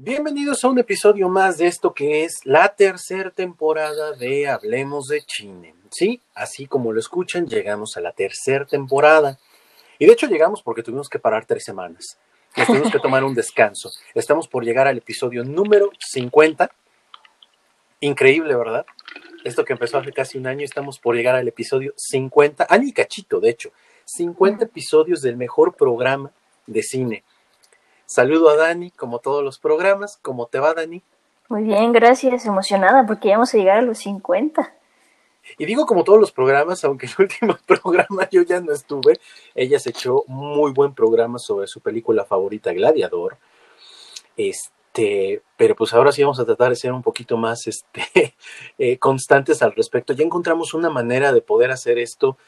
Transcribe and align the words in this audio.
Bienvenidos 0.00 0.62
a 0.62 0.68
un 0.68 0.78
episodio 0.78 1.28
más 1.28 1.58
de 1.58 1.66
esto 1.66 1.92
que 1.92 2.22
es 2.22 2.38
la 2.44 2.68
tercera 2.68 3.32
temporada 3.32 4.12
de 4.12 4.46
Hablemos 4.46 5.08
de 5.08 5.22
Chine. 5.22 5.74
Sí, 5.90 6.22
así 6.36 6.66
como 6.68 6.92
lo 6.92 7.00
escuchan, 7.00 7.48
llegamos 7.48 7.96
a 7.96 8.00
la 8.00 8.12
tercera 8.12 8.64
temporada. 8.64 9.40
Y 9.98 10.06
de 10.06 10.12
hecho 10.12 10.28
llegamos 10.28 10.62
porque 10.62 10.84
tuvimos 10.84 11.08
que 11.08 11.18
parar 11.18 11.46
tres 11.46 11.64
semanas. 11.64 12.16
Nos 12.56 12.68
tuvimos 12.68 12.92
que 12.92 13.00
tomar 13.00 13.24
un 13.24 13.34
descanso. 13.34 13.90
Estamos 14.14 14.46
por 14.46 14.64
llegar 14.64 14.86
al 14.86 14.98
episodio 14.98 15.42
número 15.42 15.90
50. 15.98 16.70
Increíble, 17.98 18.54
¿verdad? 18.54 18.86
Esto 19.42 19.64
que 19.64 19.72
empezó 19.72 19.98
hace 19.98 20.12
casi 20.12 20.38
un 20.38 20.46
año, 20.46 20.64
estamos 20.64 21.00
por 21.00 21.16
llegar 21.16 21.34
al 21.34 21.48
episodio 21.48 21.92
50, 21.96 22.68
año 22.70 22.86
y 22.86 22.92
cachito, 22.92 23.40
de 23.40 23.50
hecho. 23.50 23.72
50 24.04 24.64
episodios 24.66 25.22
del 25.22 25.36
mejor 25.36 25.74
programa 25.74 26.30
de 26.68 26.84
cine. 26.84 27.24
Saludo 28.08 28.48
a 28.48 28.56
Dani, 28.56 28.90
como 28.90 29.18
todos 29.18 29.44
los 29.44 29.58
programas. 29.58 30.18
¿Cómo 30.22 30.46
te 30.46 30.58
va, 30.58 30.72
Dani? 30.72 31.02
Muy 31.50 31.64
bien, 31.64 31.92
gracias. 31.92 32.46
Emocionada 32.46 33.06
porque 33.06 33.28
ya 33.28 33.34
vamos 33.34 33.52
a 33.52 33.58
llegar 33.58 33.76
a 33.76 33.82
los 33.82 33.98
50. 33.98 34.74
Y 35.58 35.66
digo 35.66 35.84
como 35.84 36.04
todos 36.04 36.18
los 36.18 36.32
programas, 36.32 36.82
aunque 36.84 37.04
el 37.04 37.12
último 37.18 37.58
programa 37.66 38.26
yo 38.30 38.40
ya 38.40 38.62
no 38.62 38.72
estuve, 38.72 39.20
ella 39.54 39.78
se 39.78 39.90
echó 39.90 40.24
muy 40.26 40.72
buen 40.72 40.94
programa 40.94 41.38
sobre 41.38 41.66
su 41.66 41.82
película 41.82 42.24
favorita, 42.24 42.72
Gladiador. 42.72 43.36
Este, 44.38 45.42
pero 45.58 45.76
pues 45.76 45.92
ahora 45.92 46.10
sí 46.10 46.22
vamos 46.22 46.40
a 46.40 46.46
tratar 46.46 46.70
de 46.70 46.76
ser 46.76 46.92
un 46.92 47.02
poquito 47.02 47.36
más 47.36 47.66
este, 47.66 48.34
eh, 48.78 48.96
constantes 48.96 49.60
al 49.60 49.74
respecto. 49.74 50.14
Ya 50.14 50.24
encontramos 50.24 50.72
una 50.72 50.88
manera 50.88 51.30
de 51.30 51.42
poder 51.42 51.70
hacer 51.70 51.98
esto 51.98 52.38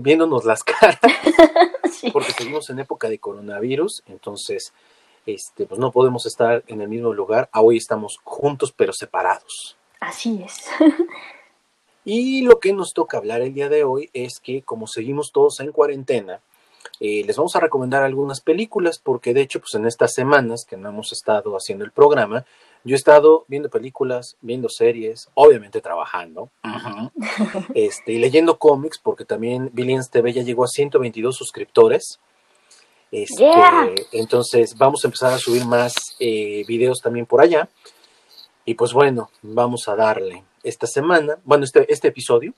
viéndonos 0.00 0.46
las 0.46 0.64
caras, 0.64 0.98
porque 2.12 2.32
seguimos 2.32 2.70
en 2.70 2.78
época 2.78 3.10
de 3.10 3.18
coronavirus, 3.18 4.02
entonces 4.06 4.72
este, 5.26 5.66
pues 5.66 5.78
no 5.78 5.90
podemos 5.92 6.26
estar 6.26 6.62
en 6.66 6.80
el 6.80 6.88
mismo 6.88 7.12
lugar. 7.12 7.48
Hoy 7.54 7.76
estamos 7.76 8.18
juntos 8.24 8.72
pero 8.76 8.92
separados. 8.92 9.76
Así 10.00 10.42
es. 10.44 10.68
Y 12.04 12.42
lo 12.42 12.60
que 12.60 12.74
nos 12.74 12.92
toca 12.92 13.16
hablar 13.16 13.40
el 13.40 13.54
día 13.54 13.70
de 13.70 13.82
hoy 13.82 14.10
es 14.12 14.38
que 14.38 14.62
como 14.62 14.86
seguimos 14.86 15.32
todos 15.32 15.60
en 15.60 15.72
cuarentena, 15.72 16.40
eh, 17.00 17.24
les 17.24 17.36
vamos 17.36 17.56
a 17.56 17.60
recomendar 17.60 18.02
algunas 18.02 18.42
películas 18.42 19.00
porque 19.02 19.32
de 19.32 19.40
hecho 19.40 19.58
pues 19.58 19.74
en 19.74 19.86
estas 19.86 20.12
semanas 20.12 20.66
que 20.68 20.76
no 20.76 20.90
hemos 20.90 21.12
estado 21.12 21.56
haciendo 21.56 21.84
el 21.84 21.92
programa, 21.92 22.44
yo 22.84 22.94
he 22.94 22.98
estado 22.98 23.46
viendo 23.48 23.70
películas, 23.70 24.36
viendo 24.42 24.68
series, 24.68 25.30
obviamente 25.32 25.80
trabajando, 25.80 26.50
este, 27.74 28.12
y 28.12 28.18
leyendo 28.18 28.58
cómics 28.58 29.00
porque 29.02 29.24
también 29.24 29.70
Billions 29.72 30.10
TV 30.10 30.34
ya 30.34 30.42
llegó 30.42 30.64
a 30.64 30.68
122 30.68 31.34
suscriptores. 31.34 32.20
Este, 33.10 33.44
entonces 34.12 34.76
vamos 34.76 35.04
a 35.04 35.08
empezar 35.08 35.32
a 35.32 35.38
subir 35.38 35.64
más 35.64 35.94
eh, 36.18 36.64
videos 36.66 37.00
también 37.00 37.26
por 37.26 37.40
allá. 37.40 37.68
Y 38.64 38.74
pues 38.74 38.92
bueno, 38.92 39.30
vamos 39.42 39.88
a 39.88 39.94
darle 39.94 40.42
esta 40.62 40.86
semana, 40.86 41.38
bueno, 41.44 41.64
este, 41.64 41.92
este 41.92 42.08
episodio, 42.08 42.54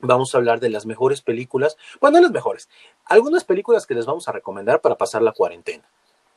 vamos 0.00 0.34
a 0.34 0.38
hablar 0.38 0.60
de 0.60 0.70
las 0.70 0.86
mejores 0.86 1.20
películas, 1.20 1.76
bueno, 2.00 2.20
las 2.20 2.30
mejores, 2.30 2.68
algunas 3.04 3.44
películas 3.44 3.86
que 3.86 3.94
les 3.94 4.06
vamos 4.06 4.28
a 4.28 4.32
recomendar 4.32 4.80
para 4.80 4.96
pasar 4.96 5.22
la 5.22 5.32
cuarentena. 5.32 5.84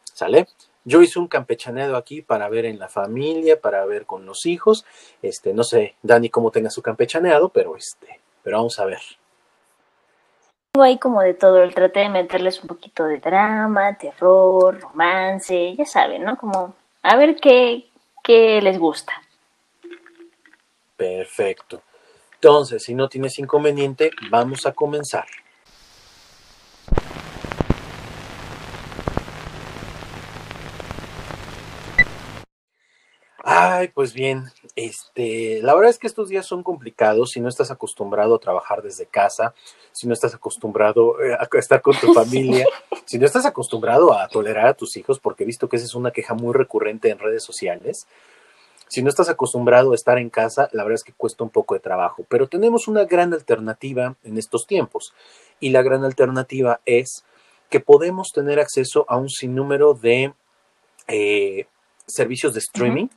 ¿Sale? 0.04 0.48
Yo 0.84 1.02
hice 1.02 1.20
un 1.20 1.28
campechaneado 1.28 1.96
aquí 1.96 2.22
para 2.22 2.50
ver 2.50 2.66
en 2.66 2.80
la 2.80 2.90
familia, 2.90 3.62
para 3.62 3.86
ver 3.86 4.06
con 4.06 4.26
los 4.26 4.46
hijos. 4.46 4.86
Este, 5.22 5.54
no 5.54 5.64
sé, 5.64 5.96
Dani, 6.02 6.30
cómo 6.30 6.52
tenga 6.52 6.70
su 6.70 6.82
campechaneado, 6.82 7.50
pero 7.50 7.78
este, 7.78 8.20
pero 8.44 8.58
vamos 8.58 8.80
a 8.80 8.86
ver. 8.86 9.00
Tengo 10.72 10.84
ahí 10.84 11.00
como 11.00 11.22
de 11.22 11.34
todo, 11.34 11.64
el 11.64 11.74
traté 11.74 12.02
de 12.02 12.10
meterles 12.10 12.62
un 12.62 12.68
poquito 12.68 13.06
de 13.06 13.18
drama, 13.18 13.98
terror, 13.98 14.80
romance, 14.80 15.76
ya 15.76 15.86
saben, 15.86 16.24
¿no? 16.24 16.38
Como 16.38 16.76
a 17.02 17.16
ver 17.16 17.38
qué, 17.38 17.88
qué 18.24 18.62
les 18.62 18.78
gusta. 18.78 19.14
Perfecto. 20.96 21.82
Entonces, 22.36 22.84
si 22.84 22.94
no 22.94 23.10
tienes 23.10 23.40
inconveniente, 23.40 24.12
vamos 24.30 24.66
a 24.66 24.74
comenzar. 24.74 25.26
Ay, 33.52 33.88
pues 33.88 34.14
bien, 34.14 34.44
este, 34.76 35.60
la 35.64 35.74
verdad 35.74 35.90
es 35.90 35.98
que 35.98 36.06
estos 36.06 36.30
días 36.30 36.46
son 36.46 36.62
complicados 36.62 37.32
si 37.32 37.42
no 37.42 37.50
estás 37.50 37.72
acostumbrado 37.72 38.36
a 38.36 38.40
trabajar 38.40 38.84
desde 38.84 39.08
casa, 39.08 39.56
si 39.92 40.06
no 40.06 40.14
estás 40.14 40.36
acostumbrado 40.36 41.20
eh, 41.20 41.34
a 41.34 41.48
estar 41.58 41.82
con 41.82 41.96
tu 41.96 42.14
familia, 42.14 42.68
si 43.06 43.18
no 43.18 43.26
estás 43.26 43.48
acostumbrado 43.48 44.14
a 44.14 44.28
tolerar 44.28 44.68
a 44.68 44.76
tus 44.76 44.96
hijos, 44.98 45.18
porque 45.18 45.46
he 45.46 45.48
visto 45.48 45.68
que 45.68 45.78
esa 45.78 45.88
es 45.88 45.96
una 45.96 46.12
queja 46.12 46.36
muy 46.36 46.54
recurrente 46.54 47.10
en 47.10 47.18
redes 47.18 47.44
sociales. 47.44 48.06
Si 48.88 49.02
no 49.02 49.10
estás 49.10 49.30
acostumbrado 49.30 49.94
a 49.94 49.96
estar 49.96 50.20
en 50.20 50.30
casa, 50.30 50.70
la 50.72 50.84
verdad 50.84 50.98
es 50.98 51.04
que 51.04 51.14
cuesta 51.14 51.44
un 51.44 51.50
poco 51.50 51.74
de 51.74 51.80
trabajo, 51.80 52.28
pero 52.30 52.48
tenemos 52.48 52.88
una 52.88 53.06
gran 53.06 53.34
alternativa 53.34 54.16
en 54.24 54.38
estos 54.38 54.68
tiempos 54.68 55.16
y 55.60 55.72
la 55.72 55.82
gran 55.82 56.04
alternativa 56.04 56.82
es 56.86 57.26
que 57.72 57.80
podemos 57.80 58.28
tener 58.32 58.60
acceso 58.60 59.08
a 59.10 59.18
un 59.18 59.28
sinnúmero 59.28 59.96
de 59.96 60.36
eh, 61.08 61.66
servicios 62.06 62.54
de 62.54 62.60
streaming 62.60 63.08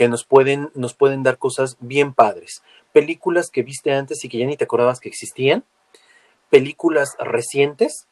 que 0.00 0.08
nos 0.08 0.24
pueden, 0.24 0.70
nos 0.74 0.94
pueden 0.94 1.22
dar 1.22 1.36
cosas 1.36 1.76
bien 1.78 2.14
padres. 2.14 2.62
Películas 2.90 3.50
que 3.50 3.62
viste 3.62 3.92
antes 3.92 4.24
y 4.24 4.30
que 4.30 4.38
ya 4.38 4.46
ni 4.46 4.56
te 4.56 4.64
acordabas 4.64 4.98
que 4.98 5.10
existían, 5.10 5.62
películas 6.48 7.18
recientes 7.18 8.06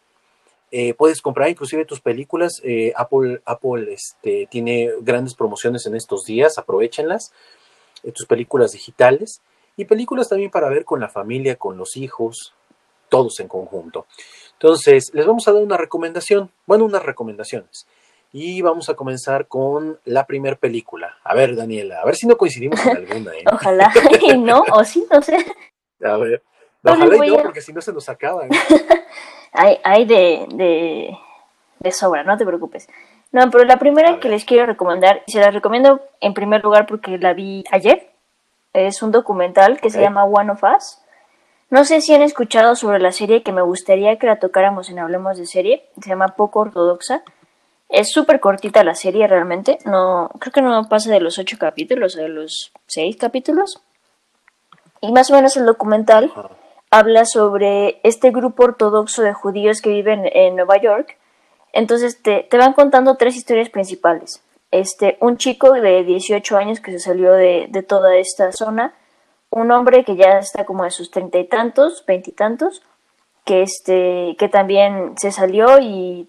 eh, 0.70 0.92
puedes 0.92 1.22
comprar 1.22 1.48
inclusive 1.48 1.86
tus 1.86 2.02
películas. 2.02 2.60
Eh, 2.62 2.92
Apple, 2.94 3.40
Apple 3.46 3.90
este, 3.90 4.46
tiene 4.50 4.90
grandes 5.00 5.34
promociones 5.34 5.86
en 5.86 5.96
estos 5.96 6.26
días, 6.26 6.58
aprovechenlas. 6.58 7.32
Eh, 8.02 8.12
tus 8.12 8.26
películas 8.26 8.72
digitales 8.72 9.40
y 9.78 9.86
películas 9.86 10.28
también 10.28 10.50
para 10.50 10.68
ver 10.68 10.84
con 10.84 11.00
la 11.00 11.08
familia, 11.08 11.56
con 11.56 11.78
los 11.78 11.96
hijos, 11.96 12.52
todos 13.08 13.40
en 13.40 13.48
conjunto. 13.48 14.04
Entonces, 14.52 15.10
les 15.14 15.24
vamos 15.24 15.48
a 15.48 15.52
dar 15.52 15.62
una 15.62 15.78
recomendación, 15.78 16.50
bueno, 16.66 16.84
unas 16.84 17.02
recomendaciones. 17.02 17.86
Y 18.32 18.60
vamos 18.60 18.88
a 18.88 18.94
comenzar 18.94 19.46
con 19.48 19.98
la 20.04 20.26
primera 20.26 20.56
película. 20.56 21.16
A 21.24 21.34
ver, 21.34 21.56
Daniela, 21.56 22.00
a 22.00 22.04
ver 22.04 22.14
si 22.14 22.26
no 22.26 22.36
coincidimos 22.36 22.84
en 22.84 22.96
alguna. 22.96 23.32
Ojalá 23.52 23.92
y 24.20 24.36
no, 24.38 24.62
o 24.70 24.84
sí, 24.84 25.06
no 25.10 25.22
sé. 25.22 25.44
A 26.04 26.16
ver, 26.16 26.42
ojalá 26.84 27.26
y 27.26 27.30
no, 27.30 27.42
porque 27.42 27.60
si 27.60 27.72
no 27.72 27.80
se 27.80 27.92
nos 27.92 28.08
acaban 28.08 28.50
hay, 29.52 29.78
hay 29.82 30.04
de, 30.04 31.16
de, 31.80 31.90
sobra, 31.90 32.22
no 32.22 32.36
te 32.36 32.46
preocupes. 32.46 32.88
No, 33.32 33.50
pero 33.50 33.64
la 33.64 33.78
primera 33.78 34.20
que 34.20 34.28
les 34.28 34.44
quiero 34.44 34.64
recomendar, 34.64 35.22
y 35.26 35.32
se 35.32 35.40
la 35.40 35.50
recomiendo 35.50 36.00
en 36.20 36.34
primer 36.34 36.62
lugar 36.62 36.86
porque 36.86 37.18
la 37.18 37.34
vi 37.34 37.64
ayer, 37.72 38.10
es 38.72 39.02
un 39.02 39.10
documental 39.10 39.80
que 39.80 39.90
se 39.90 40.00
llama 40.00 40.24
One 40.24 40.52
of 40.52 40.62
Us. 40.62 41.00
No 41.70 41.84
sé 41.84 42.00
si 42.00 42.14
han 42.14 42.22
escuchado 42.22 42.76
sobre 42.76 43.00
la 43.00 43.12
serie 43.12 43.42
que 43.42 43.52
me 43.52 43.62
gustaría 43.62 44.18
que 44.18 44.26
la 44.26 44.38
tocáramos 44.38 44.88
en 44.88 44.98
Hablemos 44.98 45.36
de 45.36 45.46
Serie, 45.46 45.88
se 46.00 46.08
llama 46.08 46.28
Poco 46.28 46.60
Ortodoxa. 46.60 47.22
Es 47.88 48.12
súper 48.12 48.40
cortita 48.40 48.84
la 48.84 48.94
serie 48.94 49.26
realmente, 49.26 49.78
no 49.86 50.30
creo 50.38 50.52
que 50.52 50.62
no 50.62 50.88
pasa 50.88 51.10
de 51.10 51.20
los 51.20 51.38
ocho 51.38 51.56
capítulos, 51.58 52.14
de 52.14 52.28
los 52.28 52.72
seis 52.86 53.16
capítulos. 53.16 53.80
Y 55.00 55.12
más 55.12 55.30
o 55.30 55.34
menos 55.34 55.56
el 55.56 55.64
documental 55.64 56.32
habla 56.90 57.24
sobre 57.24 58.00
este 58.02 58.30
grupo 58.30 58.64
ortodoxo 58.64 59.22
de 59.22 59.32
judíos 59.32 59.80
que 59.80 59.90
viven 59.90 60.28
en 60.32 60.56
Nueva 60.56 60.80
York. 60.80 61.16
Entonces 61.72 62.22
te, 62.22 62.46
te, 62.50 62.58
van 62.58 62.72
contando 62.72 63.16
tres 63.16 63.36
historias 63.36 63.70
principales. 63.70 64.42
Este, 64.70 65.16
un 65.20 65.38
chico 65.38 65.72
de 65.72 66.04
18 66.04 66.56
años 66.56 66.80
que 66.80 66.92
se 66.92 66.98
salió 66.98 67.32
de, 67.32 67.68
de 67.70 67.82
toda 67.82 68.16
esta 68.16 68.52
zona, 68.52 68.94
un 69.50 69.70
hombre 69.70 70.04
que 70.04 70.16
ya 70.16 70.38
está 70.38 70.64
como 70.64 70.84
de 70.84 70.90
sus 70.90 71.10
treinta 71.10 71.38
y 71.38 71.46
tantos, 71.46 72.04
veintitantos, 72.06 72.82
que, 73.44 73.62
este, 73.62 74.36
que 74.38 74.48
también 74.48 75.14
se 75.16 75.32
salió 75.32 75.78
y 75.78 76.28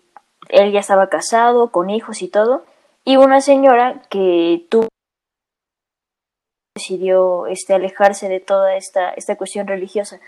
él 0.50 0.72
ya 0.72 0.80
estaba 0.80 1.08
casado, 1.10 1.72
con 1.72 1.90
hijos 1.90 2.22
y 2.22 2.28
todo, 2.28 2.64
y 3.06 3.18
una 3.18 3.42
señora 3.42 4.02
que 4.10 4.66
tuvo 4.70 4.90
decidió 6.76 7.48
este, 7.48 7.74
alejarse 7.74 8.30
de 8.30 8.40
toda 8.40 8.76
esta, 8.76 9.10
esta 9.12 9.36
cuestión 9.36 9.68
religiosa. 9.68 10.20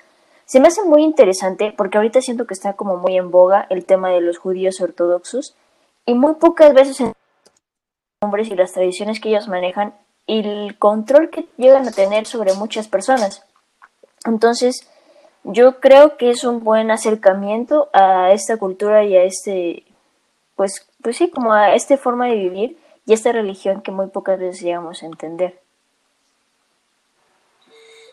Se 0.45 0.59
me 0.59 0.67
hace 0.67 0.83
muy 0.83 1.03
interesante 1.03 1.73
porque 1.75 1.97
ahorita 1.97 2.21
siento 2.21 2.45
que 2.45 2.53
está 2.53 2.73
como 2.73 2.97
muy 2.97 3.15
en 3.15 3.31
boga 3.31 3.67
el 3.69 3.85
tema 3.85 4.09
de 4.09 4.21
los 4.21 4.37
judíos 4.37 4.81
ortodoxos 4.81 5.55
y 6.05 6.13
muy 6.13 6.35
pocas 6.35 6.73
veces 6.73 6.99
en 6.99 7.13
hombres 8.21 8.49
y 8.49 8.55
las 8.55 8.73
tradiciones 8.73 9.19
que 9.19 9.29
ellos 9.29 9.47
manejan 9.47 9.93
y 10.27 10.39
el 10.39 10.77
control 10.77 11.29
que 11.29 11.47
llegan 11.57 11.87
a 11.87 11.91
tener 11.91 12.25
sobre 12.25 12.53
muchas 12.53 12.87
personas. 12.87 13.45
Entonces, 14.25 14.87
yo 15.43 15.79
creo 15.79 16.17
que 16.17 16.29
es 16.29 16.43
un 16.43 16.63
buen 16.63 16.91
acercamiento 16.91 17.89
a 17.93 18.31
esta 18.31 18.57
cultura 18.57 19.03
y 19.03 19.15
a 19.15 19.23
este, 19.23 19.83
pues, 20.61 20.87
pues 21.01 21.17
sí, 21.17 21.31
como 21.31 21.53
a 21.53 21.73
esta 21.73 21.97
forma 21.97 22.27
de 22.27 22.35
vivir 22.35 22.77
y 23.07 23.13
esta 23.13 23.31
religión 23.31 23.81
que 23.81 23.89
muy 23.89 24.09
pocas 24.09 24.37
veces 24.37 24.61
llegamos 24.61 25.01
a 25.01 25.07
entender. 25.07 25.59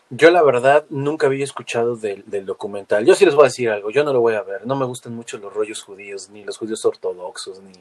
Yo 0.09 0.31
la 0.31 0.41
verdad 0.41 0.83
nunca 0.89 1.27
había 1.27 1.43
escuchado 1.43 1.95
del, 1.95 2.25
documental. 2.47 3.05
Yo 3.05 3.13
sí 3.13 3.23
les 3.23 3.35
voy 3.35 3.43
a 3.43 3.49
decir 3.49 3.69
algo, 3.69 3.91
yo 3.91 4.03
no 4.03 4.13
lo 4.13 4.21
voy 4.21 4.33
a 4.33 4.41
ver. 4.41 4.65
No 4.65 4.75
me 4.75 4.85
gustan 4.85 5.13
mucho 5.15 5.37
los 5.37 5.53
rollos 5.53 5.83
judíos, 5.83 6.31
ni 6.31 6.43
los 6.43 6.57
judíos 6.57 6.83
ortodoxos, 6.85 7.61
ni... 7.61 7.73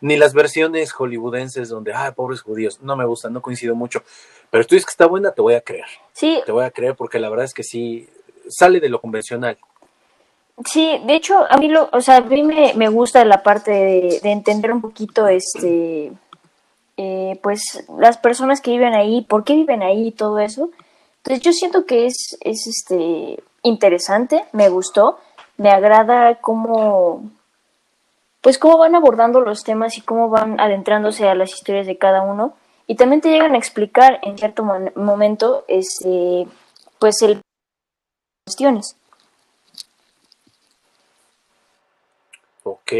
ni 0.00 0.16
las 0.16 0.34
versiones 0.34 0.92
hollywoodenses 0.92 1.68
donde, 1.68 1.92
ah, 1.92 2.12
pobres 2.14 2.42
judíos, 2.42 2.80
no 2.82 2.94
me 2.94 3.04
gustan, 3.04 3.32
no 3.32 3.42
coincido 3.42 3.74
mucho. 3.74 4.04
Pero 4.50 4.64
tú 4.64 4.76
dices 4.76 4.86
que 4.86 4.92
está 4.92 5.06
buena, 5.06 5.32
te 5.32 5.42
voy 5.42 5.54
a 5.54 5.62
creer. 5.62 5.86
Sí. 6.12 6.40
Te 6.46 6.52
voy 6.52 6.64
a 6.64 6.70
creer 6.70 6.94
porque 6.94 7.18
la 7.18 7.28
verdad 7.28 7.46
es 7.46 7.54
que 7.54 7.64
sí, 7.64 8.08
sale 8.48 8.78
de 8.78 8.88
lo 8.88 9.00
convencional. 9.00 9.58
Sí, 10.64 10.98
de 11.04 11.14
hecho, 11.14 11.44
a 11.50 11.58
mí, 11.58 11.68
lo, 11.68 11.90
o 11.92 12.00
sea, 12.00 12.16
a 12.16 12.20
mí 12.22 12.42
me, 12.42 12.88
gusta 12.88 13.24
la 13.26 13.42
parte 13.42 13.70
de, 13.70 14.20
entender 14.24 14.72
un 14.72 14.80
poquito, 14.80 15.28
este, 15.28 16.12
eh, 16.96 17.38
pues, 17.42 17.84
las 17.98 18.16
personas 18.16 18.62
que 18.62 18.70
viven 18.70 18.94
ahí, 18.94 19.20
por 19.22 19.44
qué 19.44 19.54
viven 19.54 19.82
ahí 19.82 20.08
y 20.08 20.12
todo 20.12 20.38
eso. 20.38 20.70
Entonces, 21.18 21.44
yo 21.44 21.52
siento 21.52 21.84
que 21.84 22.06
es, 22.06 22.38
es 22.40 22.66
este, 22.66 23.42
interesante, 23.62 24.44
me 24.52 24.70
gustó, 24.70 25.18
me 25.58 25.70
agrada 25.70 26.36
cómo, 26.36 27.30
pues, 28.40 28.58
cómo 28.58 28.78
van 28.78 28.94
abordando 28.94 29.40
los 29.42 29.62
temas 29.62 29.98
y 29.98 30.00
cómo 30.00 30.30
van 30.30 30.58
adentrándose 30.58 31.28
a 31.28 31.34
las 31.34 31.52
historias 31.52 31.86
de 31.86 31.98
cada 31.98 32.22
uno. 32.22 32.54
Y 32.86 32.96
también 32.96 33.20
te 33.20 33.30
llegan 33.30 33.54
a 33.54 33.58
explicar 33.58 34.20
en 34.22 34.38
cierto 34.38 34.64
momento, 34.94 35.64
este, 35.68 36.46
pues, 36.98 37.20
el 37.20 37.42
cuestiones. 38.46 38.96
Ok. 42.66 42.92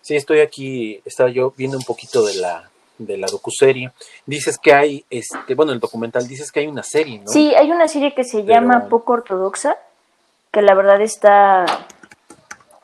Sí, 0.00 0.14
estoy 0.14 0.40
aquí, 0.40 1.02
estaba 1.04 1.30
yo 1.30 1.52
viendo 1.56 1.76
un 1.76 1.84
poquito 1.84 2.24
de 2.24 2.36
la, 2.36 2.70
de 2.98 3.16
la 3.16 3.26
docuserie. 3.26 3.90
Dices 4.24 4.58
que 4.58 4.72
hay, 4.72 5.04
este, 5.10 5.54
bueno, 5.54 5.72
el 5.72 5.80
documental 5.80 6.28
dices 6.28 6.52
que 6.52 6.60
hay 6.60 6.68
una 6.68 6.84
serie, 6.84 7.18
¿no? 7.18 7.26
Sí, 7.26 7.54
hay 7.54 7.72
una 7.72 7.88
serie 7.88 8.14
que 8.14 8.22
se 8.22 8.44
llama 8.44 8.88
Poco 8.88 9.14
Ortodoxa, 9.14 9.76
que 10.52 10.62
la 10.62 10.74
verdad 10.74 11.00
está, 11.00 11.66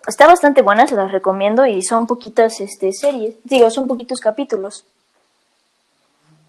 está 0.09 0.27
bastante 0.27 0.63
buena, 0.63 0.89
se 0.89 0.97
las 0.97 1.13
recomiendo, 1.13 1.65
y 1.65 1.83
son 1.83 2.09
poquitas 2.09 2.61
este, 2.61 2.93
series, 2.93 3.37
digo, 3.45 3.71
son 3.71 3.87
poquitos 3.87 4.21
capítulos. 4.21 4.85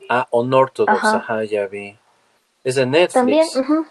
Ah, 0.09 0.27
Unorthodox, 0.31 1.03
ajá, 1.03 1.43
ya 1.43 1.67
vi. 1.67 1.95
Es 2.63 2.75
de 2.75 2.85
Netflix. 2.85 3.53
También, 3.53 3.87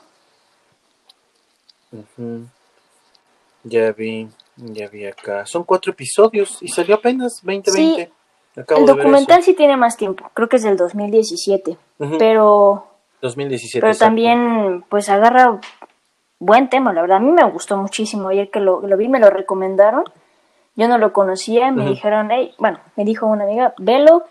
Ya 3.65 3.93
vi. 3.93 4.29
Ya 4.57 4.89
vi 4.89 5.07
acá. 5.07 5.47
Son 5.47 5.65
cuatro 5.65 5.93
episodios 5.93 6.59
y 6.61 6.69
salió 6.69 6.97
apenas 6.97 7.41
2020. 7.43 7.73
Sí, 8.05 8.09
el 8.55 8.87
documental 8.87 9.43
sí 9.43 9.55
tiene 9.55 9.77
más 9.77 9.97
tiempo. 9.97 10.31
Creo 10.35 10.49
que 10.49 10.57
es 10.57 10.63
del 10.63 10.77
2017. 10.77 11.77
Pero. 12.19 12.87
2017. 13.23 13.81
Pero 13.81 13.97
también, 13.97 14.85
pues 14.89 15.09
agarra 15.09 15.61
buen 16.39 16.69
tema, 16.69 16.93
la 16.93 17.03
verdad. 17.03 17.19
A 17.19 17.21
mí 17.21 17.31
me 17.31 17.45
gustó 17.51 17.77
muchísimo. 17.77 18.29
Ayer 18.29 18.51
que 18.51 18.61
lo, 18.61 18.81
vi, 18.81 19.09
me 19.09 19.21
lo 19.21 19.31
recomendaron. 19.31 20.05
Yo 20.77 20.89
no 20.89 20.99
lo 20.99 21.13
conocía. 21.13 21.71
Me 21.71 21.87
dijeron, 21.87 22.31
hey, 22.31 22.55
bueno, 22.59 22.79
me 22.97 23.05
dijo 23.05 23.27
una 23.27 23.45
amiga, 23.45 23.75
velo. 23.79 24.25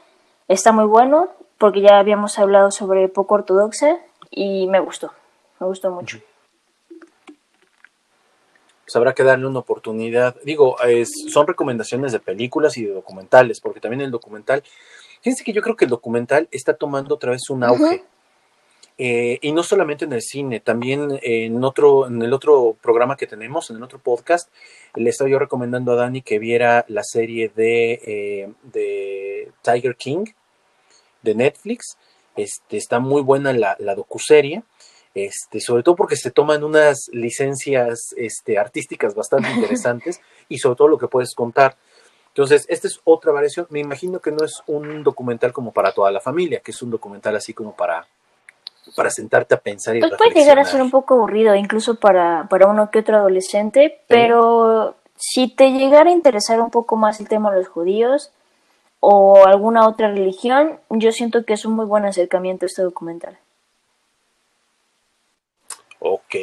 Está 0.48 0.72
muy 0.72 0.86
bueno. 0.86 1.30
Porque 1.58 1.82
ya 1.82 2.00
habíamos 2.00 2.38
hablado 2.38 2.72
sobre 2.72 3.08
poco 3.08 3.36
ortodoxa. 3.36 3.98
Y 4.30 4.68
me 4.68 4.80
gustó. 4.80 5.12
Me 5.60 5.68
gustó 5.68 5.92
mucho. 5.92 6.20
Pues, 8.86 8.96
habrá 8.96 9.14
que 9.14 9.24
darle 9.24 9.48
una 9.48 9.60
oportunidad. 9.60 10.36
Digo, 10.44 10.76
son 11.30 11.48
recomendaciones 11.48 12.12
de 12.12 12.20
películas 12.20 12.78
y 12.78 12.86
de 12.86 12.94
documentales, 12.94 13.62
porque 13.62 13.80
también 13.80 14.02
el 14.02 14.12
documental, 14.12 14.64
fíjense 15.22 15.44
que 15.44 15.54
yo 15.54 15.62
creo 15.62 15.76
que 15.76 15.86
el 15.86 15.92
documental 15.92 16.48
está 16.52 16.74
tomando 16.74 17.16
otra 17.16 17.32
vez 17.32 17.50
un 17.50 17.64
auge. 17.64 18.04
Eh, 18.98 19.40
y 19.42 19.52
no 19.52 19.64
solamente 19.64 20.06
en 20.06 20.14
el 20.14 20.22
cine, 20.22 20.60
también 20.60 21.20
en 21.24 21.64
otro, 21.64 22.06
en 22.06 22.22
el 22.22 22.34
otro 22.34 22.76
programa 22.82 23.18
que 23.18 23.26
tenemos, 23.26 23.70
en 23.70 23.78
el 23.78 23.84
otro 23.84 23.98
podcast, 23.98 24.52
le 24.94 25.10
estaba 25.10 25.30
yo 25.30 25.40
recomendando 25.40 25.94
a 25.94 25.96
Dani 25.96 26.22
que 26.22 26.38
viera 26.38 26.86
la 26.88 27.04
serie 27.04 27.50
de, 27.56 27.94
eh, 28.06 28.54
de 28.62 29.52
Tiger 29.64 29.96
King 29.96 30.26
de 31.24 31.34
Netflix. 31.34 31.98
Este, 32.36 32.78
está 32.78 33.00
muy 33.00 33.22
buena 33.22 33.54
la, 33.54 33.76
la 33.80 33.96
docuserie 33.96 34.64
este, 35.14 35.60
sobre 35.60 35.84
todo 35.84 35.96
porque 35.96 36.16
se 36.16 36.32
toman 36.32 36.64
unas 36.64 37.10
licencias 37.12 38.14
este, 38.18 38.58
artísticas 38.58 39.16
bastante 39.16 39.52
interesantes 39.56 40.22
y 40.50 40.58
sobre 40.58 40.76
todo 40.76 40.88
lo 40.88 40.98
que 40.98 41.08
puedes 41.08 41.34
contar. 41.36 41.76
Entonces, 42.30 42.66
esta 42.70 42.88
es 42.88 43.02
otra 43.04 43.34
variación. 43.34 43.68
Me 43.70 43.80
imagino 43.80 44.20
que 44.20 44.32
no 44.32 44.46
es 44.46 44.64
un 44.68 45.04
documental 45.04 45.52
como 45.52 45.72
para 45.72 45.92
toda 45.92 46.12
la 46.12 46.22
familia, 46.22 46.62
que 46.62 46.72
es 46.72 46.82
un 46.82 46.90
documental 46.90 47.36
así 47.36 47.54
como 47.54 47.76
para, 47.76 48.08
para 48.96 49.10
sentarte 49.10 49.56
a 49.56 49.60
pensar 49.60 49.96
y 49.98 50.00
pues 50.00 50.14
puede 50.18 50.34
llegar 50.34 50.58
a 50.58 50.64
ser 50.64 50.82
un 50.82 50.92
poco 50.92 51.16
aburrido, 51.16 51.56
incluso 51.56 51.96
para, 51.96 52.48
para 52.50 52.68
uno 52.68 52.90
que 52.90 53.00
otro 53.00 53.18
adolescente, 53.18 54.00
pero 54.08 54.96
si 55.18 55.50
te 55.50 55.72
llegara 55.72 56.10
a 56.10 56.14
interesar 56.14 56.62
un 56.62 56.72
poco 56.72 56.96
más 56.96 57.20
el 57.20 57.28
tema 57.28 57.52
de 57.52 57.60
los 57.60 57.68
judíos 57.68 58.32
o 59.02 59.46
alguna 59.46 59.88
otra 59.88 60.10
religión, 60.10 60.80
yo 60.90 61.12
siento 61.12 61.44
que 61.44 61.54
es 61.54 61.66
un 61.66 61.74
muy 61.74 61.86
buen 61.86 62.06
acercamiento 62.06 62.66
este 62.66 62.82
documental. 62.82 63.38
Ok, 66.04 66.36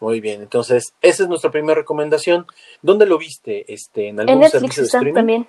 muy 0.00 0.20
bien. 0.20 0.40
Entonces, 0.40 0.94
esa 1.02 1.22
es 1.22 1.28
nuestra 1.28 1.50
primera 1.50 1.74
recomendación. 1.74 2.46
¿Dónde 2.80 3.06
lo 3.06 3.18
viste? 3.18 3.72
Este, 3.72 4.08
¿En 4.08 4.18
algún 4.18 4.40
Netflix 4.40 4.74
servicio 4.74 5.00
de 5.00 5.12
también. 5.12 5.46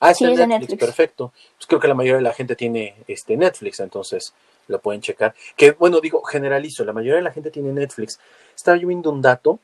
Ah, 0.00 0.14
sí, 0.14 0.24
en 0.24 0.48
Netflix, 0.48 0.80
perfecto. 0.80 1.32
Pues 1.56 1.66
creo 1.66 1.80
que 1.80 1.88
la 1.88 1.94
mayoría 1.94 2.16
de 2.16 2.22
la 2.22 2.32
gente 2.32 2.56
tiene 2.56 2.96
este 3.06 3.36
Netflix, 3.36 3.80
entonces 3.80 4.34
lo 4.68 4.80
pueden 4.80 5.00
checar. 5.00 5.34
Que 5.56 5.72
bueno, 5.72 6.00
digo, 6.00 6.22
generalizo, 6.22 6.84
la 6.84 6.92
mayoría 6.92 7.16
de 7.16 7.22
la 7.22 7.32
gente 7.32 7.50
tiene 7.50 7.72
Netflix. 7.72 8.18
Estaba 8.54 8.76
yo 8.76 8.88
viendo 8.88 9.10
un 9.10 9.22
dato, 9.22 9.60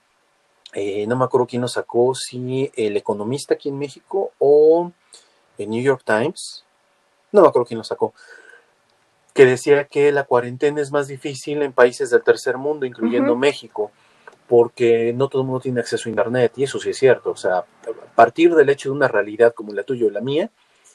eh, 0.72 1.06
no 1.06 1.16
me 1.16 1.24
acuerdo 1.24 1.46
quién 1.46 1.62
lo 1.62 1.68
sacó, 1.68 2.14
si 2.14 2.70
el 2.76 2.96
economista 2.96 3.54
aquí 3.54 3.68
en 3.70 3.78
México 3.78 4.32
o 4.38 4.92
el 5.58 5.68
New 5.68 5.82
York 5.82 6.02
Times, 6.04 6.64
no 7.32 7.42
me 7.42 7.48
acuerdo 7.48 7.66
quién 7.66 7.78
lo 7.78 7.84
sacó, 7.84 8.14
que 9.40 9.46
decía 9.46 9.86
que 9.86 10.12
la 10.12 10.24
cuarentena 10.24 10.82
es 10.82 10.92
más 10.92 11.08
difícil 11.08 11.62
en 11.62 11.72
países 11.72 12.10
del 12.10 12.22
tercer 12.22 12.58
mundo, 12.58 12.84
incluyendo 12.84 13.34
México, 13.36 13.90
porque 14.46 15.14
no 15.16 15.30
todo 15.30 15.40
el 15.40 15.46
mundo 15.46 15.62
tiene 15.62 15.80
acceso 15.80 16.06
a 16.06 16.10
Internet, 16.10 16.52
y 16.56 16.64
eso 16.64 16.78
sí 16.78 16.90
es 16.90 16.98
cierto. 16.98 17.30
O 17.30 17.36
sea, 17.36 17.64
partir 18.14 18.54
del 18.54 18.68
hecho 18.68 18.90
de 18.90 18.96
una 18.96 19.08
realidad 19.08 19.54
como 19.54 19.72
la 19.72 19.82
tuya 19.82 20.08
o 20.08 20.10
la 20.10 20.20
mía, 20.20 20.50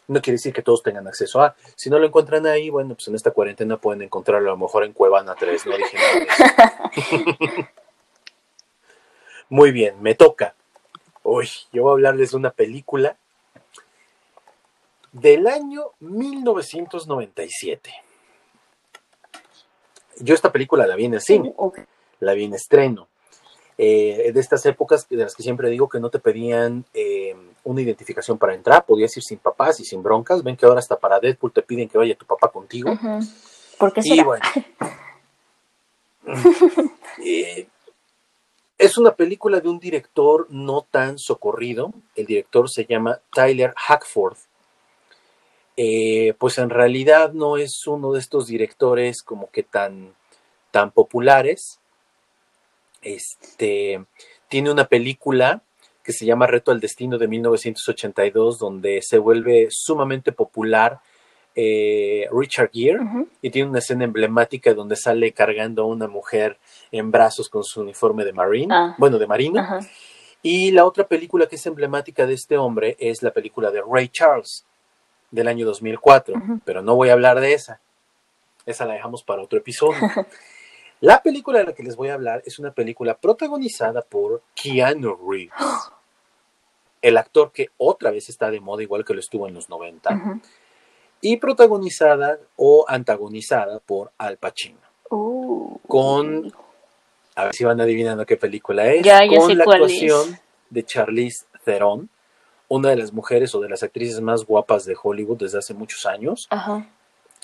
no 0.08 0.22
quiere 0.22 0.36
decir 0.36 0.54
que 0.54 0.62
todos 0.62 0.84
tengan 0.84 1.08
acceso 1.08 1.42
a. 1.42 1.56
Si 1.76 1.90
no 1.90 1.98
lo 1.98 2.06
encuentran 2.06 2.46
ahí, 2.46 2.70
bueno, 2.70 2.94
pues 2.94 3.08
en 3.08 3.16
esta 3.16 3.32
cuarentena 3.32 3.78
pueden 3.78 4.04
encontrarlo 4.04 4.52
a 4.52 4.54
lo 4.54 4.60
mejor 4.60 4.84
en 4.84 4.94
Cuevana 4.94 5.34
3, 5.34 5.66
no 5.66 5.78
dije 5.78 5.98
Muy 9.50 9.72
bien, 9.72 10.00
me 10.04 10.14
toca. 10.14 10.54
Uy, 11.24 11.50
yo 11.74 11.82
voy 11.82 11.90
a 11.90 11.94
hablarles 11.94 12.30
de 12.30 12.38
una 12.38 12.52
película 12.52 13.18
del 15.14 15.48
año 15.48 15.86
1997. 16.00 18.05
Yo 20.20 20.34
esta 20.34 20.52
película 20.52 20.88
la 20.88 20.96
vi 20.96 21.06
en 21.06 21.16
el 21.16 21.22
cine, 21.22 21.54
la 22.20 22.34
vi 22.34 22.46
en 22.46 22.54
estreno. 22.54 23.08
Eh, 23.78 24.32
de 24.34 24.40
estas 24.40 24.66
épocas 24.66 25.06
de 25.10 25.18
las 25.18 25.36
que 25.36 25.44
siempre 25.44 25.70
digo 25.70 25.90
que 25.90 26.00
no 26.00 26.10
te 26.10 26.20
pedían 26.20 26.86
eh, 26.94 27.36
una 27.66 27.82
identificación 27.82 28.38
para 28.38 28.54
entrar, 28.54 28.86
podías 28.86 29.16
ir 29.18 29.24
sin 29.24 29.38
papás 29.38 29.80
y 29.82 29.86
sin 29.86 30.02
broncas. 30.02 30.44
Ven 30.44 30.56
que 30.56 30.66
ahora 30.66 30.80
hasta 30.80 30.98
para 30.98 31.20
Deadpool 31.20 31.52
te 31.52 31.62
piden 31.62 31.90
que 31.90 31.98
vaya 31.98 32.16
tu 32.16 32.26
papá 32.26 32.50
contigo. 32.50 32.98
¿Por 33.78 33.94
qué 33.94 34.02
y 34.04 34.24
bueno. 34.24 34.46
Eh, 37.24 37.68
es 38.78 38.98
una 38.98 39.16
película 39.16 39.62
de 39.62 39.70
un 39.70 39.80
director 39.80 40.48
no 40.50 40.86
tan 40.90 41.18
socorrido. 41.18 41.94
El 42.16 42.26
director 42.26 42.70
se 42.70 42.86
llama 42.86 43.22
Tyler 43.34 43.74
Hackford. 43.78 44.36
Eh, 45.78 46.34
pues 46.38 46.58
en 46.58 46.70
realidad 46.70 47.34
no 47.34 47.58
es 47.58 47.86
uno 47.88 48.14
de 48.14 48.20
estos 48.20 48.48
directores 48.48 49.22
como 49.22 49.50
que 49.50 49.64
tan, 49.64 50.14
tan 50.72 50.92
populares. 50.92 51.80
Este, 53.02 54.04
tiene 54.48 54.72
una 54.72 54.86
película 54.86 55.62
que 56.04 56.14
se 56.14 56.26
llama 56.26 56.48
Reto 56.48 56.72
al 56.72 56.80
Destino 56.80 57.18
de 57.18 57.28
1982, 57.28 58.60
donde 58.60 59.02
se 59.02 59.18
vuelve 59.18 59.68
sumamente 59.70 60.32
popular 60.32 61.00
eh, 61.56 62.28
Richard 62.32 62.70
Gere 62.72 63.00
y 63.42 63.50
tiene 63.50 63.70
una 63.70 63.80
escena 63.80 64.04
emblemática 64.04 64.74
donde 64.74 64.98
sale 64.98 65.32
cargando 65.32 65.84
a 65.84 65.86
una 65.86 66.08
mujer 66.08 66.58
en 66.92 67.12
brazos 67.12 67.48
con 67.48 67.64
su 67.64 67.82
uniforme 67.82 68.26
de 68.26 68.34
marine, 68.34 68.76
ah. 68.76 68.96
bueno, 68.98 69.18
de 69.18 69.26
marino. 69.26 69.66
Y 70.44 70.72
la 70.72 70.86
otra 70.86 71.08
película 71.08 71.48
que 71.48 71.56
es 71.56 71.66
emblemática 71.66 72.28
de 72.28 72.34
este 72.34 72.58
hombre 72.58 72.98
es 73.00 73.24
la 73.24 73.32
película 73.32 73.72
de 73.72 73.82
Ray 73.82 74.10
Charles, 74.10 74.66
del 75.36 75.48
año 75.48 75.66
2004, 75.66 76.36
pero 76.64 76.82
no 76.82 76.96
voy 76.96 77.10
a 77.10 77.14
hablar 77.14 77.40
de 77.40 77.54
esa. 77.54 77.80
Esa 78.66 78.86
la 78.86 78.94
dejamos 78.96 79.24
para 79.24 79.44
otro 79.44 79.60
episodio. 79.60 80.00
la 81.02 81.22
película 81.22 81.60
de 81.60 81.66
la 81.66 81.74
que 81.74 81.84
les 81.84 81.96
voy 81.96 82.10
a 82.10 82.16
hablar 82.16 82.42
es 82.46 82.58
una 82.58 82.72
película 82.72 83.16
protagonizada 83.16 84.02
por 84.02 84.42
Keanu 84.56 85.16
Reeves, 85.30 85.54
el 87.02 87.18
actor 87.18 87.52
que 87.52 87.68
otra 87.78 88.10
vez 88.10 88.30
está 88.30 88.50
de 88.50 88.60
moda, 88.60 88.82
igual 88.82 89.06
que 89.06 89.14
lo 89.14 89.20
estuvo 89.20 89.48
en 89.48 89.54
los 89.54 89.70
90, 89.70 90.40
y 91.22 91.38
protagonizada 91.38 92.40
o 92.56 92.86
antagonizada 92.88 93.80
por 93.80 94.12
Al 94.18 94.38
Pacino. 94.38 94.80
Uh. 95.12 95.78
con, 95.88 96.52
a 97.36 97.44
ver 97.44 97.54
si 97.54 97.64
van 97.64 97.80
adivinando 97.80 98.26
qué 98.26 98.38
película 98.38 98.88
es, 98.92 99.04
ya, 99.04 99.20
con 99.28 99.56
la 99.56 99.64
actuación 99.64 100.40
de 100.72 100.84
Charlize 100.84 101.46
Theron 101.64 102.10
una 102.68 102.90
de 102.90 102.96
las 102.96 103.14
mujeres 103.14 103.54
o 103.56 103.60
de 103.60 103.70
las 103.70 103.84
actrices 103.84 104.22
más 104.22 104.46
guapas 104.46 104.86
de 104.86 104.96
Hollywood 105.02 105.38
desde 105.38 105.60
hace 105.60 105.74
muchos 105.74 106.06
años. 106.06 106.48
Ajá. 106.50 106.88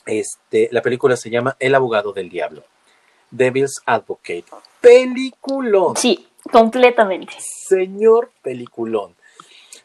Este, 0.05 0.69
la 0.71 0.81
película 0.81 1.15
se 1.15 1.29
llama 1.29 1.55
El 1.59 1.75
abogado 1.75 2.11
del 2.13 2.29
diablo. 2.29 2.63
Devil's 3.29 3.81
Advocate. 3.85 4.45
Peliculón. 4.81 5.95
Sí, 5.95 6.27
completamente. 6.51 7.33
Señor 7.39 8.31
peliculón. 8.41 9.15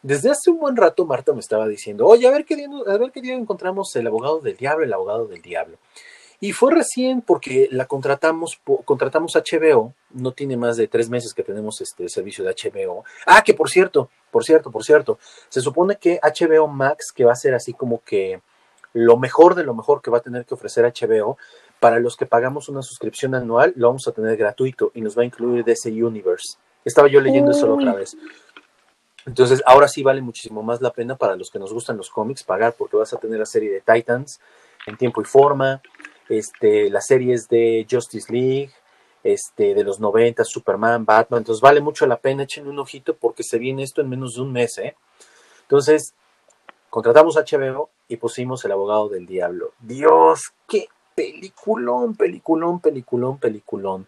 Desde 0.03 0.31
hace 0.31 0.51
un 0.51 0.59
buen 0.59 0.77
rato 0.77 1.05
Marta 1.05 1.33
me 1.33 1.41
estaba 1.41 1.67
diciendo, 1.67 2.07
oye, 2.07 2.27
a 2.27 2.31
ver 2.31 2.45
qué 2.45 2.57
día, 2.57 2.69
a 2.87 2.97
ver 2.97 3.11
qué 3.13 3.21
día 3.21 3.35
encontramos 3.35 3.95
el 3.97 4.07
abogado 4.07 4.41
del 4.41 4.57
diablo, 4.57 4.85
el 4.85 4.93
abogado 4.93 5.27
del 5.27 5.43
diablo. 5.43 5.79
Y 6.39 6.53
fue 6.53 6.73
recién 6.73 7.23
porque 7.23 7.69
la 7.71 7.87
contratamos, 7.87 8.61
contratamos 8.85 9.35
HBO, 9.35 9.95
no 10.17 10.33
tiene 10.33 10.57
más 10.57 10.77
de 10.77 10.89
tres 10.89 11.09
meses 11.09 11.33
que 11.35 11.43
tenemos 11.43 11.81
este 11.81 12.09
servicio 12.09 12.45
de 12.45 12.55
HBO. 12.55 13.05
Ah, 13.27 13.43
que 13.43 13.55
por 13.55 13.71
cierto, 13.71 14.11
por 14.31 14.45
cierto, 14.45 14.71
por 14.71 14.85
cierto, 14.85 15.19
se 15.49 15.61
supone 15.61 15.97
que 15.97 16.19
HBO 16.23 16.67
Max, 16.69 17.13
que 17.15 17.25
va 17.25 17.33
a 17.33 17.37
ser 17.37 17.55
así 17.55 17.73
como 17.73 18.03
que 18.03 18.41
lo 18.93 19.19
mejor 19.19 19.55
de 19.55 19.65
lo 19.65 19.75
mejor 19.75 20.01
que 20.01 20.11
va 20.11 20.19
a 20.19 20.23
tener 20.23 20.45
que 20.47 20.55
ofrecer 20.55 20.85
HBO, 20.85 21.37
para 21.81 22.01
los 22.01 22.17
que 22.17 22.25
pagamos 22.25 22.69
una 22.69 22.83
suscripción 22.83 23.35
anual, 23.35 23.75
lo 23.77 23.89
vamos 23.89 24.09
a 24.09 24.13
tener 24.13 24.37
gratuito 24.37 24.91
y 24.95 25.03
nos 25.03 25.17
va 25.17 25.23
a 25.23 25.27
incluir 25.27 25.65
DC 25.65 25.91
Universe. 25.91 26.57
Estaba 26.85 27.09
yo 27.09 27.21
leyendo 27.21 27.51
eso 27.51 27.67
la 27.67 27.75
otra 27.75 27.95
vez. 27.95 28.17
Entonces, 29.27 29.63
ahora 29.67 29.89
sí 29.89 30.03
vale 30.03 30.23
muchísimo 30.23 30.63
más 30.63 30.81
la 30.81 30.93
pena 30.93 31.17
para 31.17 31.37
los 31.37 31.51
que 31.51 31.59
nos 31.59 31.73
gustan 31.73 31.97
los 31.97 32.11
cómics 32.11 32.45
pagar, 32.45 32.75
porque 32.79 32.97
vas 32.97 33.13
a 33.13 33.19
tener 33.19 33.39
la 33.39 33.47
serie 33.47 33.71
de 33.71 33.81
Titans 33.81 34.41
en 34.87 34.97
tiempo 34.97 35.21
y 35.21 35.25
forma, 35.25 35.83
este, 36.29 36.89
las 36.91 37.07
series 37.07 37.49
de 37.49 37.87
Justice 37.91 38.33
League, 38.33 38.71
este, 39.27 39.75
de 39.75 39.83
los 39.83 39.99
90, 39.99 40.45
Superman, 40.45 41.05
Batman. 41.05 41.39
Entonces, 41.39 41.61
vale 41.61 41.81
mucho 41.81 42.07
la 42.07 42.19
pena, 42.19 42.45
echen 42.45 42.69
un 42.69 42.79
ojito 42.79 43.17
porque 43.17 43.43
se 43.43 43.59
viene 43.59 43.83
esto 43.83 44.01
en 44.01 44.09
menos 44.09 44.35
de 44.35 44.43
un 44.43 44.53
mes, 44.53 44.79
¿eh? 44.79 44.95
Entonces, 45.63 46.15
contratamos 46.91 47.35
HBO 47.37 47.91
y 48.07 48.19
pusimos 48.19 48.65
El 48.65 48.73
Abogado 48.73 49.09
del 49.09 49.27
Diablo. 49.27 49.73
Dios, 49.81 50.53
qué 50.69 50.89
peliculón, 51.15 52.15
peliculón, 52.15 52.81
peliculón, 52.81 53.39
peliculón. 53.39 54.07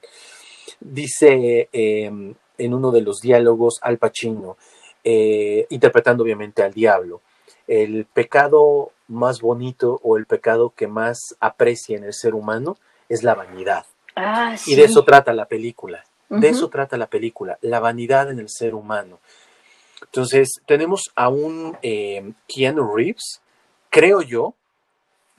Dice 0.79 1.69
em, 1.73 2.35
en 2.57 2.75
uno 2.75 2.93
de 2.93 3.01
los 3.01 3.19
diálogos 3.21 3.81
Al 3.83 3.99
Pacino, 3.99 4.57
eh, 5.03 5.67
interpretando 5.71 6.23
obviamente 6.23 6.63
al 6.63 6.73
diablo. 6.73 7.23
El 7.67 8.05
pecado 8.05 8.93
más 9.09 9.41
bonito 9.41 9.99
o 10.05 10.17
el 10.17 10.27
pecado 10.27 10.73
que 10.77 10.87
más 10.87 11.19
aprecia 11.41 11.97
en 11.97 12.05
el 12.05 12.15
ser 12.15 12.35
humano 12.35 12.77
es 13.09 13.25
la 13.25 13.35
vanidad. 13.35 13.85
Ah, 14.21 14.57
y 14.67 14.75
de 14.75 14.85
eso 14.85 15.05
trata 15.05 15.33
la 15.33 15.47
película. 15.47 16.05
De 16.29 16.49
eso 16.49 16.69
trata 16.69 16.99
la 16.99 17.07
película, 17.07 17.59
la 17.63 17.81
vanidad 17.81 18.31
en 18.31 18.39
el 18.39 18.51
ser 18.51 18.75
humano. 18.75 19.19
Entonces, 20.03 20.61
tenemos 20.67 21.11
a 21.17 21.31
un 21.31 21.79
eh, 21.81 22.33
Keanu 22.47 22.95
Reeves, 22.95 23.41
creo 23.89 24.21
yo, 24.21 24.55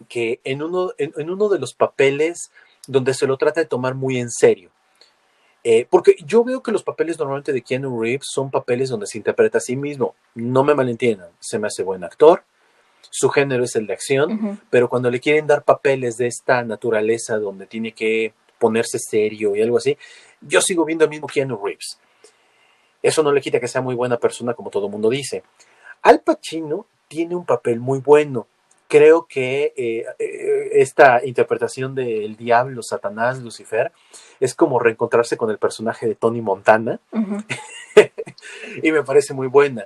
que 0.08 0.40
en 0.44 0.64
uno, 0.64 0.92
en 0.98 1.30
uno 1.30 1.48
de 1.48 1.60
los 1.60 1.76
papeles 1.76 2.50
donde 2.88 3.14
se 3.14 3.28
lo 3.28 3.38
trata 3.38 3.62
de 3.62 3.68
tomar 3.68 3.94
muy 3.94 4.18
en 4.18 4.32
serio. 4.32 4.72
Eh, 5.64 5.86
porque 5.90 6.16
yo 6.26 6.44
veo 6.44 6.64
que 6.64 6.72
los 6.72 6.84
papeles 6.84 7.20
normalmente 7.20 7.52
de 7.52 7.62
Keanu 7.62 8.02
Reeves 8.02 8.28
son 8.34 8.50
papeles 8.50 8.90
donde 8.90 9.08
se 9.08 9.18
interpreta 9.18 9.58
a 9.58 9.62
sí 9.62 9.76
mismo. 9.76 10.16
No 10.34 10.64
me 10.64 10.74
malentiendan, 10.74 11.30
se 11.40 11.60
me 11.60 11.68
hace 11.68 11.84
buen 11.84 12.04
actor, 12.04 12.44
su 13.12 13.30
género 13.30 13.64
es 13.64 13.76
el 13.76 13.88
de 13.88 13.94
acción, 13.94 14.60
pero 14.70 14.88
cuando 14.88 15.10
le 15.10 15.20
quieren 15.20 15.48
dar 15.48 15.64
papeles 15.64 16.18
de 16.18 16.28
esta 16.28 16.64
naturaleza 16.64 17.38
donde 17.38 17.66
tiene 17.66 17.92
que 17.92 18.34
ponerse 18.60 19.00
serio 19.00 19.56
y 19.56 19.62
algo 19.62 19.78
así, 19.78 19.98
yo 20.42 20.62
sigo 20.62 20.86
viendo 20.86 21.06
el 21.06 21.10
mismo 21.10 21.28
Keanu 21.28 21.60
Reeves. 21.64 22.00
Eso 23.02 23.24
no 23.24 23.32
le 23.32 23.42
quita 23.42 23.60
que 23.60 23.68
sea 23.68 23.82
muy 23.82 23.96
buena 23.96 24.18
persona 24.18 24.54
como 24.54 24.70
todo 24.70 24.86
el 24.86 24.92
mundo 24.92 25.10
dice. 25.10 25.44
Al 26.02 26.22
Pacino 26.22 26.86
tiene 27.08 27.36
un 27.36 27.46
papel 27.46 27.80
muy 27.80 28.00
bueno, 28.00 28.48
creo 28.90 29.28
que 29.28 29.74
eh, 29.78 30.06
eh, 30.18 30.70
esta 30.74 31.26
interpretación 31.26 31.96
del 31.96 32.36
diablo, 32.36 32.82
Satanás, 32.82 33.40
Lucifer, 33.40 33.92
es 34.40 34.56
como 34.56 34.80
reencontrarse 34.80 35.38
con 35.38 35.50
el 35.50 35.60
personaje 35.60 36.08
de 36.08 36.16
Tony 36.16 36.42
Montana 36.42 37.00
y 38.84 38.92
me 38.92 39.04
parece 39.04 39.34
muy 39.34 39.48
buena. 39.48 39.86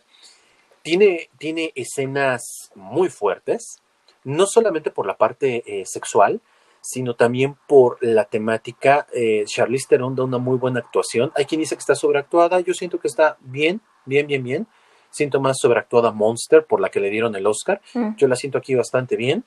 Tiene, 0.82 1.30
tiene 1.38 1.72
escenas 1.76 2.72
muy 2.76 3.10
fuertes, 3.10 3.82
no 4.24 4.46
solamente 4.46 4.90
por 4.90 5.06
la 5.06 5.18
parte 5.18 5.64
eh, 5.66 5.86
sexual, 5.86 6.42
sino 6.84 7.16
también 7.16 7.56
por 7.68 7.98
la 8.02 8.26
temática. 8.26 9.08
Charlize 9.46 9.88
Theron 9.88 10.16
da 10.16 10.24
una 10.24 10.38
muy 10.38 10.58
buena 10.58 10.82
actuación. 10.82 11.32
Hay 11.36 11.46
quien 11.46 11.62
dice 11.62 11.76
que 11.76 11.80
está 11.80 11.96
sobreactuada, 11.96 12.60
yo 12.60 12.74
siento 12.74 13.00
que 13.00 13.08
está 13.08 13.38
bien, 13.42 13.82
bien, 14.06 14.28
bien, 14.28 14.44
bien 14.44 14.68
siento 15.14 15.40
más 15.40 15.60
sobreactuada 15.60 16.12
Monster, 16.12 16.66
por 16.66 16.82
la 16.82 16.90
que 16.90 17.00
le 17.00 17.10
dieron 17.10 17.36
el 17.36 17.46
Oscar. 17.46 17.82
Mm. 17.94 18.16
Yo 18.18 18.28
la 18.28 18.36
siento 18.36 18.58
aquí 18.58 18.76
bastante 18.76 19.16
bien. 19.16 19.44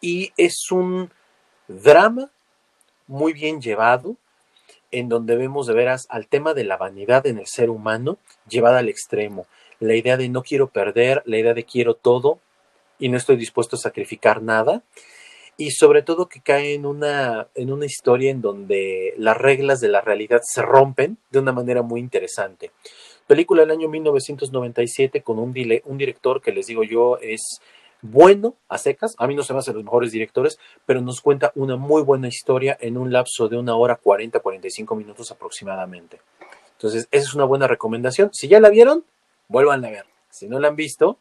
Y 0.00 0.32
es 0.36 0.70
un 0.70 1.10
drama 1.68 2.30
muy 3.06 3.32
bien 3.32 3.60
llevado, 3.62 4.16
en 4.90 5.08
donde 5.08 5.36
vemos 5.36 5.66
de 5.66 5.74
veras 5.74 6.06
al 6.10 6.26
tema 6.26 6.54
de 6.54 6.64
la 6.64 6.76
vanidad 6.76 7.26
en 7.26 7.38
el 7.38 7.46
ser 7.46 7.70
humano 7.70 8.18
llevada 8.48 8.78
al 8.78 8.88
extremo. 8.88 9.46
La 9.80 9.94
idea 9.94 10.16
de 10.16 10.28
no 10.28 10.42
quiero 10.42 10.68
perder, 10.68 11.22
la 11.24 11.38
idea 11.38 11.54
de 11.54 11.64
quiero 11.64 11.94
todo 11.94 12.38
y 12.98 13.08
no 13.08 13.16
estoy 13.16 13.36
dispuesto 13.36 13.76
a 13.76 13.78
sacrificar 13.78 14.42
nada. 14.42 14.82
Y 15.56 15.70
sobre 15.70 16.02
todo 16.02 16.28
que 16.28 16.40
cae 16.40 16.74
en 16.74 16.84
una, 16.84 17.48
en 17.54 17.72
una 17.72 17.86
historia 17.86 18.30
en 18.30 18.40
donde 18.40 19.14
las 19.18 19.36
reglas 19.36 19.80
de 19.80 19.88
la 19.88 20.00
realidad 20.00 20.40
se 20.42 20.62
rompen 20.62 21.18
de 21.30 21.38
una 21.38 21.52
manera 21.52 21.82
muy 21.82 22.00
interesante. 22.00 22.72
Película 23.26 23.62
del 23.62 23.70
año 23.70 23.88
1997 23.88 25.22
con 25.22 25.38
un, 25.38 25.54
un 25.84 25.98
director 25.98 26.42
que 26.42 26.52
les 26.52 26.66
digo 26.66 26.82
yo 26.82 27.18
es 27.18 27.60
bueno 28.02 28.54
a 28.68 28.76
secas, 28.76 29.14
a 29.18 29.26
mí 29.26 29.34
no 29.34 29.42
se 29.42 29.54
me 29.54 29.60
hacen 29.60 29.74
los 29.74 29.84
mejores 29.84 30.12
directores, 30.12 30.58
pero 30.84 31.00
nos 31.00 31.22
cuenta 31.22 31.52
una 31.54 31.76
muy 31.76 32.02
buena 32.02 32.28
historia 32.28 32.76
en 32.78 32.98
un 32.98 33.10
lapso 33.10 33.48
de 33.48 33.56
una 33.56 33.76
hora 33.76 33.96
40, 33.96 34.40
45 34.40 34.94
minutos 34.94 35.30
aproximadamente. 35.30 36.20
Entonces, 36.72 37.08
esa 37.10 37.24
es 37.24 37.34
una 37.34 37.44
buena 37.44 37.66
recomendación. 37.66 38.28
Si 38.34 38.46
ya 38.46 38.60
la 38.60 38.68
vieron, 38.68 39.04
vuelvan 39.48 39.84
a 39.86 39.90
ver. 39.90 40.04
Si 40.28 40.48
no 40.48 40.58
la 40.58 40.68
han 40.68 40.76
visto, 40.76 41.18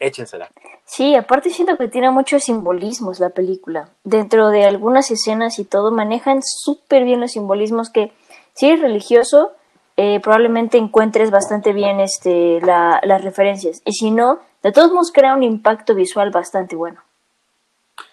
échensela. 0.00 0.50
Sí, 0.84 1.14
aparte 1.14 1.50
siento 1.50 1.76
que 1.76 1.88
tiene 1.88 2.10
muchos 2.10 2.44
simbolismos 2.44 3.20
la 3.20 3.30
película. 3.30 3.88
Dentro 4.04 4.50
de 4.50 4.64
algunas 4.64 5.10
escenas 5.10 5.58
y 5.58 5.64
todo, 5.64 5.90
manejan 5.90 6.40
súper 6.42 7.04
bien 7.04 7.20
los 7.20 7.32
simbolismos 7.32 7.90
que, 7.90 8.12
si 8.54 8.70
es 8.70 8.80
religioso, 8.80 9.52
eh, 9.96 10.20
probablemente 10.20 10.78
encuentres 10.78 11.30
bastante 11.30 11.72
bien 11.72 12.00
este, 12.00 12.60
las 12.60 13.22
referencias. 13.22 13.82
Y 13.84 13.92
si 13.92 14.10
no, 14.10 14.40
de 14.62 14.72
todos 14.72 14.92
modos 14.92 15.10
crea 15.12 15.34
un 15.34 15.42
impacto 15.42 15.94
visual 15.94 16.30
bastante 16.30 16.76
bueno. 16.76 17.00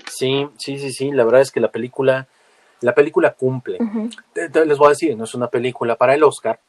Sí, 0.07 0.47
sí, 0.57 0.77
sí, 0.79 0.91
sí. 0.91 1.11
La 1.11 1.25
verdad 1.25 1.41
es 1.41 1.51
que 1.51 1.59
la 1.59 1.71
película, 1.71 2.27
la 2.81 2.93
película 2.93 3.33
cumple. 3.33 3.79
Les 4.33 4.77
voy 4.77 4.87
a 4.87 4.89
decir, 4.89 5.17
no 5.17 5.25
es 5.25 5.35
una 5.35 5.47
película 5.47 5.95
para 5.95 6.15
el 6.15 6.23
Oscar, 6.23 6.59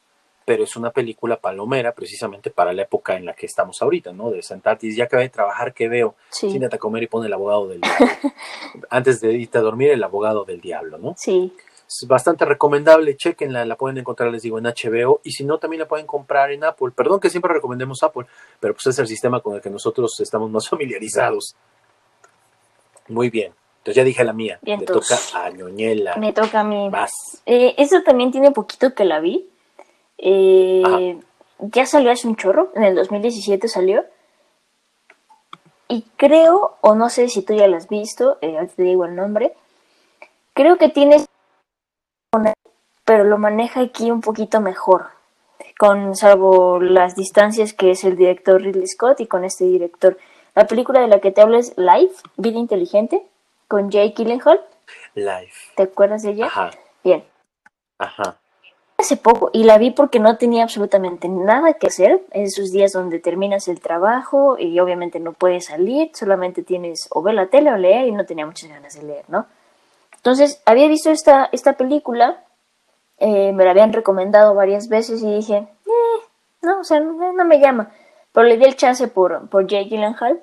pero 0.45 0.65
es 0.65 0.77
una 0.77 0.91
película 0.91 1.37
palomera 1.37 1.93
precisamente 1.93 2.51
para 2.51 2.73
la 2.73 2.83
época 2.83 3.17
en 3.17 3.25
la 3.25 3.35
que 3.35 3.47
estamos 3.47 3.81
ahorita, 3.81 4.13
¿no? 4.13 4.31
De 4.31 4.43
sentarte 4.43 4.87
y 4.87 4.95
ya 4.95 5.05
acabé 5.05 5.25
de 5.25 5.29
trabajar, 5.31 5.73
¿qué 5.73 5.89
veo? 5.89 6.15
Sí. 6.31 6.51
Siéntate 6.51 6.77
a 6.77 6.79
comer 6.79 7.05
y 7.05 7.07
pone 7.07 7.27
el 7.27 7.33
abogado 7.33 7.69
del 7.69 7.81
diablo. 7.81 8.07
Antes 8.91 9.21
de 9.21 9.33
irte 9.33 9.59
a 9.59 9.63
dormir, 9.63 9.91
el 9.91 10.03
abogado 10.03 10.45
del 10.45 10.61
diablo, 10.61 10.99
¿no? 10.99 11.15
Sí. 11.17 11.53
Es 11.87 12.07
bastante 12.09 12.45
recomendable, 12.45 13.17
chequenla, 13.17 13.65
la 13.65 13.77
pueden 13.77 13.99
encontrar, 13.99 14.31
les 14.31 14.43
digo, 14.43 14.59
en 14.59 14.65
HBO, 14.65 15.21
y 15.23 15.33
si 15.33 15.45
no, 15.45 15.59
también 15.59 15.81
la 15.81 15.89
pueden 15.89 16.07
comprar 16.07 16.51
en 16.51 16.65
Apple. 16.65 16.93
Perdón 16.95 17.21
que 17.21 17.31
siempre 17.31 17.53
recomendemos 17.53 18.03
Apple, 18.03 18.27
pero 18.59 18.75
pues 18.75 18.87
es 18.87 18.99
el 18.99 19.07
sistema 19.07 19.41
con 19.41 19.55
el 19.55 19.61
que 19.61 19.71
nosotros 19.71 20.19
estamos 20.21 20.51
más 20.51 20.69
familiarizados. 20.71 21.55
Muy 23.09 23.31
bien. 23.31 23.53
Entonces 23.79 23.97
ya 23.97 24.05
dije 24.05 24.25
la 24.25 24.33
mía. 24.33 24.59
Bien, 24.63 24.81
Me 24.81 24.87
toca 24.87 25.19
a 25.35 25.51
Ñoñela. 25.51 26.17
Me 26.17 26.33
toca 26.33 26.61
a 26.61 26.65
mí. 26.65 26.91
Eh, 27.45 27.75
eso 27.77 28.03
también 28.03 28.33
tiene 28.33 28.51
poquito 28.51 28.95
que 28.95 29.05
la 29.05 29.21
vi. 29.21 29.51
Eh, 30.27 31.21
ya 31.59 31.85
salió 31.85 32.11
hace 32.11 32.27
un 32.27 32.37
chorro, 32.37 32.73
en 32.75 32.83
el 32.83 32.95
2017 32.97 33.69
salió. 33.69 34.05
Y 35.87 36.07
creo, 36.17 36.79
o 36.81 36.95
no 36.95 37.11
sé 37.11 37.29
si 37.29 37.43
tú 37.43 37.55
ya 37.55 37.69
la 37.69 37.77
has 37.77 37.89
visto, 37.89 38.39
eh, 38.41 38.57
te 38.75 38.83
digo 38.83 39.05
el 39.05 39.15
nombre. 39.15 39.55
Creo 40.55 40.79
que 40.79 40.89
tienes 40.89 41.27
pero 43.05 43.25
lo 43.25 43.39
maneja 43.39 43.81
aquí 43.81 44.11
un 44.11 44.21
poquito 44.21 44.61
mejor, 44.61 45.09
con 45.79 46.17
salvo 46.17 46.81
las 46.81 47.15
distancias 47.15 47.75
que 47.75 47.91
es 47.91 48.05
el 48.05 48.17
director 48.17 48.61
Ridley 48.61 48.87
Scott 48.87 49.21
y 49.21 49.27
con 49.27 49.45
este 49.45 49.65
director. 49.65 50.17
La 50.55 50.67
película 50.67 51.01
de 51.01 51.09
la 51.09 51.21
que 51.21 51.31
te 51.31 51.43
hablo 51.43 51.59
es 51.59 51.75
Life, 51.77 52.15
Vida 52.37 52.59
Inteligente, 52.59 53.27
con 53.69 53.91
Jake 53.91 54.15
Gyllenhaal. 54.17 54.65
Life. 55.15 55.73
¿Te 55.77 55.83
acuerdas 55.85 56.23
de 56.23 56.31
ella? 56.31 56.47
Ajá. 56.47 56.71
Bien. 57.03 57.25
Ajá. 57.99 58.39
Hace 59.05 59.19
poco, 59.19 59.51
y 59.53 59.65
la 59.65 59.77
vi 59.77 59.91
porque 59.91 60.19
no 60.19 60.39
tenía 60.39 60.63
absolutamente 60.63 61.29
nada 61.29 61.75
que 61.75 61.89
hacer 61.89 62.25
en 62.31 62.45
esos 62.45 62.73
días 62.73 62.93
donde 62.93 63.19
terminas 63.19 63.69
el 63.69 63.79
trabajo 63.79 64.57
y 64.59 64.81
obviamente 64.81 65.21
no 65.21 65.35
puedes 65.35 65.67
salir, 65.67 66.11
solamente 66.15 66.63
tienes 66.63 67.07
o 67.11 67.21
ver 67.21 67.35
la 67.35 67.49
tele 67.49 67.71
o 67.71 67.77
leer 67.77 68.07
y 68.07 68.13
no 68.13 68.25
tenía 68.25 68.47
muchas 68.47 68.71
ganas 68.71 68.95
de 68.95 69.03
leer, 69.03 69.27
¿no? 69.29 69.45
Entonces, 70.17 70.63
había 70.65 70.89
visto 70.89 71.11
esta, 71.11 71.51
esta 71.53 71.75
película, 71.75 72.45
eh, 73.19 73.53
me 73.53 73.67
la 73.67 73.73
habían 73.73 73.93
recomendado 73.93 74.55
varias 74.55 74.89
veces 74.89 75.23
y 75.23 75.35
dije, 75.35 75.57
eh, 75.57 76.21
no, 76.63 76.81
o 76.81 76.85
sea, 76.85 76.99
no, 76.99 77.45
me 77.45 77.61
llama. 77.61 77.93
pero 78.33 78.47
le 78.47 78.57
di 78.57 78.65
el 78.65 78.75
chance 78.75 79.07
por, 79.09 79.51
por 79.51 79.67
Jake 79.67 79.91
Gyllenhaal 79.91 80.41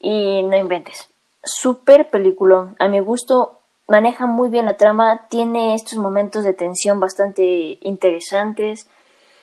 y 0.00 0.42
no 0.44 0.56
inventes. 0.56 1.10
Súper 1.42 2.08
película. 2.08 2.74
A 2.78 2.88
mi 2.88 3.00
gusto 3.00 3.57
maneja 3.88 4.26
muy 4.26 4.50
bien 4.50 4.66
la 4.66 4.76
trama, 4.76 5.26
tiene 5.28 5.74
estos 5.74 5.98
momentos 5.98 6.44
de 6.44 6.52
tensión 6.52 7.00
bastante 7.00 7.78
interesantes. 7.80 8.88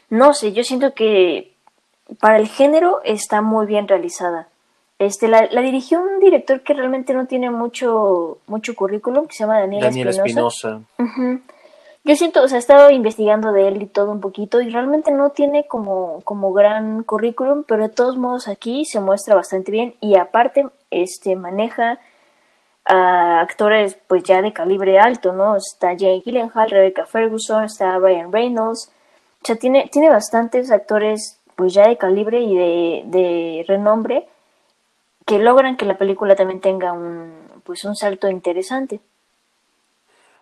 No 0.09 0.33
sé, 0.33 0.53
yo 0.53 0.63
siento 0.63 0.93
que 0.93 1.53
para 2.19 2.37
el 2.37 2.47
género 2.47 3.01
está 3.03 3.41
muy 3.41 3.65
bien 3.65 3.87
realizada. 3.87 4.47
Este, 4.97 5.27
la, 5.27 5.47
dirigió 5.47 6.01
un 6.01 6.19
director 6.19 6.61
que 6.61 6.73
realmente 6.73 7.13
no 7.13 7.25
tiene 7.25 7.49
mucho, 7.49 8.37
mucho 8.47 8.75
currículum, 8.75 9.27
que 9.27 9.33
se 9.33 9.43
llama 9.43 9.59
Daniel, 9.59 9.83
Daniel 9.83 10.07
Espinosa. 10.09 10.81
Yo 12.07 12.15
siento, 12.15 12.43
o 12.43 12.47
sea, 12.47 12.57
he 12.57 12.59
estado 12.59 12.91
investigando 12.91 13.51
de 13.51 13.67
él 13.67 13.81
y 13.81 13.87
todo 13.87 14.11
un 14.11 14.21
poquito 14.21 14.61
y 14.61 14.69
realmente 14.69 15.11
no 15.11 15.31
tiene 15.31 15.65
como, 15.65 16.21
como 16.23 16.53
gran 16.53 17.01
currículum, 17.01 17.63
pero 17.63 17.81
de 17.81 17.89
todos 17.89 18.15
modos 18.15 18.47
aquí 18.47 18.85
se 18.85 18.99
muestra 18.99 19.33
bastante 19.33 19.71
bien 19.71 19.95
y 20.01 20.15
aparte 20.15 20.67
este 20.91 21.35
maneja 21.35 21.99
a 22.85 23.41
actores 23.41 23.97
pues 24.07 24.23
ya 24.23 24.41
de 24.41 24.53
calibre 24.53 24.99
alto, 24.99 25.33
¿no? 25.33 25.55
Está 25.55 25.89
Jane 25.97 26.21
Gyllenhaal, 26.23 26.69
Rebecca 26.69 27.05
Ferguson, 27.05 27.63
está 27.63 27.97
Ryan 27.97 28.31
Reynolds, 28.31 28.91
o 29.41 29.45
sea, 29.45 29.55
tiene, 29.55 29.89
tiene 29.91 30.09
bastantes 30.09 30.71
actores 30.71 31.39
pues 31.55 31.73
ya 31.73 31.87
de 31.87 31.97
calibre 31.97 32.41
y 32.41 32.55
de, 32.55 33.03
de 33.05 33.65
renombre 33.67 34.27
que 35.25 35.39
logran 35.39 35.77
que 35.77 35.85
la 35.85 35.97
película 35.97 36.35
también 36.35 36.61
tenga 36.61 36.91
un 36.91 37.45
pues 37.63 37.83
un 37.83 37.95
salto 37.95 38.29
interesante. 38.29 38.99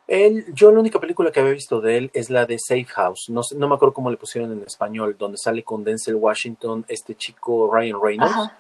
Él, 0.07 0.45
yo 0.53 0.71
la 0.71 0.81
única 0.81 1.00
película 1.00 1.31
que 1.31 1.39
había 1.39 1.53
visto 1.53 1.79
de 1.79 1.97
él 1.97 2.12
es 2.13 2.29
la 2.29 2.45
de 2.45 2.59
Safe 2.59 2.85
House. 2.85 3.29
No, 3.29 3.41
no 3.55 3.69
me 3.69 3.75
acuerdo 3.75 3.93
cómo 3.93 4.12
le 4.12 4.17
pusieron 4.17 4.51
en 4.51 4.62
español, 4.63 5.15
donde 5.17 5.38
sale 5.38 5.63
con 5.63 5.85
Denzel 5.85 6.15
Washington, 6.15 6.83
este 6.89 7.15
chico 7.15 7.73
Ryan 7.73 7.97
Reynolds. 8.03 8.51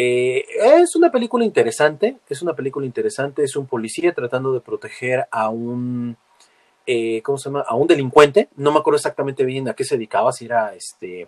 Eh, 0.00 0.44
es 0.80 0.94
una 0.94 1.10
película 1.10 1.44
interesante, 1.44 2.18
es 2.28 2.40
una 2.40 2.54
película 2.54 2.86
interesante, 2.86 3.42
es 3.42 3.56
un 3.56 3.66
policía 3.66 4.12
tratando 4.14 4.52
de 4.52 4.60
proteger 4.60 5.26
a 5.28 5.48
un, 5.48 6.16
eh, 6.86 7.20
¿cómo 7.22 7.36
se 7.36 7.48
llama? 7.48 7.64
A 7.66 7.74
un 7.74 7.88
delincuente, 7.88 8.48
no 8.54 8.70
me 8.70 8.78
acuerdo 8.78 8.98
exactamente 8.98 9.44
bien 9.44 9.68
a 9.68 9.74
qué 9.74 9.82
se 9.82 9.96
dedicaba, 9.96 10.30
si 10.30 10.44
era 10.44 10.72
este 10.72 11.26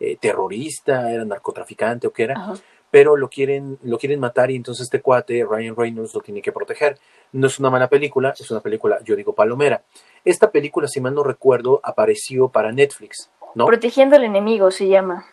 eh, 0.00 0.16
terrorista, 0.16 1.12
era 1.12 1.24
narcotraficante 1.24 2.08
o 2.08 2.12
qué 2.12 2.24
era, 2.24 2.54
pero 2.90 3.14
lo 3.14 3.30
quieren, 3.30 3.78
lo 3.84 3.98
quieren 3.98 4.18
matar 4.18 4.50
y 4.50 4.56
entonces 4.56 4.86
este 4.86 5.00
cuate, 5.00 5.46
Ryan 5.48 5.76
Reynolds, 5.76 6.12
lo 6.12 6.20
tiene 6.20 6.42
que 6.42 6.50
proteger. 6.50 6.98
No 7.30 7.46
es 7.46 7.60
una 7.60 7.70
mala 7.70 7.88
película, 7.88 8.34
es 8.36 8.50
una 8.50 8.58
película, 8.58 8.98
yo 9.04 9.14
digo, 9.14 9.32
palomera. 9.32 9.84
Esta 10.24 10.50
película, 10.50 10.88
si 10.88 11.00
mal 11.00 11.14
no 11.14 11.22
recuerdo, 11.22 11.80
apareció 11.84 12.48
para 12.48 12.72
Netflix, 12.72 13.30
¿no? 13.54 13.66
Protegiendo 13.66 14.16
al 14.16 14.24
enemigo 14.24 14.72
se 14.72 14.88
llama. 14.88 15.24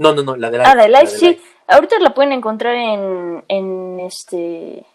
No, 0.00 0.14
no, 0.14 0.22
no, 0.22 0.34
la 0.34 0.50
de 0.50 0.56
Life. 0.56 0.70
Ah, 0.70 0.74
la 0.74 0.82
de 0.84 0.88
Life, 0.88 1.06
sí. 1.08 1.40
Ahorita 1.68 1.98
la 1.98 2.14
pueden 2.14 2.32
encontrar 2.32 2.74
en, 2.74 3.44
en 3.48 4.00
este 4.00 4.86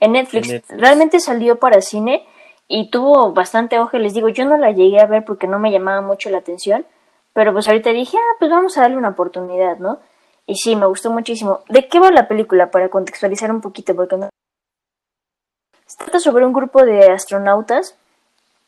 en 0.00 0.12
Netflix. 0.12 0.66
Realmente 0.70 1.20
salió 1.20 1.58
para 1.58 1.82
cine 1.82 2.26
y 2.66 2.90
tuvo 2.90 3.32
bastante 3.34 3.78
ojo. 3.78 3.98
Les 3.98 4.14
digo, 4.14 4.30
yo 4.30 4.46
no 4.46 4.56
la 4.56 4.72
llegué 4.72 5.00
a 5.00 5.06
ver 5.06 5.26
porque 5.26 5.46
no 5.46 5.58
me 5.58 5.70
llamaba 5.70 6.00
mucho 6.00 6.30
la 6.30 6.38
atención. 6.38 6.86
Pero 7.34 7.52
pues 7.52 7.68
ahorita 7.68 7.90
dije, 7.90 8.16
ah, 8.16 8.36
pues 8.38 8.50
vamos 8.50 8.78
a 8.78 8.80
darle 8.80 8.96
una 8.96 9.10
oportunidad, 9.10 9.76
¿no? 9.78 9.98
Y 10.46 10.54
sí, 10.54 10.76
me 10.76 10.86
gustó 10.86 11.10
muchísimo. 11.10 11.60
¿De 11.68 11.86
qué 11.86 12.00
va 12.00 12.10
la 12.10 12.26
película? 12.26 12.70
Para 12.70 12.88
contextualizar 12.88 13.50
un 13.50 13.60
poquito, 13.60 13.94
porque 13.94 14.16
no 14.16 14.30
se 15.86 15.96
trata 15.98 16.20
sobre 16.20 16.46
un 16.46 16.54
grupo 16.54 16.84
de 16.84 17.10
astronautas, 17.10 17.97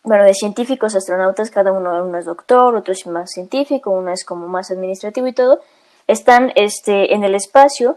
bueno, 0.02 0.25
de 0.25 0.35
científicos 0.35 0.95
astronautas, 0.95 1.50
cada 1.50 1.73
uno, 1.73 2.04
uno 2.04 2.19
es 2.19 2.25
doctor, 2.25 2.75
otro 2.75 2.92
es 2.92 3.07
más 3.07 3.30
científico, 3.30 3.90
uno 3.90 4.12
es 4.12 4.25
como 4.25 4.49
más 4.49 4.71
administrativo 4.71 5.26
y 5.26 5.33
todo. 5.33 5.61
Están 6.07 6.52
este, 6.57 7.14
en 7.14 7.23
el 7.23 7.35
espacio 7.35 7.97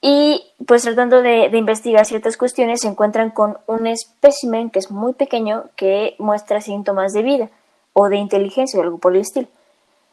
y 0.00 0.44
pues 0.66 0.82
tratando 0.82 1.22
de, 1.22 1.46
investigar 1.56 2.04
ciertas 2.06 2.36
cuestiones 2.36 2.82
se 2.82 2.88
encuentran 2.88 3.30
con 3.30 3.58
un 3.66 3.86
espécimen 3.86 4.70
que 4.70 4.78
es 4.78 4.90
muy 4.90 5.12
pequeño 5.12 5.64
que 5.74 6.14
muestra 6.18 6.60
síntomas 6.60 7.12
de 7.12 7.22
vida 7.22 7.50
o 7.94 8.08
de 8.08 8.16
inteligencia 8.16 8.78
o 8.78 8.82
algo 8.82 8.98
por 8.98 9.14
el 9.14 9.22
estilo. 9.22 9.48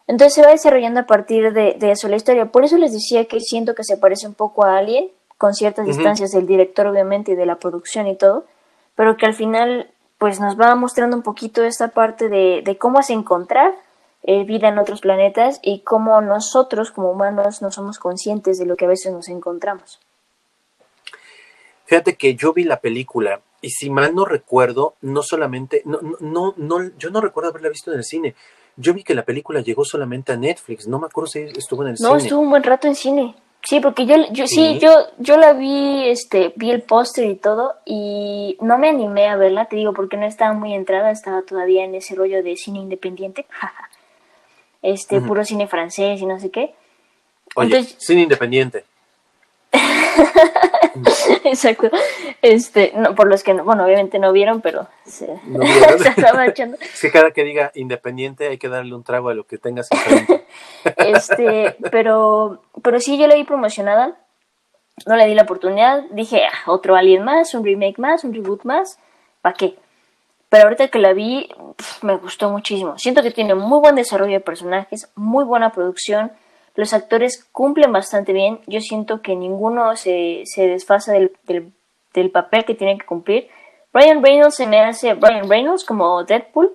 Entonces 0.07 0.33
se 0.35 0.41
va 0.41 0.51
desarrollando 0.51 1.01
a 1.01 1.05
partir 1.05 1.53
de, 1.53 1.77
eso 1.81 2.07
la 2.07 2.15
historia. 2.15 2.47
Por 2.47 2.63
eso 2.63 2.77
les 2.77 2.93
decía 2.93 3.25
que 3.25 3.39
siento 3.39 3.75
que 3.75 3.83
se 3.83 3.97
parece 3.97 4.27
un 4.27 4.33
poco 4.33 4.63
a 4.63 4.77
Alien, 4.77 5.09
con 5.37 5.53
ciertas 5.53 5.85
distancias 5.85 6.31
del 6.31 6.47
director 6.47 6.87
obviamente 6.87 7.33
y 7.33 7.35
de 7.35 7.45
la 7.45 7.57
producción 7.57 8.07
y 8.07 8.15
todo, 8.15 8.45
pero 8.95 9.17
que 9.17 9.25
al 9.25 9.33
final 9.33 9.89
pues 10.25 10.39
nos 10.39 10.59
va 10.59 10.73
mostrando 10.73 11.15
un 11.15 11.21
poquito 11.21 11.63
esta 11.63 11.89
parte 11.89 12.29
de, 12.29 12.63
de 12.65 12.77
cómo 12.79 12.99
es 12.99 13.11
encontrar 13.11 13.75
eh, 14.23 14.43
vida 14.43 14.69
en 14.69 14.79
otros 14.79 15.01
planetas 15.01 15.59
y 15.61 15.81
cómo 15.81 16.19
nosotros 16.19 16.89
como 16.89 17.11
humanos 17.11 17.61
no 17.61 17.71
somos 17.71 17.99
conscientes 17.99 18.57
de 18.57 18.65
lo 18.65 18.75
que 18.75 18.85
a 18.85 18.87
veces 18.87 19.13
nos 19.13 19.29
encontramos. 19.29 19.99
Fíjate 21.85 22.15
que 22.15 22.33
yo 22.33 22.53
vi 22.53 22.63
la 22.63 22.79
película 22.79 23.39
y 23.61 23.69
si 23.69 23.91
mal 23.91 24.15
no 24.15 24.25
recuerdo, 24.25 24.95
no 25.01 25.21
solamente, 25.21 25.83
no, 25.85 25.99
no, 26.19 26.55
no, 26.57 26.89
yo 26.97 27.11
no 27.11 27.21
recuerdo 27.21 27.51
haberla 27.51 27.69
visto 27.69 27.91
en 27.91 27.99
el 27.99 28.03
cine. 28.03 28.33
Yo 28.77 28.95
vi 28.95 29.03
que 29.03 29.13
la 29.13 29.25
película 29.25 29.61
llegó 29.61 29.85
solamente 29.85 30.31
a 30.31 30.37
Netflix, 30.37 30.87
no 30.87 30.97
me 30.97 31.05
acuerdo 31.05 31.27
si 31.27 31.41
estuvo 31.41 31.83
en 31.83 31.89
el 31.89 31.97
cine. 31.97 32.09
No, 32.09 32.15
estuvo 32.15 32.41
un 32.41 32.49
buen 32.49 32.63
rato 32.63 32.87
en 32.87 32.95
cine. 32.95 33.35
Sí, 33.65 33.79
porque 33.79 34.05
yo, 34.05 34.15
yo 34.31 34.45
¿Sí? 34.45 34.77
yo, 34.79 34.91
yo 35.17 35.37
la 35.37 35.53
vi, 35.53 36.07
este, 36.07 36.53
vi 36.55 36.69
el 36.69 36.83
póster 36.83 37.25
y 37.25 37.35
todo, 37.35 37.73
y 37.83 38.57
no 38.61 38.77
me 38.77 38.89
animé 38.89 39.27
a 39.27 39.37
verla, 39.37 39.65
te 39.65 39.75
digo, 39.75 39.91
porque 39.93 40.17
no 40.17 40.25
estaba 40.27 40.53
muy 40.53 40.75
entrada, 40.75 41.09
estaba 41.09 41.41
todavía 41.41 41.83
en 41.83 41.95
ese 41.95 42.13
rollo 42.13 42.43
de 42.43 42.55
cine 42.57 42.79
independiente, 42.79 43.47
este, 44.83 45.19
puro 45.19 45.43
cine 45.43 45.67
francés 45.67 46.21
y 46.21 46.27
no 46.27 46.39
sé 46.39 46.51
qué. 46.51 46.75
Oye, 47.55 47.83
cine 47.83 48.21
independiente. 48.21 48.85
Exacto. 51.43 51.89
Este, 52.41 52.93
no, 52.95 53.15
por 53.15 53.27
los 53.27 53.43
que 53.43 53.53
no, 53.53 53.63
bueno, 53.63 53.85
obviamente 53.85 54.19
no 54.19 54.31
vieron, 54.31 54.61
pero 54.61 54.87
se, 55.05 55.27
estaba 56.17 56.45
echando. 56.47 56.77
Es 56.81 57.01
que 57.01 57.11
cada 57.11 57.31
que 57.31 57.43
diga 57.43 57.71
independiente 57.75 58.47
hay 58.47 58.57
que 58.57 58.69
darle 58.69 58.95
un 58.95 59.03
trago 59.03 59.29
a 59.29 59.33
lo 59.33 59.45
que 59.45 59.57
tengas 59.57 59.89
Este, 60.97 61.75
pero, 61.91 62.61
pero 62.81 62.99
sí, 62.99 63.17
yo 63.17 63.27
la 63.27 63.35
vi 63.35 63.43
promocionada. 63.43 64.15
No 65.05 65.17
le 65.17 65.25
di 65.25 65.35
la 65.35 65.43
oportunidad. 65.43 66.03
Dije, 66.11 66.43
ah, 66.45 66.71
otro 66.71 66.95
Alien 66.95 67.23
más, 67.23 67.53
un 67.53 67.65
remake 67.65 67.99
más, 67.99 68.23
un 68.23 68.33
reboot 68.33 68.63
más. 68.63 68.97
¿Para 69.41 69.55
qué? 69.55 69.75
Pero 70.47 70.63
ahorita 70.63 70.87
que 70.87 70.99
la 70.99 71.11
vi, 71.11 71.49
me 72.01 72.15
gustó 72.15 72.49
muchísimo. 72.49 72.97
Siento 72.97 73.21
que 73.21 73.31
tiene 73.31 73.55
muy 73.55 73.79
buen 73.79 73.95
desarrollo 73.95 74.33
de 74.33 74.39
personajes, 74.39 75.09
muy 75.15 75.43
buena 75.43 75.71
producción 75.71 76.31
los 76.75 76.93
actores 76.93 77.45
cumplen 77.51 77.91
bastante 77.91 78.33
bien. 78.33 78.59
Yo 78.67 78.81
siento 78.81 79.21
que 79.21 79.35
ninguno 79.35 79.95
se, 79.95 80.43
se 80.45 80.67
desfasa 80.67 81.13
del, 81.13 81.31
del, 82.13 82.31
papel 82.31 82.65
que 82.65 82.75
tienen 82.75 82.97
que 82.97 83.05
cumplir. 83.05 83.47
Ryan 83.93 84.23
Reynolds 84.23 84.55
se 84.55 84.67
me 84.67 84.81
hace 84.81 85.13
Ryan 85.13 85.49
Reynolds 85.49 85.85
como 85.85 86.23
Deadpool, 86.23 86.71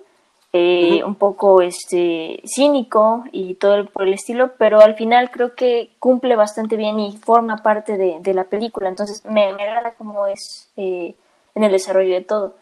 eh, 0.53 1.03
un 1.05 1.15
poco 1.15 1.61
este 1.61 2.41
cínico 2.45 3.23
y 3.31 3.55
todo 3.55 3.85
por 3.85 4.07
el 4.07 4.13
estilo, 4.13 4.53
pero 4.57 4.81
al 4.81 4.95
final 4.95 5.29
creo 5.29 5.55
que 5.55 5.91
cumple 5.99 6.35
bastante 6.35 6.75
bien 6.75 6.99
y 6.99 7.17
forma 7.17 7.57
parte 7.57 7.97
de, 7.97 8.33
la 8.33 8.45
película. 8.45 8.89
Entonces 8.89 9.23
me, 9.25 9.53
me 9.53 9.63
agrada 9.63 9.93
cómo 9.93 10.25
es 10.25 10.69
eh, 10.77 11.15
en 11.53 11.63
el 11.63 11.71
desarrollo 11.71 12.13
de 12.13 12.21
todo. 12.21 12.55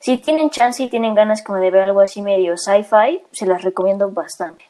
Si 0.00 0.18
tienen 0.18 0.50
chance 0.50 0.82
y 0.82 0.88
tienen 0.88 1.14
ganas 1.14 1.42
como 1.42 1.58
de 1.58 1.70
ver 1.70 1.84
algo 1.84 2.00
así 2.00 2.22
medio 2.22 2.56
sci-fi, 2.56 3.22
se 3.32 3.46
las 3.46 3.62
recomiendo 3.62 4.10
bastante 4.10 4.64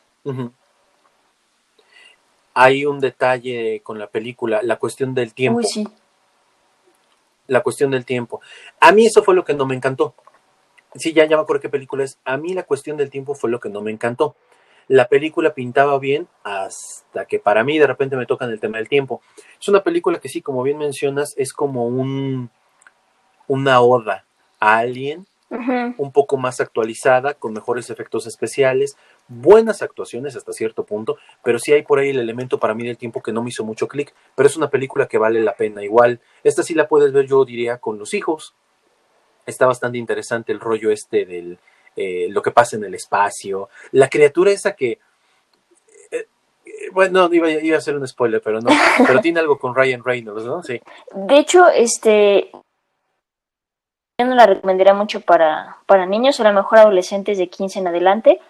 hay 2.60 2.84
un 2.86 2.98
detalle 2.98 3.82
con 3.84 4.00
la 4.00 4.08
película, 4.08 4.62
la 4.64 4.80
cuestión 4.80 5.14
del 5.14 5.32
tiempo. 5.32 5.60
Uy, 5.60 5.64
sí. 5.64 5.86
La 7.46 7.62
cuestión 7.62 7.92
del 7.92 8.04
tiempo. 8.04 8.40
A 8.80 8.90
mí 8.90 9.06
eso 9.06 9.22
fue 9.22 9.36
lo 9.36 9.44
que 9.44 9.54
no 9.54 9.64
me 9.64 9.76
encantó. 9.76 10.14
Sí, 10.96 11.12
ya, 11.12 11.24
ya 11.24 11.36
me 11.36 11.42
acuerdo 11.42 11.62
qué 11.62 11.68
película 11.68 12.02
es. 12.02 12.18
A 12.24 12.36
mí 12.36 12.54
la 12.54 12.64
cuestión 12.64 12.96
del 12.96 13.10
tiempo 13.10 13.36
fue 13.36 13.48
lo 13.48 13.60
que 13.60 13.68
no 13.68 13.80
me 13.80 13.92
encantó. 13.92 14.34
La 14.88 15.06
película 15.06 15.54
pintaba 15.54 15.96
bien 16.00 16.26
hasta 16.42 17.26
que 17.26 17.38
para 17.38 17.62
mí 17.62 17.78
de 17.78 17.86
repente 17.86 18.16
me 18.16 18.26
tocan 18.26 18.50
el 18.50 18.58
tema 18.58 18.78
del 18.78 18.88
tiempo. 18.88 19.22
Es 19.60 19.68
una 19.68 19.84
película 19.84 20.18
que 20.18 20.28
sí, 20.28 20.42
como 20.42 20.64
bien 20.64 20.78
mencionas, 20.78 21.34
es 21.36 21.52
como 21.52 21.86
un 21.86 22.50
una 23.46 23.80
oda 23.80 24.24
a 24.58 24.78
alguien 24.78 25.26
un 25.50 26.12
poco 26.12 26.36
más 26.36 26.60
actualizada, 26.60 27.34
con 27.34 27.52
mejores 27.52 27.88
efectos 27.88 28.26
especiales, 28.26 28.96
buenas 29.28 29.82
actuaciones 29.82 30.34
hasta 30.36 30.52
cierto 30.52 30.84
punto, 30.84 31.18
pero 31.44 31.58
sí 31.58 31.72
hay 31.72 31.82
por 31.82 31.98
ahí 31.98 32.10
el 32.10 32.18
elemento 32.18 32.58
para 32.58 32.74
mí 32.74 32.86
del 32.86 32.96
tiempo 32.96 33.22
que 33.22 33.32
no 33.32 33.42
me 33.42 33.50
hizo 33.50 33.64
mucho 33.64 33.86
clic, 33.86 34.14
pero 34.34 34.48
es 34.48 34.56
una 34.56 34.70
película 34.70 35.06
que 35.06 35.18
vale 35.18 35.40
la 35.40 35.54
pena 35.54 35.84
igual. 35.84 36.20
Esta 36.42 36.62
sí 36.62 36.74
la 36.74 36.88
puedes 36.88 37.12
ver, 37.12 37.26
yo 37.26 37.44
diría, 37.44 37.78
con 37.78 37.98
los 37.98 38.14
hijos. 38.14 38.54
Está 39.46 39.66
bastante 39.66 39.98
interesante 39.98 40.52
el 40.52 40.60
rollo 40.60 40.90
este 40.90 41.24
del 41.24 41.58
eh, 41.96 42.28
lo 42.30 42.42
que 42.42 42.52
pasa 42.52 42.76
en 42.76 42.84
el 42.84 42.94
espacio, 42.94 43.70
la 43.92 44.08
criatura 44.08 44.52
esa 44.52 44.76
que 44.76 44.92
eh, 46.12 46.26
eh, 46.64 46.90
bueno, 46.92 47.28
iba, 47.32 47.50
iba, 47.50 47.74
a 47.74 47.78
hacer 47.78 47.96
un 47.96 48.06
spoiler, 48.06 48.40
pero 48.40 48.60
no. 48.60 48.70
Pero 49.06 49.20
tiene 49.20 49.40
algo 49.40 49.58
con 49.58 49.74
Ryan 49.74 50.04
Reynolds, 50.04 50.44
¿no? 50.44 50.62
Sí. 50.62 50.80
De 51.12 51.38
hecho, 51.38 51.66
este, 51.68 52.52
yo 54.20 54.26
no 54.26 54.36
la 54.36 54.46
recomendaría 54.46 54.94
mucho 54.94 55.20
para, 55.20 55.78
para 55.86 56.06
niños, 56.06 56.38
a 56.38 56.44
lo 56.44 56.52
mejor 56.52 56.78
adolescentes 56.78 57.36
de 57.36 57.48
15 57.48 57.80
en 57.80 57.88
adelante, 57.88 58.40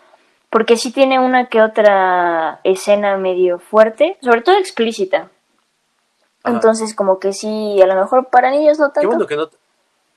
porque 0.50 0.76
sí 0.76 0.92
tiene 0.92 1.18
una 1.18 1.48
que 1.48 1.62
otra 1.62 2.60
escena 2.64 3.16
medio 3.16 3.58
fuerte, 3.58 4.16
sobre 4.22 4.40
todo 4.42 4.56
explícita. 4.56 5.30
Entonces, 6.44 6.94
como 6.94 7.18
que 7.18 7.32
sí, 7.32 7.80
a 7.82 7.86
lo 7.86 7.94
mejor 7.94 8.28
para 8.30 8.50
niños 8.50 8.78
no 8.78 8.90
tanto. 8.90 9.00
Qué 9.00 9.06
bueno 9.06 9.26
que 9.26 9.36
no, 9.36 9.50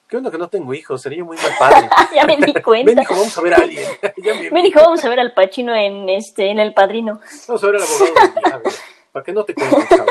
qué 0.07 0.17
bueno 0.17 0.31
que 0.31 0.37
no 0.37 0.47
tengo 0.47 0.73
hijos, 0.73 1.01
sería 1.01 1.23
muy 1.23 1.35
mal 1.37 1.51
padre. 1.59 1.89
ya 2.15 2.25
me 2.25 2.37
di 2.37 2.53
cuenta. 2.61 2.91
Ven, 2.91 3.01
hijo, 3.01 3.13
vamos 3.13 3.37
a 3.37 3.41
ver 3.41 3.53
a 3.53 3.57
alguien. 3.57 3.85
Ven, 4.51 4.65
hijo, 4.65 4.79
vamos 4.79 5.03
a 5.03 5.09
ver 5.09 5.19
al 5.19 5.33
Pachino 5.33 5.75
en, 5.75 6.07
este, 6.09 6.49
en 6.49 6.59
El 6.59 6.73
Padrino. 6.73 7.19
Vamos 7.47 7.63
a 7.63 7.67
ver 7.67 7.75
al 7.75 7.81
abogado 7.83 8.33
del 8.33 8.43
diablo, 8.43 8.71
para 9.11 9.25
que 9.25 9.33
no 9.33 9.43
te 9.43 9.53
cuentes, 9.53 10.01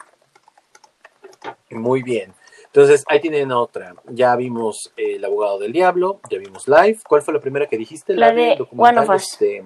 Muy 1.71 2.03
bien. 2.03 2.34
Entonces, 2.73 3.03
ahí 3.07 3.19
tienen 3.19 3.51
otra. 3.51 3.95
Ya 4.07 4.34
vimos 4.38 4.91
eh, 4.95 5.15
El 5.17 5.25
abogado 5.25 5.60
del 5.60 5.73
diablo, 5.73 6.21
ya 6.29 6.38
vimos 6.38 6.69
Live. 6.69 6.99
¿Cuál 7.07 7.21
fue 7.21 7.34
la 7.34 7.41
primera 7.41 7.67
que 7.67 7.77
dijiste? 7.77 8.13
La, 8.13 8.31
de 8.31 8.65
One 8.75 8.99
of 8.99 9.10
Us. 9.10 9.34
Este, 9.34 9.63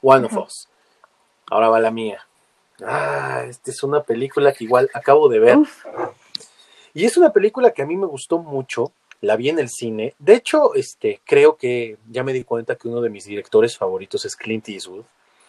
One 0.00 0.24
of 0.26 0.36
Us. 0.38 0.68
Ahora 1.50 1.68
va 1.68 1.80
la 1.80 1.90
mía. 1.90 2.26
Ah, 2.82 3.44
esta 3.46 3.70
es 3.70 3.82
una 3.82 4.02
película 4.02 4.52
que 4.52 4.64
igual 4.64 4.88
acabo 4.94 5.28
de 5.28 5.38
ver. 5.38 5.58
Y 6.94 7.04
es 7.04 7.16
una 7.18 7.30
película 7.30 7.72
que 7.72 7.82
a 7.82 7.86
mí 7.86 7.96
me 7.96 8.06
gustó 8.06 8.38
mucho. 8.38 8.92
La 9.20 9.36
vi 9.36 9.50
en 9.50 9.58
el 9.58 9.68
cine. 9.68 10.14
De 10.18 10.34
hecho, 10.34 10.74
este, 10.74 11.20
creo 11.24 11.56
que 11.56 11.98
ya 12.08 12.22
me 12.22 12.32
di 12.32 12.44
cuenta 12.44 12.76
que 12.76 12.88
uno 12.88 13.00
de 13.00 13.10
mis 13.10 13.24
directores 13.24 13.76
favoritos 13.76 14.24
es 14.24 14.34
Clint 14.34 14.68
Eastwood. 14.68 15.04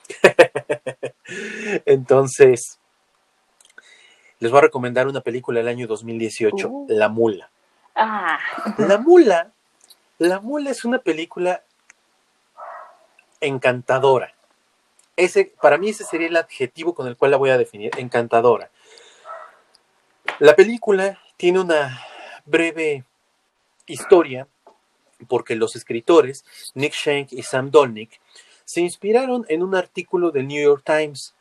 Entonces, 1.86 2.80
les 4.40 4.52
voy 4.52 4.60
a 4.60 4.62
recomendar 4.62 5.08
una 5.08 5.22
película 5.22 5.60
del 5.60 5.68
año 5.68 5.88
2018, 5.88 6.70
uh. 6.70 6.86
La 6.90 7.10
Mula. 7.10 7.50
Ah. 7.96 8.40
La 8.78 8.98
Mula, 8.98 9.52
La 10.18 10.40
Mula 10.40 10.72
es 10.72 10.86
una 10.86 11.00
película 11.00 11.64
encantadora. 13.42 14.34
Ese, 15.16 15.54
para 15.62 15.78
mí 15.78 15.90
ese 15.90 16.06
sería 16.06 16.28
el 16.28 16.38
adjetivo 16.38 16.96
con 16.96 17.08
el 17.08 17.18
cual 17.18 17.32
la 17.32 17.38
voy 17.38 17.50
a 17.50 17.58
definir, 17.58 17.92
encantadora. 17.98 18.70
La 20.40 20.56
película 20.56 21.20
tiene 21.36 21.60
una 21.60 22.00
breve 22.46 23.04
historia 23.86 24.48
porque 25.28 25.56
los 25.56 25.76
escritores 25.76 26.46
Nick 26.76 26.94
Shank 26.94 27.34
y 27.34 27.44
Sam 27.44 27.72
Dolnick 27.72 28.22
se 28.64 28.80
inspiraron 28.82 29.46
en 29.50 29.64
un 29.64 29.76
artículo 29.76 30.32
del 30.32 30.48
New 30.48 30.64
York 30.64 30.84
Times 30.86 31.34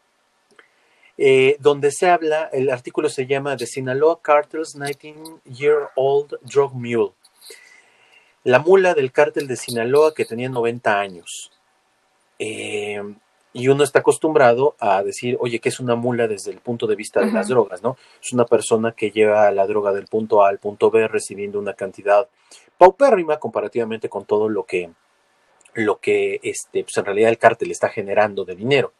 eh, 1.18 1.56
donde 1.58 1.90
se 1.90 2.08
habla, 2.08 2.48
el 2.52 2.70
artículo 2.70 3.08
se 3.08 3.26
llama 3.26 3.56
The 3.56 3.66
Sinaloa 3.66 4.22
Cartel's 4.22 4.76
19-Year-Old 4.76 6.38
Drug 6.42 6.72
Mule. 6.74 7.10
La 8.44 8.60
mula 8.60 8.94
del 8.94 9.10
cártel 9.10 9.48
de 9.48 9.56
Sinaloa 9.56 10.14
que 10.14 10.24
tenía 10.24 10.48
90 10.48 11.00
años. 11.00 11.50
Eh, 12.38 13.02
y 13.52 13.66
uno 13.66 13.82
está 13.82 13.98
acostumbrado 13.98 14.76
a 14.78 15.02
decir, 15.02 15.36
oye, 15.40 15.58
que 15.58 15.70
es 15.70 15.80
una 15.80 15.96
mula 15.96 16.28
desde 16.28 16.52
el 16.52 16.58
punto 16.58 16.86
de 16.86 16.94
vista 16.94 17.20
de 17.20 17.32
las 17.32 17.48
drogas, 17.48 17.82
¿no? 17.82 17.96
Es 18.22 18.32
una 18.32 18.44
persona 18.44 18.92
que 18.92 19.10
lleva 19.10 19.50
la 19.50 19.66
droga 19.66 19.92
del 19.92 20.06
punto 20.06 20.44
A 20.44 20.48
al 20.50 20.58
punto 20.58 20.90
B 20.90 21.08
recibiendo 21.08 21.58
una 21.58 21.72
cantidad 21.72 22.28
paupérrima 22.76 23.38
comparativamente 23.38 24.08
con 24.08 24.24
todo 24.24 24.48
lo 24.48 24.64
que, 24.64 24.90
lo 25.74 25.98
que 25.98 26.38
este, 26.42 26.84
pues 26.84 26.96
en 26.98 27.04
realidad 27.06 27.30
el 27.30 27.38
cártel 27.38 27.72
está 27.72 27.88
generando 27.88 28.44
de 28.44 28.54
dinero. 28.54 28.92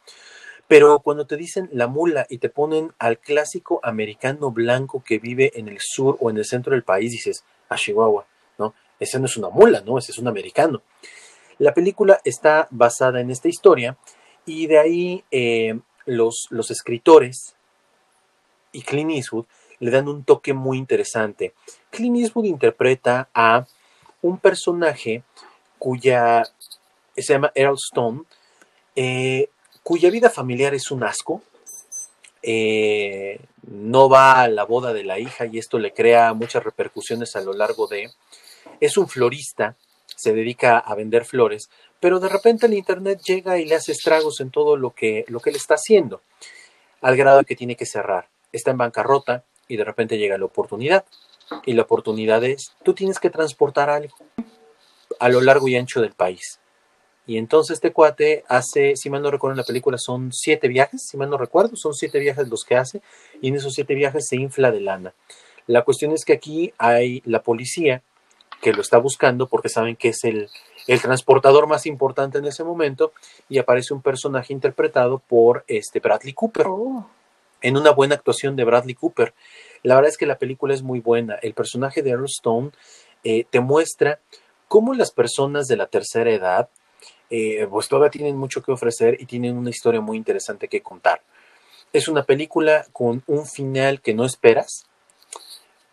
Pero 0.69 0.99
cuando 0.99 1.25
te 1.25 1.35
dicen 1.35 1.67
la 1.73 1.87
mula 1.87 2.27
y 2.29 2.37
te 2.37 2.47
ponen 2.47 2.93
al 2.99 3.17
clásico 3.17 3.79
americano 3.81 4.51
blanco 4.51 5.03
que 5.03 5.17
vive 5.17 5.51
en 5.55 5.67
el 5.67 5.79
sur 5.81 6.15
o 6.19 6.29
en 6.29 6.37
el 6.37 6.45
centro 6.45 6.73
del 6.73 6.83
país, 6.83 7.11
dices, 7.11 7.43
a 7.69 7.73
ah, 7.73 7.75
Chihuahua, 7.75 8.27
¿no? 8.59 8.75
Ese 8.99 9.19
no 9.19 9.25
es 9.25 9.35
una 9.35 9.49
mula, 9.49 9.81
¿no? 9.81 9.97
Ese 9.97 10.11
es 10.11 10.19
un 10.19 10.27
americano. 10.27 10.83
La 11.57 11.73
película 11.73 12.21
está 12.23 12.67
basada 12.69 13.19
en 13.19 13.31
esta 13.31 13.47
historia 13.47 13.97
y 14.45 14.67
de 14.67 14.77
ahí 14.77 15.23
eh, 15.31 15.79
los, 16.05 16.45
los 16.51 16.69
escritores 16.69 17.55
y 18.71 18.83
Clint 18.83 19.09
Eastwood 19.09 19.45
le 19.79 19.89
dan 19.89 20.07
un 20.07 20.23
toque 20.23 20.53
muy 20.53 20.77
interesante. 20.77 21.55
Clint 21.89 22.17
Eastwood 22.17 22.45
interpreta 22.45 23.27
a 23.33 23.65
un 24.21 24.37
personaje 24.37 25.23
cuya 25.79 26.43
se 27.17 27.33
llama 27.33 27.51
Earl 27.55 27.73
Stone, 27.73 28.21
eh, 28.95 29.49
cuya 29.89 30.11
vida 30.11 30.29
familiar 30.29 30.75
es 30.75 30.91
un 30.91 31.03
asco, 31.03 31.41
eh, 32.43 33.39
no 33.63 34.07
va 34.07 34.43
a 34.43 34.47
la 34.47 34.63
boda 34.63 34.93
de 34.93 35.03
la 35.03 35.17
hija 35.17 35.47
y 35.47 35.57
esto 35.57 35.79
le 35.79 35.95
crea 35.95 36.35
muchas 36.35 36.63
repercusiones 36.63 37.35
a 37.35 37.41
lo 37.41 37.53
largo 37.53 37.87
de... 37.87 38.11
Es 38.79 38.97
un 38.97 39.07
florista, 39.07 39.77
se 40.05 40.31
dedica 40.31 40.77
a 40.77 40.93
vender 40.93 41.25
flores, 41.25 41.71
pero 41.99 42.19
de 42.19 42.29
repente 42.29 42.67
el 42.67 42.75
Internet 42.75 43.21
llega 43.25 43.57
y 43.57 43.65
le 43.65 43.73
hace 43.73 43.93
estragos 43.93 44.41
en 44.41 44.51
todo 44.51 44.77
lo 44.77 44.91
que, 44.91 45.25
lo 45.27 45.39
que 45.39 45.49
él 45.49 45.55
está 45.55 45.73
haciendo, 45.73 46.21
al 47.01 47.17
grado 47.17 47.43
que 47.43 47.55
tiene 47.55 47.75
que 47.75 47.87
cerrar. 47.87 48.27
Está 48.51 48.69
en 48.69 48.77
bancarrota 48.77 49.43
y 49.67 49.77
de 49.77 49.85
repente 49.85 50.19
llega 50.19 50.37
la 50.37 50.45
oportunidad. 50.45 51.03
Y 51.65 51.73
la 51.73 51.81
oportunidad 51.81 52.43
es, 52.43 52.73
tú 52.83 52.93
tienes 52.93 53.17
que 53.17 53.31
transportar 53.31 53.89
algo 53.89 54.15
a 55.19 55.29
lo 55.29 55.41
largo 55.41 55.67
y 55.67 55.77
ancho 55.77 55.99
del 55.99 56.13
país. 56.13 56.59
Y 57.29 57.37
entonces 57.37 57.75
este 57.75 57.93
cuate 57.93 58.43
hace, 58.47 58.95
si 58.95 59.07
mal 59.11 59.21
no 59.21 59.29
recuerdo 59.29 59.53
en 59.53 59.59
la 59.59 59.63
película, 59.63 59.99
son 59.99 60.31
siete 60.33 60.67
viajes, 60.67 61.03
si 61.07 61.15
mal 61.15 61.29
no 61.29 61.37
recuerdo, 61.37 61.75
son 61.75 61.93
siete 61.93 62.17
viajes 62.17 62.49
los 62.49 62.63
que 62.63 62.75
hace, 62.75 63.03
y 63.39 63.49
en 63.49 63.55
esos 63.55 63.73
siete 63.75 63.93
viajes 63.93 64.25
se 64.27 64.35
infla 64.35 64.71
de 64.71 64.79
lana. 64.79 65.13
La 65.67 65.83
cuestión 65.83 66.11
es 66.11 66.25
que 66.25 66.33
aquí 66.33 66.73
hay 66.79 67.21
la 67.25 67.43
policía 67.43 68.01
que 68.63 68.73
lo 68.73 68.81
está 68.81 68.97
buscando 68.97 69.45
porque 69.45 69.69
saben 69.69 69.95
que 69.95 70.09
es 70.09 70.23
el, 70.23 70.49
el 70.87 71.01
transportador 71.03 71.67
más 71.67 71.85
importante 71.85 72.39
en 72.39 72.45
ese 72.45 72.63
momento, 72.63 73.13
y 73.47 73.59
aparece 73.59 73.93
un 73.93 74.01
personaje 74.01 74.51
interpretado 74.51 75.19
por 75.19 75.63
este 75.67 75.99
Bradley 75.99 76.33
Cooper. 76.33 76.65
Oh. 76.67 77.07
En 77.61 77.77
una 77.77 77.91
buena 77.91 78.15
actuación 78.15 78.55
de 78.55 78.63
Bradley 78.63 78.95
Cooper. 78.95 79.35
La 79.83 79.93
verdad 79.93 80.09
es 80.09 80.17
que 80.17 80.25
la 80.25 80.39
película 80.39 80.73
es 80.73 80.81
muy 80.81 80.99
buena. 80.99 81.35
El 81.35 81.53
personaje 81.53 82.01
de 82.01 82.09
Earl 82.09 82.25
Stone 82.25 82.71
eh, 83.23 83.45
te 83.47 83.59
muestra 83.59 84.19
cómo 84.67 84.95
las 84.95 85.11
personas 85.11 85.67
de 85.67 85.77
la 85.77 85.85
tercera 85.85 86.31
edad 86.31 86.69
eh, 87.29 87.67
pues 87.69 87.87
todavía 87.87 88.09
tienen 88.09 88.37
mucho 88.37 88.61
que 88.61 88.71
ofrecer 88.71 89.17
y 89.19 89.25
tienen 89.25 89.57
una 89.57 89.69
historia 89.69 90.01
muy 90.01 90.17
interesante 90.17 90.67
que 90.67 90.81
contar. 90.81 91.21
Es 91.91 92.07
una 92.07 92.23
película 92.23 92.85
con 92.91 93.23
un 93.27 93.47
final 93.47 94.01
que 94.01 94.13
no 94.13 94.25
esperas, 94.25 94.85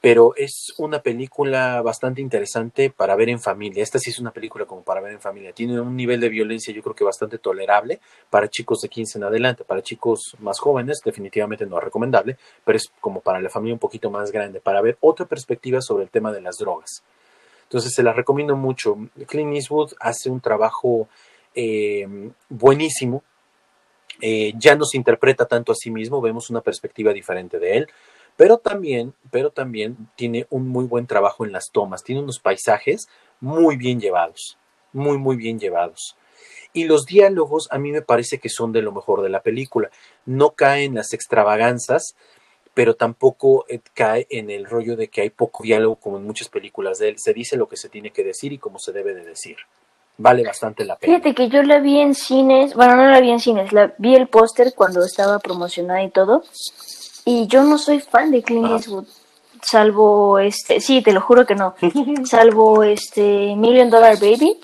pero 0.00 0.34
es 0.36 0.72
una 0.78 1.00
película 1.00 1.82
bastante 1.82 2.20
interesante 2.20 2.90
para 2.90 3.16
ver 3.16 3.28
en 3.28 3.40
familia. 3.40 3.82
Esta 3.82 3.98
sí 3.98 4.10
es 4.10 4.18
una 4.18 4.30
película 4.30 4.64
como 4.64 4.82
para 4.82 5.00
ver 5.00 5.14
en 5.14 5.20
familia. 5.20 5.52
Tiene 5.52 5.80
un 5.80 5.96
nivel 5.96 6.20
de 6.20 6.28
violencia 6.28 6.72
yo 6.72 6.82
creo 6.82 6.94
que 6.94 7.02
bastante 7.02 7.38
tolerable 7.38 7.98
para 8.30 8.48
chicos 8.48 8.82
de 8.82 8.88
15 8.88 9.18
en 9.18 9.24
adelante. 9.24 9.64
Para 9.64 9.82
chicos 9.82 10.36
más 10.38 10.60
jóvenes 10.60 11.00
definitivamente 11.04 11.66
no 11.66 11.78
es 11.78 11.84
recomendable, 11.84 12.36
pero 12.64 12.76
es 12.76 12.90
como 13.00 13.20
para 13.20 13.40
la 13.40 13.50
familia 13.50 13.74
un 13.74 13.80
poquito 13.80 14.10
más 14.10 14.30
grande, 14.30 14.60
para 14.60 14.80
ver 14.80 14.96
otra 15.00 15.26
perspectiva 15.26 15.80
sobre 15.80 16.04
el 16.04 16.10
tema 16.10 16.30
de 16.30 16.40
las 16.40 16.56
drogas. 16.58 17.02
Entonces 17.64 17.92
se 17.92 18.04
la 18.04 18.12
recomiendo 18.12 18.54
mucho. 18.54 18.96
Clint 19.26 19.54
Eastwood 19.54 19.94
hace 19.98 20.30
un 20.30 20.40
trabajo 20.40 21.08
eh, 21.56 22.06
buenísimo. 22.48 23.24
Eh, 24.20 24.52
ya 24.56 24.76
no 24.76 24.84
se 24.84 24.96
interpreta 24.96 25.46
tanto 25.46 25.72
a 25.72 25.74
sí 25.74 25.90
mismo, 25.90 26.20
vemos 26.20 26.48
una 26.48 26.62
perspectiva 26.62 27.12
diferente 27.12 27.58
de 27.58 27.76
él, 27.76 27.88
pero 28.36 28.58
también, 28.58 29.12
pero 29.30 29.50
también 29.50 29.96
tiene 30.16 30.46
un 30.48 30.68
muy 30.68 30.84
buen 30.84 31.06
trabajo 31.06 31.44
en 31.44 31.52
las 31.52 31.70
tomas, 31.70 32.02
tiene 32.02 32.22
unos 32.22 32.38
paisajes 32.38 33.08
muy 33.40 33.76
bien 33.76 34.00
llevados, 34.00 34.56
muy, 34.92 35.18
muy 35.18 35.36
bien 35.36 35.58
llevados. 35.58 36.16
Y 36.72 36.84
los 36.84 37.06
diálogos 37.06 37.68
a 37.70 37.78
mí 37.78 37.92
me 37.92 38.02
parece 38.02 38.38
que 38.38 38.48
son 38.48 38.72
de 38.72 38.82
lo 38.82 38.92
mejor 38.92 39.22
de 39.22 39.30
la 39.30 39.42
película. 39.42 39.90
No 40.26 40.50
caen 40.50 40.94
las 40.94 41.14
extravaganzas, 41.14 42.14
pero 42.74 42.94
tampoco 42.94 43.64
eh, 43.68 43.80
cae 43.94 44.26
en 44.28 44.50
el 44.50 44.66
rollo 44.66 44.96
de 44.96 45.08
que 45.08 45.22
hay 45.22 45.30
poco 45.30 45.62
diálogo 45.62 45.96
como 45.96 46.18
en 46.18 46.24
muchas 46.24 46.50
películas 46.50 46.98
de 46.98 47.08
él. 47.08 47.14
Se 47.18 47.32
dice 47.32 47.56
lo 47.56 47.68
que 47.68 47.78
se 47.78 47.88
tiene 47.88 48.10
que 48.10 48.24
decir 48.24 48.52
y 48.52 48.58
como 48.58 48.78
se 48.78 48.92
debe 48.92 49.14
de 49.14 49.24
decir. 49.24 49.56
Vale 50.18 50.44
bastante 50.44 50.84
la 50.84 50.96
pena. 50.96 51.14
Fíjate 51.14 51.34
que 51.34 51.48
yo 51.48 51.62
la 51.62 51.78
vi 51.78 52.00
en 52.00 52.14
cines, 52.14 52.74
bueno, 52.74 52.96
no 52.96 53.06
la 53.06 53.20
vi 53.20 53.30
en 53.30 53.40
cines, 53.40 53.72
la 53.72 53.94
vi 53.98 54.14
el 54.14 54.28
póster 54.28 54.72
cuando 54.74 55.04
estaba 55.04 55.38
promocionada 55.38 56.02
y 56.02 56.10
todo. 56.10 56.42
Y 57.24 57.46
yo 57.48 57.62
no 57.64 57.76
soy 57.76 58.00
fan 58.00 58.30
de 58.30 58.42
Clint 58.42 58.70
Eastwood, 58.70 59.06
salvo 59.62 60.38
este, 60.38 60.80
sí, 60.80 61.02
te 61.02 61.12
lo 61.12 61.20
juro 61.20 61.44
que 61.44 61.54
no, 61.54 61.74
salvo 62.24 62.82
este 62.82 63.54
Million 63.56 63.90
Dollar 63.90 64.18
Baby 64.18 64.58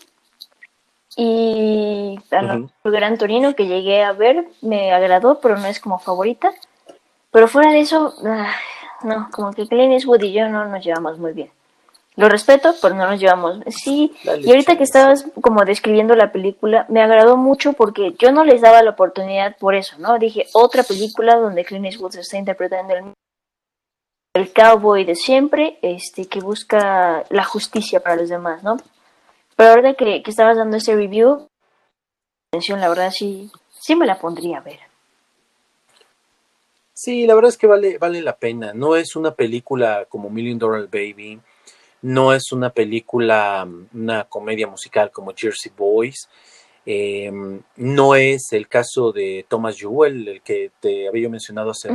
y 1.16 2.18
bueno, 2.30 2.70
Gran 2.84 3.18
Torino 3.18 3.54
que 3.54 3.66
llegué 3.66 4.02
a 4.02 4.12
ver, 4.12 4.48
me 4.62 4.92
agradó, 4.92 5.40
pero 5.40 5.58
no 5.58 5.66
es 5.66 5.80
como 5.80 5.98
favorita. 5.98 6.52
Pero 7.30 7.48
fuera 7.48 7.72
de 7.72 7.80
eso, 7.80 8.14
ah, 8.24 8.54
no, 9.02 9.28
como 9.32 9.52
que 9.52 9.66
Clint 9.66 9.92
Eastwood 9.92 10.22
y 10.22 10.32
yo 10.32 10.48
no 10.48 10.66
nos 10.66 10.84
llevamos 10.84 11.18
muy 11.18 11.32
bien. 11.32 11.50
Lo 12.16 12.28
respeto, 12.28 12.74
pero 12.82 12.94
no 12.94 13.06
nos 13.06 13.18
llevamos. 13.18 13.60
Sí, 13.68 14.12
y 14.22 14.50
ahorita 14.50 14.76
que 14.76 14.84
estabas 14.84 15.24
como 15.40 15.64
describiendo 15.64 16.14
la 16.14 16.30
película, 16.30 16.84
me 16.90 17.00
agradó 17.02 17.36
mucho 17.38 17.72
porque 17.72 18.14
yo 18.18 18.32
no 18.32 18.44
les 18.44 18.60
daba 18.60 18.82
la 18.82 18.90
oportunidad 18.90 19.56
por 19.56 19.74
eso, 19.74 19.96
¿no? 19.98 20.18
Dije, 20.18 20.46
otra 20.52 20.82
película 20.82 21.36
donde 21.36 21.64
Clint 21.64 21.86
Eastwood 21.86 22.16
está 22.16 22.36
interpretando 22.36 22.94
el, 22.94 23.14
el 24.34 24.52
cowboy 24.52 25.04
de 25.04 25.14
siempre, 25.14 25.78
este, 25.80 26.26
que 26.26 26.40
busca 26.40 27.24
la 27.30 27.44
justicia 27.44 28.00
para 28.00 28.16
los 28.16 28.28
demás, 28.28 28.62
¿no? 28.62 28.76
Pero 29.56 29.70
ahora 29.70 29.94
que, 29.94 30.22
que 30.22 30.30
estabas 30.30 30.58
dando 30.58 30.76
ese 30.76 30.94
review, 30.94 31.46
atención, 32.50 32.80
la 32.80 32.90
verdad 32.90 33.10
sí, 33.10 33.50
sí 33.70 33.96
me 33.96 34.06
la 34.06 34.18
pondría 34.18 34.58
a 34.58 34.62
ver. 34.62 34.80
Sí, 36.94 37.26
la 37.26 37.34
verdad 37.34 37.48
es 37.48 37.58
que 37.58 37.66
vale, 37.66 37.98
vale 37.98 38.20
la 38.20 38.36
pena. 38.36 38.72
No 38.74 38.96
es 38.96 39.16
una 39.16 39.34
película 39.34 40.06
como 40.08 40.30
Million 40.30 40.58
Dollar 40.58 40.88
Baby, 40.88 41.40
no 42.02 42.32
es 42.32 42.52
una 42.52 42.70
película, 42.70 43.66
una 43.94 44.24
comedia 44.24 44.66
musical 44.66 45.10
como 45.10 45.32
Jersey 45.34 45.72
Boys, 45.76 46.28
em, 46.84 47.62
no 47.76 48.14
es 48.16 48.52
el 48.52 48.68
caso 48.68 49.12
de 49.12 49.46
Thomas 49.48 49.78
Jewell, 49.78 50.28
el 50.28 50.42
que 50.42 50.72
te 50.80 51.08
había 51.08 51.28
mencionado 51.28 51.70
hace, 51.70 51.90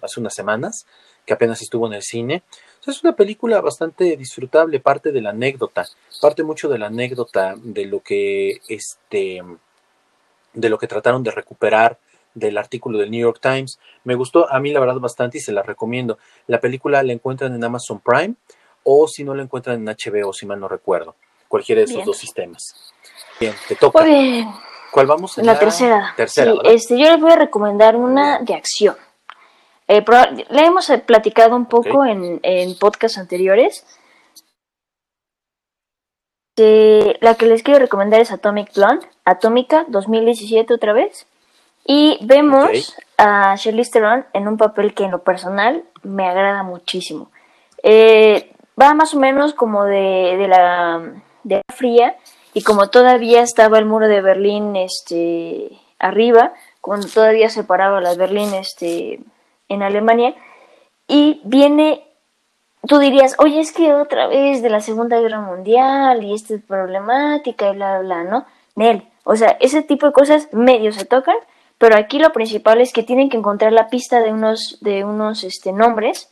hace 0.00 0.20
unas 0.20 0.34
semanas, 0.34 0.86
que 1.26 1.34
apenas 1.34 1.60
estuvo 1.60 1.86
en 1.86 1.92
el 1.92 2.02
cine. 2.02 2.42
es 2.86 3.04
una 3.04 3.14
película 3.14 3.60
bastante 3.60 4.16
disfrutable, 4.16 4.80
parte 4.80 5.12
de 5.12 5.20
la 5.20 5.30
anécdota, 5.30 5.86
parte 6.22 6.42
mucho 6.42 6.70
de 6.70 6.78
la 6.78 6.86
anécdota 6.86 7.54
de 7.62 7.84
lo 7.84 8.00
que 8.00 8.62
este 8.66 9.42
de 10.54 10.68
lo 10.70 10.78
que 10.78 10.86
trataron 10.86 11.22
de 11.22 11.30
recuperar 11.30 11.98
del 12.32 12.56
artículo 12.56 12.98
del 12.98 13.10
New 13.10 13.20
York 13.20 13.40
Times. 13.42 13.78
Me 14.04 14.14
gustó 14.14 14.50
a 14.50 14.58
mí 14.60 14.72
la 14.72 14.80
verdad 14.80 14.98
bastante 15.00 15.36
y 15.36 15.40
se 15.42 15.52
la 15.52 15.62
recomiendo. 15.62 16.18
La 16.46 16.60
película 16.60 17.02
la 17.02 17.12
encuentran 17.12 17.54
en 17.54 17.62
Amazon 17.62 18.00
Prime 18.00 18.34
o 18.90 19.06
si 19.06 19.22
no 19.22 19.34
la 19.34 19.42
encuentran 19.42 19.76
en 19.76 19.84
HBO, 19.84 20.32
si 20.32 20.46
mal 20.46 20.58
no 20.58 20.66
recuerdo. 20.66 21.14
Cualquiera 21.46 21.80
de 21.80 21.84
esos 21.84 22.04
dos 22.06 22.16
sistemas. 22.16 22.74
Bien, 23.38 23.54
te 23.68 23.76
toca. 23.76 24.02
¿Cuál 24.90 25.06
vamos? 25.06 25.36
En 25.36 25.44
la, 25.44 25.58
tercera. 25.58 26.14
tercera 26.16 26.54
este, 26.64 26.98
yo 26.98 27.10
les 27.10 27.20
voy 27.20 27.30
a 27.30 27.36
recomendar 27.36 27.94
una 27.96 28.38
de 28.38 28.54
acción. 28.54 28.96
Eh, 29.86 30.02
la 30.48 30.62
hemos 30.62 30.88
eh, 30.88 30.98
platicado 30.98 31.54
un 31.54 31.66
poco 31.66 32.06
en, 32.06 32.40
en 32.42 32.78
podcasts 32.78 33.18
anteriores. 33.18 33.84
la 36.56 37.34
que 37.34 37.46
les 37.46 37.62
quiero 37.62 37.80
recomendar 37.80 38.20
es 38.20 38.32
Atomic 38.32 38.74
Blonde, 38.74 39.06
Atómica 39.26 39.84
2017 39.88 40.72
otra 40.72 40.94
vez. 40.94 41.26
Y 41.84 42.18
vemos 42.22 42.96
a 43.18 43.54
Charlize 43.56 43.92
Theron 43.92 44.26
en 44.32 44.48
un 44.48 44.56
papel 44.56 44.94
que 44.94 45.04
en 45.04 45.10
lo 45.10 45.22
personal 45.22 45.84
me 46.02 46.26
agrada 46.26 46.62
muchísimo. 46.62 47.30
Eh, 47.82 48.52
va 48.80 48.94
más 48.94 49.14
o 49.14 49.18
menos 49.18 49.54
como 49.54 49.84
de, 49.84 50.36
de, 50.38 50.48
la, 50.48 51.02
de 51.44 51.56
la 51.56 51.74
fría 51.74 52.16
y 52.54 52.62
como 52.62 52.88
todavía 52.88 53.42
estaba 53.42 53.78
el 53.78 53.86
muro 53.86 54.08
de 54.08 54.20
Berlín 54.20 54.74
este, 54.76 55.70
arriba, 55.98 56.52
cuando 56.80 57.06
todavía 57.08 57.50
separaba 57.50 58.00
las 58.00 58.16
Berlín 58.16 58.54
este, 58.54 59.20
en 59.68 59.82
Alemania, 59.82 60.34
y 61.06 61.40
viene, 61.44 62.04
tú 62.86 62.98
dirías, 62.98 63.36
oye, 63.38 63.60
es 63.60 63.72
que 63.72 63.94
otra 63.94 64.26
vez 64.26 64.62
de 64.62 64.70
la 64.70 64.80
Segunda 64.80 65.20
Guerra 65.20 65.40
Mundial 65.40 66.22
y 66.22 66.34
esta 66.34 66.54
problemática 66.66 67.70
y 67.70 67.76
bla, 67.76 68.00
bla, 68.00 68.24
¿no? 68.24 68.46
Nel, 68.74 69.08
o 69.24 69.36
sea, 69.36 69.56
ese 69.60 69.82
tipo 69.82 70.06
de 70.06 70.12
cosas 70.12 70.48
medio 70.52 70.92
se 70.92 71.04
tocan, 71.04 71.36
pero 71.78 71.96
aquí 71.96 72.18
lo 72.18 72.32
principal 72.32 72.80
es 72.80 72.92
que 72.92 73.02
tienen 73.02 73.28
que 73.28 73.36
encontrar 73.36 73.72
la 73.72 73.88
pista 73.88 74.20
de 74.20 74.32
unos, 74.32 74.78
de 74.80 75.04
unos 75.04 75.44
este, 75.44 75.72
nombres 75.72 76.30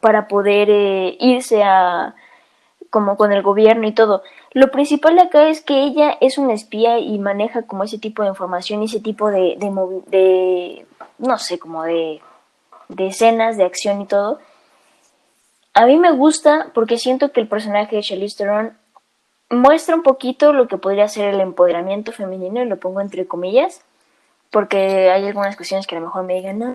para 0.00 0.28
poder 0.28 0.68
eh, 0.70 1.16
irse 1.20 1.62
a 1.62 2.14
como 2.90 3.16
con 3.16 3.32
el 3.32 3.42
gobierno 3.42 3.86
y 3.86 3.92
todo. 3.92 4.22
Lo 4.52 4.70
principal 4.70 5.18
acá 5.18 5.48
es 5.48 5.60
que 5.60 5.82
ella 5.82 6.16
es 6.20 6.38
una 6.38 6.54
espía 6.54 6.98
y 6.98 7.18
maneja 7.18 7.62
como 7.62 7.84
ese 7.84 7.98
tipo 7.98 8.22
de 8.22 8.28
información 8.28 8.82
y 8.82 8.86
ese 8.86 9.00
tipo 9.00 9.30
de, 9.30 9.56
de, 9.58 10.86
no 11.18 11.38
sé, 11.38 11.58
como 11.58 11.82
de, 11.82 12.20
de 12.88 13.06
escenas 13.08 13.56
de 13.56 13.64
acción 13.64 14.00
y 14.00 14.06
todo. 14.06 14.38
A 15.74 15.84
mí 15.84 15.98
me 15.98 16.12
gusta 16.12 16.70
porque 16.72 16.96
siento 16.96 17.32
que 17.32 17.40
el 17.40 17.48
personaje 17.48 17.96
de 17.96 18.02
Charlize 18.02 18.38
Theron 18.38 18.78
muestra 19.50 19.94
un 19.94 20.02
poquito 20.02 20.52
lo 20.52 20.68
que 20.68 20.78
podría 20.78 21.08
ser 21.08 21.34
el 21.34 21.40
empoderamiento 21.40 22.12
femenino, 22.12 22.62
y 22.62 22.66
lo 22.66 22.78
pongo 22.78 23.00
entre 23.00 23.26
comillas, 23.26 23.84
porque 24.50 25.10
hay 25.10 25.26
algunas 25.26 25.56
cuestiones 25.56 25.86
que 25.86 25.96
a 25.96 26.00
lo 26.00 26.06
mejor 26.06 26.24
me 26.24 26.34
digan, 26.34 26.58
no. 26.58 26.74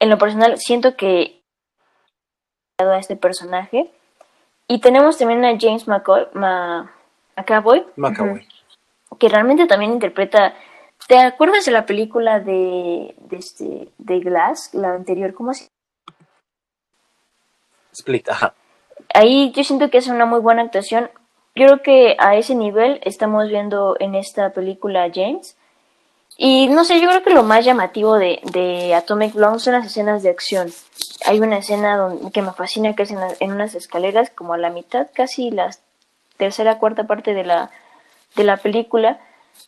En 0.00 0.10
lo 0.10 0.18
personal 0.18 0.58
siento 0.58 0.96
que 0.96 1.42
a 2.78 2.98
este 2.98 3.16
personaje 3.16 3.90
y 4.68 4.80
tenemos 4.80 5.16
también 5.16 5.44
a 5.44 5.56
James 5.58 5.88
McCoy, 5.88 6.26
McAvoy, 6.34 7.86
que 9.18 9.28
realmente 9.28 9.66
también 9.66 9.92
interpreta 9.92 10.54
¿Te 11.06 11.18
acuerdas 11.20 11.64
de 11.64 11.70
la 11.70 11.86
película 11.86 12.40
de, 12.40 13.14
de, 13.18 13.36
este, 13.36 13.88
de 13.98 14.20
Glass, 14.20 14.70
la 14.72 14.94
anterior? 14.94 15.34
¿Cómo 15.34 15.54
se 15.54 15.68
Split, 17.92 18.28
ajá. 18.28 18.54
Ahí 19.14 19.52
yo 19.52 19.62
siento 19.62 19.88
que 19.88 19.98
es 19.98 20.08
una 20.08 20.26
muy 20.26 20.40
buena 20.40 20.62
actuación. 20.62 21.08
Yo 21.54 21.66
creo 21.66 21.82
que 21.82 22.16
a 22.18 22.34
ese 22.34 22.54
nivel 22.54 23.00
estamos 23.04 23.48
viendo 23.48 23.96
en 24.00 24.16
esta 24.16 24.50
película 24.52 25.10
James. 25.14 25.56
Y 26.36 26.68
no 26.68 26.84
sé, 26.84 27.00
yo 27.00 27.08
creo 27.08 27.22
que 27.22 27.30
lo 27.30 27.42
más 27.42 27.64
llamativo 27.64 28.16
de, 28.16 28.40
de 28.52 28.94
Atomic 28.94 29.34
Blonde 29.34 29.58
son 29.58 29.72
las 29.72 29.86
escenas 29.86 30.22
de 30.22 30.30
acción. 30.30 30.70
Hay 31.24 31.40
una 31.40 31.58
escena 31.58 31.96
donde, 31.96 32.30
que 32.30 32.42
me 32.42 32.52
fascina 32.52 32.94
que 32.94 33.04
es 33.04 33.10
en, 33.10 33.18
en, 33.40 33.52
unas 33.52 33.74
escaleras, 33.74 34.30
como 34.30 34.52
a 34.52 34.58
la 34.58 34.70
mitad, 34.70 35.08
casi 35.14 35.50
la 35.50 35.70
tercera, 36.36 36.78
cuarta 36.78 37.04
parte 37.04 37.32
de 37.32 37.44
la, 37.44 37.70
de 38.34 38.44
la 38.44 38.58
película, 38.58 39.18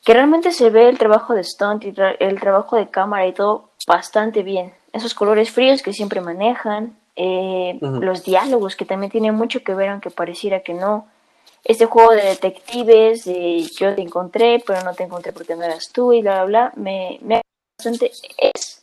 que 0.04 0.12
realmente 0.12 0.52
se 0.52 0.70
ve 0.70 0.88
el 0.88 0.98
trabajo 0.98 1.34
de 1.34 1.42
stunt 1.42 1.84
y 1.84 1.94
el 2.20 2.40
trabajo 2.40 2.76
de 2.76 2.88
cámara 2.88 3.26
y 3.26 3.32
todo 3.32 3.70
bastante 3.86 4.42
bien. 4.42 4.74
Esos 4.92 5.14
colores 5.14 5.50
fríos 5.50 5.82
que 5.82 5.92
siempre 5.92 6.20
manejan, 6.20 6.96
eh, 7.16 7.78
los 7.80 8.24
diálogos 8.24 8.76
que 8.76 8.84
también 8.84 9.10
tienen 9.10 9.34
mucho 9.34 9.64
que 9.64 9.74
ver 9.74 9.88
aunque 9.88 10.10
pareciera 10.10 10.60
que 10.60 10.74
no. 10.74 11.06
Este 11.68 11.86
juego 11.86 12.12
de 12.12 12.22
detectives, 12.22 13.26
yo 13.26 13.94
te 13.94 14.02
encontré, 14.02 14.60
pero 14.66 14.82
no 14.82 14.94
te 14.94 15.04
encontré 15.04 15.32
porque 15.32 15.54
no 15.54 15.62
eras 15.62 15.90
tú 15.92 16.12
y 16.12 16.22
bla, 16.22 16.44
bla, 16.44 16.70
bla, 16.70 16.72
me, 16.76 17.18
me 17.20 17.42
bastante... 17.78 18.10
Es, 18.38 18.82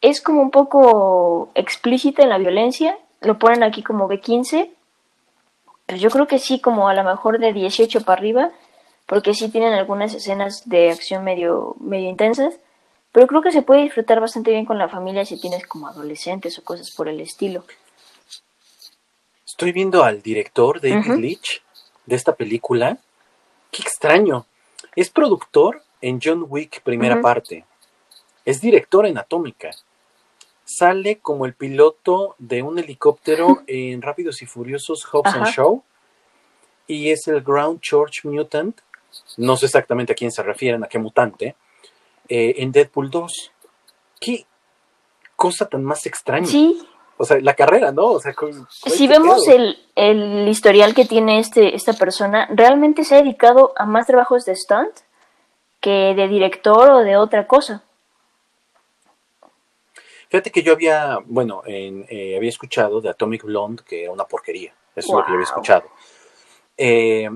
es 0.00 0.20
como 0.20 0.40
un 0.40 0.52
poco 0.52 1.50
explícita 1.54 2.22
en 2.22 2.28
la 2.28 2.38
violencia, 2.38 2.96
lo 3.20 3.38
ponen 3.38 3.64
aquí 3.64 3.82
como 3.82 4.08
B15, 4.08 4.70
pero 5.86 5.98
yo 5.98 6.10
creo 6.10 6.28
que 6.28 6.38
sí, 6.38 6.60
como 6.60 6.88
a 6.88 6.94
lo 6.94 7.02
mejor 7.02 7.40
de 7.40 7.52
18 7.52 8.04
para 8.04 8.20
arriba, 8.20 8.50
porque 9.06 9.34
sí 9.34 9.48
tienen 9.48 9.72
algunas 9.72 10.14
escenas 10.14 10.68
de 10.68 10.92
acción 10.92 11.24
medio, 11.24 11.74
medio 11.80 12.08
intensas, 12.08 12.54
pero 13.10 13.26
creo 13.26 13.42
que 13.42 13.50
se 13.50 13.62
puede 13.62 13.82
disfrutar 13.82 14.20
bastante 14.20 14.52
bien 14.52 14.64
con 14.64 14.78
la 14.78 14.88
familia 14.88 15.24
si 15.24 15.40
tienes 15.40 15.66
como 15.66 15.88
adolescentes 15.88 16.56
o 16.58 16.62
cosas 16.62 16.92
por 16.92 17.08
el 17.08 17.20
estilo. 17.20 17.64
Estoy 19.58 19.72
viendo 19.72 20.04
al 20.04 20.22
director 20.22 20.80
David 20.80 21.18
Leitch 21.18 21.64
de 22.06 22.14
esta 22.14 22.36
película. 22.36 22.96
Qué 23.72 23.82
extraño. 23.82 24.46
Es 24.94 25.10
productor 25.10 25.82
en 26.00 26.20
John 26.22 26.46
Wick 26.48 26.80
primera 26.82 27.20
parte. 27.20 27.64
Es 28.44 28.60
director 28.60 29.04
en 29.04 29.18
Atómica. 29.18 29.70
Sale 30.64 31.18
como 31.18 31.44
el 31.44 31.54
piloto 31.54 32.36
de 32.38 32.62
un 32.62 32.78
helicóptero 32.78 33.64
en 33.66 34.00
Rápidos 34.00 34.42
y 34.42 34.46
Furiosos 34.46 35.04
Hobbs 35.10 35.34
and 35.34 35.48
Show. 35.48 35.82
Y 36.86 37.10
es 37.10 37.26
el 37.26 37.42
Ground 37.42 37.80
Church 37.80 38.24
Mutant 38.26 38.80
no 39.38 39.56
sé 39.56 39.66
exactamente 39.66 40.12
a 40.12 40.14
quién 40.14 40.30
se 40.30 40.44
refieren, 40.44 40.84
a 40.84 40.86
qué 40.86 41.00
mutante, 41.00 41.56
eh, 42.28 42.54
en 42.58 42.70
Deadpool 42.70 43.10
2. 43.10 43.52
Qué 44.20 44.46
cosa 45.34 45.68
tan 45.68 45.82
más 45.82 46.06
extraña. 46.06 46.46
Sí. 46.46 46.80
O 47.18 47.24
sea, 47.24 47.40
la 47.40 47.54
carrera, 47.54 47.90
¿no? 47.90 48.06
O 48.06 48.20
sea, 48.20 48.32
si 48.86 49.08
vemos 49.08 49.46
el, 49.48 50.48
historial 50.48 50.94
que 50.94 51.04
tiene 51.04 51.40
este, 51.40 51.74
esta 51.74 51.92
persona, 51.92 52.48
realmente 52.50 53.04
se 53.04 53.16
ha 53.16 53.18
dedicado 53.18 53.72
a 53.76 53.86
más 53.86 54.06
trabajos 54.06 54.44
de 54.44 54.54
stunt 54.54 55.00
que 55.80 56.14
de 56.14 56.28
director 56.28 56.90
o 56.90 56.98
de 57.00 57.16
otra 57.16 57.46
cosa. 57.46 57.82
Fíjate 60.28 60.50
que 60.50 60.62
yo 60.62 60.72
había, 60.74 61.18
bueno, 61.24 61.62
eh, 61.66 62.34
había 62.36 62.50
escuchado 62.50 63.00
de 63.00 63.08
Atomic 63.08 63.44
Blonde 63.44 63.82
que 63.86 64.04
era 64.04 64.12
una 64.12 64.24
porquería. 64.24 64.72
Eso 64.94 65.08
es 65.08 65.14
lo 65.14 65.24
que 65.24 65.30
yo 65.30 65.34
había 65.34 65.44
escuchado. 65.44 65.84
Eh, 66.76 67.28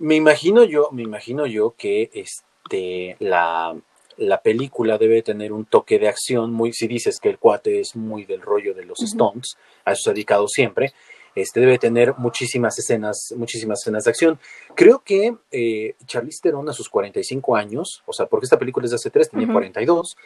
me 0.00 0.16
imagino 0.16 0.64
yo, 0.64 0.88
me 0.90 1.02
imagino 1.02 1.46
yo 1.46 1.74
que 1.76 2.10
este 2.12 3.16
la, 3.20 3.76
la, 4.18 4.42
película 4.42 4.98
debe 4.98 5.22
tener 5.22 5.52
un 5.52 5.64
toque 5.64 5.98
de 5.98 6.08
acción 6.08 6.52
muy, 6.52 6.72
si 6.72 6.86
dices 6.86 7.18
que 7.20 7.30
el 7.30 7.38
cuate 7.38 7.80
es 7.80 7.96
muy 7.96 8.24
del 8.24 8.42
rollo 8.42 8.74
de 8.74 8.84
los 8.84 9.00
Stones, 9.02 9.56
a 9.84 9.92
eso 9.92 10.02
se 10.04 10.10
ha 10.10 10.12
dedicado 10.12 10.46
siempre, 10.48 10.92
este 11.34 11.60
debe 11.60 11.78
tener 11.78 12.14
muchísimas 12.18 12.78
escenas, 12.78 13.32
muchísimas 13.36 13.80
escenas 13.80 14.04
de 14.04 14.10
acción. 14.10 14.38
Creo 14.74 15.00
que 15.04 15.36
eh, 15.52 15.94
Charlize 16.06 16.40
Theron 16.42 16.68
a 16.68 16.72
sus 16.72 16.88
45 16.88 17.56
años, 17.56 18.02
o 18.06 18.12
sea, 18.12 18.26
porque 18.26 18.44
esta 18.44 18.58
película 18.58 18.84
es 18.84 18.90
de 18.90 18.96
hace 18.96 19.10
tres, 19.10 19.30
tenía 19.30 19.46
42, 19.52 20.16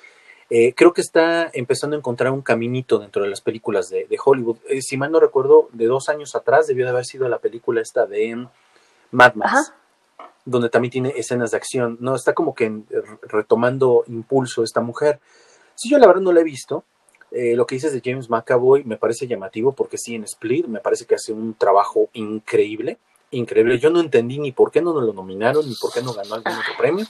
eh, 0.51 0.75
creo 0.75 0.93
que 0.93 1.01
está 1.01 1.51
empezando 1.53 1.97
a 1.97 1.99
encontrar 1.99 2.33
un 2.33 2.43
caminito 2.43 2.99
dentro 2.99 3.23
de 3.23 3.31
las 3.31 3.41
películas 3.41 3.89
de, 3.89 4.07
Hollywood. 4.23 4.59
Eh, 4.69 4.83
si 4.83 4.97
mal 4.97 5.11
no 5.11 5.21
recuerdo, 5.21 5.69
de 5.73 5.87
dos 5.87 6.09
años 6.09 6.35
atrás 6.35 6.67
debió 6.67 6.85
de 6.85 6.91
haber 6.91 7.05
sido 7.05 7.29
la 7.29 7.39
película 7.39 7.81
esta 7.81 8.07
de 8.07 8.47
Mad 9.11 9.35
Max, 9.35 9.73
donde 10.45 10.69
también 10.69 10.91
tiene 10.91 11.13
escenas 11.17 11.53
de 11.53 11.57
acción, 11.57 11.97
¿no? 12.01 12.15
Está 12.15 12.35
como 12.35 12.55
que 12.55 12.83
retomando 13.23 14.05
impulso 14.07 14.63
esta 14.63 14.81
mujer. 14.81 15.21
Sí, 15.75 15.91
yo 15.91 15.99
la 15.99 16.07
verdad 16.07 16.23
no 16.23 16.33
la 16.33 16.41
he 16.41 16.45
visto. 16.45 16.85
Eh, 17.31 17.57
lo 17.57 17.67
que 17.67 17.77
dices 17.77 17.93
de 17.93 18.03
James 18.05 18.29
McAvoy 18.29 18.85
me 18.85 18.99
parece 18.99 19.27
llamativo 19.27 19.73
porque 19.73 19.97
sí, 19.97 20.15
en 20.15 20.25
Split 20.25 20.67
me 20.67 20.81
parece 20.81 21.07
que 21.07 21.15
hace 21.15 21.33
un 21.33 21.55
trabajo 21.55 22.11
increíble. 22.13 22.99
increíble. 23.31 23.79
Yo 23.79 23.91
no 23.91 24.01
entendí 24.01 24.39
ni 24.39 24.53
por 24.53 24.71
qué 24.71 24.83
no 24.83 24.93
nos 24.93 25.05
lo 25.05 25.13
nominaron, 25.13 25.67
ni 25.67 25.75
por 25.81 25.93
qué 25.93 26.03
no 26.03 26.13
ganó 26.13 26.35
algún 26.35 26.53
otro 26.53 26.75
premio, 26.77 27.07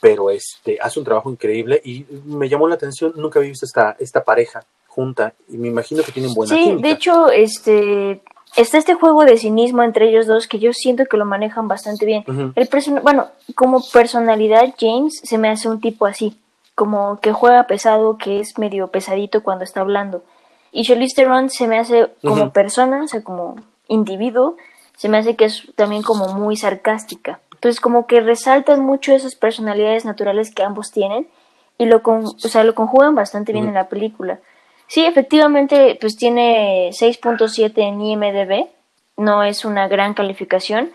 pero 0.00 0.30
este 0.30 0.78
hace 0.80 0.98
un 0.98 1.04
trabajo 1.04 1.30
increíble 1.30 1.80
y 1.84 2.04
me 2.24 2.48
llamó 2.48 2.66
la 2.66 2.74
atención, 2.74 3.12
nunca 3.16 3.38
había 3.38 3.50
visto 3.50 3.64
esta, 3.64 3.96
esta 4.00 4.24
pareja 4.24 4.66
junta 4.88 5.34
y 5.48 5.56
me 5.56 5.68
imagino 5.68 6.02
que 6.02 6.12
tienen 6.12 6.34
buena 6.34 6.54
Sí, 6.54 6.76
de 6.80 6.90
hecho, 6.90 7.30
este 7.30 8.22
está 8.56 8.78
este 8.78 8.94
juego 8.94 9.24
de 9.24 9.36
cinismo 9.36 9.82
entre 9.82 10.08
ellos 10.08 10.26
dos 10.26 10.46
que 10.46 10.58
yo 10.58 10.72
siento 10.72 11.06
que 11.06 11.16
lo 11.16 11.24
manejan 11.24 11.68
bastante 11.68 12.06
bien. 12.06 12.24
El 12.54 12.68
bueno, 13.02 13.28
como 13.54 13.80
personalidad 13.92 14.74
James 14.78 15.20
se 15.22 15.38
me 15.38 15.48
hace 15.48 15.68
un 15.68 15.80
tipo 15.80 16.06
así, 16.06 16.36
como 16.74 17.20
que 17.20 17.32
juega 17.32 17.66
pesado, 17.66 18.18
que 18.18 18.40
es 18.40 18.58
medio 18.58 18.88
pesadito 18.88 19.42
cuando 19.42 19.64
está 19.64 19.80
hablando. 19.80 20.22
Y 20.72 20.84
Charlize 20.84 21.14
Theron 21.14 21.50
se 21.50 21.68
me 21.68 21.78
hace 21.78 22.10
como 22.22 22.50
persona, 22.50 23.04
o 23.04 23.08
sea, 23.08 23.22
como 23.22 23.56
individuo, 23.88 24.56
se 24.96 25.08
me 25.08 25.18
hace 25.18 25.36
que 25.36 25.44
es 25.44 25.72
también 25.76 26.02
como 26.02 26.34
muy 26.34 26.56
sarcástica. 26.56 27.40
Entonces, 27.52 27.80
como 27.80 28.06
que 28.06 28.20
resaltan 28.20 28.84
mucho 28.84 29.12
esas 29.12 29.36
personalidades 29.36 30.04
naturales 30.04 30.52
que 30.52 30.62
ambos 30.62 30.90
tienen 30.90 31.28
y 31.78 31.86
lo, 31.86 32.02
con, 32.02 32.24
o 32.24 32.48
sea, 32.48 32.64
lo 32.64 32.74
conjugan 32.74 33.14
bastante 33.14 33.52
bien 33.52 33.68
en 33.68 33.74
la 33.74 33.88
película. 33.88 34.40
Sí, 34.94 35.04
efectivamente, 35.04 35.98
pues 36.00 36.16
tiene 36.16 36.90
6.7 36.90 37.72
en 37.78 38.00
IMDB, 38.00 38.68
no 39.16 39.42
es 39.42 39.64
una 39.64 39.88
gran 39.88 40.14
calificación, 40.14 40.92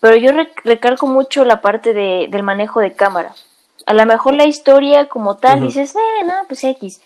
pero 0.00 0.16
yo 0.16 0.30
recalco 0.64 1.06
mucho 1.06 1.44
la 1.44 1.60
parte 1.60 1.92
de, 1.92 2.28
del 2.30 2.42
manejo 2.42 2.80
de 2.80 2.94
cámara. 2.94 3.34
A 3.84 3.92
lo 3.92 4.06
mejor 4.06 4.32
la 4.32 4.46
historia 4.46 5.10
como 5.10 5.36
tal 5.36 5.60
dices, 5.60 5.94
eh, 5.94 6.24
no, 6.24 6.32
pues 6.48 6.64
X, 6.64 7.02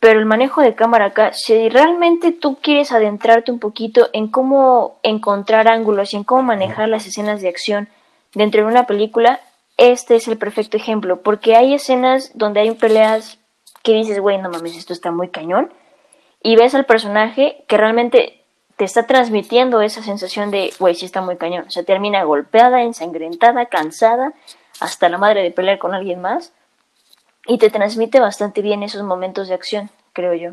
pero 0.00 0.18
el 0.18 0.24
manejo 0.24 0.62
de 0.62 0.74
cámara 0.74 1.04
acá, 1.04 1.34
si 1.34 1.68
realmente 1.68 2.32
tú 2.32 2.56
quieres 2.62 2.90
adentrarte 2.90 3.52
un 3.52 3.58
poquito 3.58 4.08
en 4.14 4.28
cómo 4.28 4.98
encontrar 5.02 5.68
ángulos 5.68 6.14
y 6.14 6.16
en 6.16 6.24
cómo 6.24 6.44
manejar 6.44 6.88
las 6.88 7.06
escenas 7.06 7.42
de 7.42 7.50
acción 7.50 7.90
dentro 8.32 8.62
de 8.62 8.68
una 8.68 8.86
película, 8.86 9.40
este 9.76 10.16
es 10.16 10.28
el 10.28 10.38
perfecto 10.38 10.78
ejemplo, 10.78 11.20
porque 11.20 11.56
hay 11.56 11.74
escenas 11.74 12.30
donde 12.32 12.60
hay 12.60 12.70
peleas 12.70 13.37
que 13.82 13.92
dices, 13.92 14.20
güey, 14.20 14.38
no 14.38 14.50
mames, 14.50 14.76
esto 14.76 14.92
está 14.92 15.10
muy 15.10 15.28
cañón. 15.28 15.72
Y 16.42 16.56
ves 16.56 16.74
al 16.74 16.86
personaje 16.86 17.64
que 17.66 17.76
realmente 17.76 18.44
te 18.76 18.84
está 18.84 19.06
transmitiendo 19.06 19.80
esa 19.80 20.02
sensación 20.02 20.50
de, 20.50 20.72
güey, 20.78 20.94
sí 20.94 21.04
está 21.04 21.20
muy 21.20 21.36
cañón. 21.36 21.64
O 21.66 21.70
sea, 21.70 21.82
termina 21.82 22.22
golpeada, 22.22 22.82
ensangrentada, 22.82 23.66
cansada, 23.66 24.34
hasta 24.78 25.08
la 25.08 25.18
madre 25.18 25.42
de 25.42 25.50
pelear 25.50 25.78
con 25.78 25.94
alguien 25.94 26.20
más. 26.20 26.52
Y 27.46 27.58
te 27.58 27.70
transmite 27.70 28.20
bastante 28.20 28.62
bien 28.62 28.82
esos 28.82 29.02
momentos 29.02 29.48
de 29.48 29.54
acción, 29.54 29.90
creo 30.12 30.34
yo. 30.34 30.52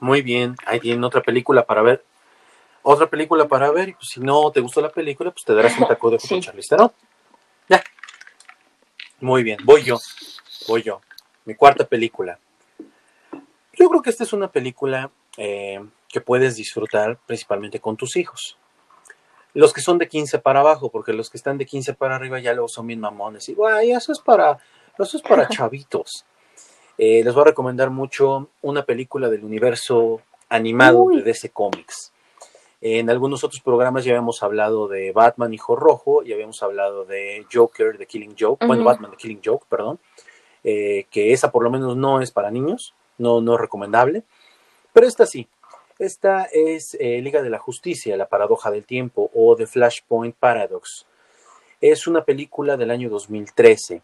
Muy 0.00 0.22
bien, 0.22 0.56
ahí 0.64 0.80
tienen 0.80 1.04
otra 1.04 1.22
película 1.22 1.66
para 1.66 1.82
ver. 1.82 2.04
Otra 2.82 3.08
película 3.08 3.46
para 3.46 3.70
ver, 3.70 3.90
y 3.90 3.92
pues 3.92 4.08
si 4.08 4.20
no 4.20 4.50
te 4.52 4.60
gustó 4.60 4.80
la 4.80 4.90
película, 4.90 5.30
pues 5.30 5.44
te 5.44 5.54
darás 5.54 5.76
un 5.78 5.86
taco 5.86 6.10
de 6.10 6.18
sí. 6.20 6.40
Muy 9.20 9.42
bien, 9.42 9.58
voy 9.64 9.82
yo, 9.82 9.98
voy 10.68 10.82
yo. 10.82 11.00
Mi 11.44 11.54
cuarta 11.54 11.86
película. 11.86 12.38
Yo 13.72 13.88
creo 13.88 14.02
que 14.02 14.10
esta 14.10 14.24
es 14.24 14.32
una 14.32 14.50
película 14.50 15.10
eh, 15.36 15.80
que 16.08 16.20
puedes 16.20 16.56
disfrutar 16.56 17.18
principalmente 17.26 17.80
con 17.80 17.96
tus 17.96 18.16
hijos. 18.16 18.58
Los 19.54 19.72
que 19.72 19.80
son 19.80 19.98
de 19.98 20.08
15 20.08 20.38
para 20.38 20.60
abajo, 20.60 20.90
porque 20.90 21.12
los 21.12 21.30
que 21.30 21.36
están 21.36 21.58
de 21.58 21.66
15 21.66 21.94
para 21.94 22.16
arriba 22.16 22.38
ya 22.38 22.52
luego 22.52 22.68
son 22.68 22.86
bien 22.86 23.00
mamones. 23.00 23.48
Y, 23.48 23.54
guay, 23.54 23.92
eso 23.92 24.12
es 24.12 24.20
para, 24.20 24.58
eso 24.98 25.16
es 25.16 25.22
para 25.22 25.48
chavitos. 25.48 26.24
Eh, 26.96 27.22
les 27.24 27.32
voy 27.32 27.42
a 27.42 27.46
recomendar 27.46 27.90
mucho 27.90 28.50
una 28.62 28.84
película 28.84 29.28
del 29.28 29.44
universo 29.44 30.20
animado 30.48 31.08
de 31.08 31.22
DC 31.22 31.50
Comics. 31.50 32.12
En 32.80 33.10
algunos 33.10 33.42
otros 33.42 33.60
programas 33.60 34.04
ya 34.04 34.12
habíamos 34.12 34.42
hablado 34.42 34.86
de 34.86 35.10
Batman 35.12 35.52
Hijo 35.52 35.74
Rojo, 35.74 36.22
ya 36.22 36.34
habíamos 36.34 36.62
hablado 36.62 37.04
de 37.04 37.44
Joker, 37.52 37.98
de 37.98 38.06
Killing 38.06 38.36
Joke, 38.38 38.64
bueno, 38.66 38.84
Batman 38.84 39.10
de 39.10 39.16
Killing 39.16 39.40
Joke, 39.44 39.66
perdón, 39.68 39.98
eh, 40.62 41.06
que 41.10 41.32
esa 41.32 41.50
por 41.50 41.64
lo 41.64 41.70
menos 41.70 41.96
no 41.96 42.20
es 42.20 42.30
para 42.30 42.52
niños, 42.52 42.94
no, 43.18 43.40
no 43.40 43.54
es 43.54 43.60
recomendable, 43.60 44.22
pero 44.92 45.06
esta 45.06 45.26
sí. 45.26 45.48
Esta 45.98 46.44
es 46.52 46.96
eh, 47.00 47.20
Liga 47.20 47.42
de 47.42 47.50
la 47.50 47.58
Justicia, 47.58 48.16
la 48.16 48.28
paradoja 48.28 48.70
del 48.70 48.84
tiempo 48.84 49.32
o 49.34 49.56
The 49.56 49.66
Flashpoint 49.66 50.36
Paradox. 50.36 51.06
Es 51.80 52.06
una 52.06 52.24
película 52.24 52.76
del 52.76 52.92
año 52.92 53.10
2013. 53.10 54.02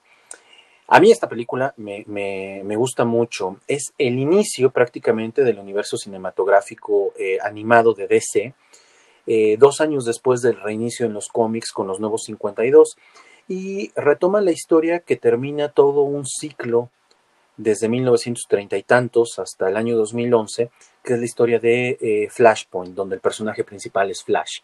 A 0.86 1.00
mí 1.00 1.10
esta 1.10 1.28
película 1.28 1.72
me, 1.76 2.04
me, 2.06 2.76
gusta 2.76 3.04
mucho. 3.04 3.56
Es 3.66 3.94
el 3.96 4.18
inicio 4.18 4.70
prácticamente 4.70 5.42
del 5.42 5.58
universo 5.58 5.96
cinematográfico 5.96 7.12
eh, 7.18 7.38
animado 7.42 7.94
de 7.94 8.06
DC 8.06 8.54
eh, 9.26 9.56
dos 9.58 9.80
años 9.80 10.04
después 10.04 10.42
del 10.42 10.60
reinicio 10.60 11.06
en 11.06 11.14
los 11.14 11.28
cómics 11.28 11.72
con 11.72 11.86
los 11.86 11.98
nuevos 11.98 12.24
52 12.24 12.96
y 13.48 13.90
retoma 13.96 14.42
la 14.42 14.52
historia 14.52 15.00
que 15.00 15.16
termina 15.16 15.70
todo 15.70 16.02
un 16.02 16.26
ciclo 16.26 16.90
desde 17.56 17.88
1930 17.88 18.76
y 18.76 18.82
tantos 18.82 19.38
hasta 19.38 19.68
el 19.68 19.76
año 19.76 19.96
2011, 19.96 20.70
que 21.02 21.14
es 21.14 21.18
la 21.18 21.24
historia 21.24 21.58
de 21.58 21.96
eh, 22.00 22.28
Flashpoint, 22.30 22.94
donde 22.94 23.14
el 23.14 23.20
personaje 23.20 23.64
principal 23.64 24.10
es 24.10 24.22
Flash. 24.22 24.60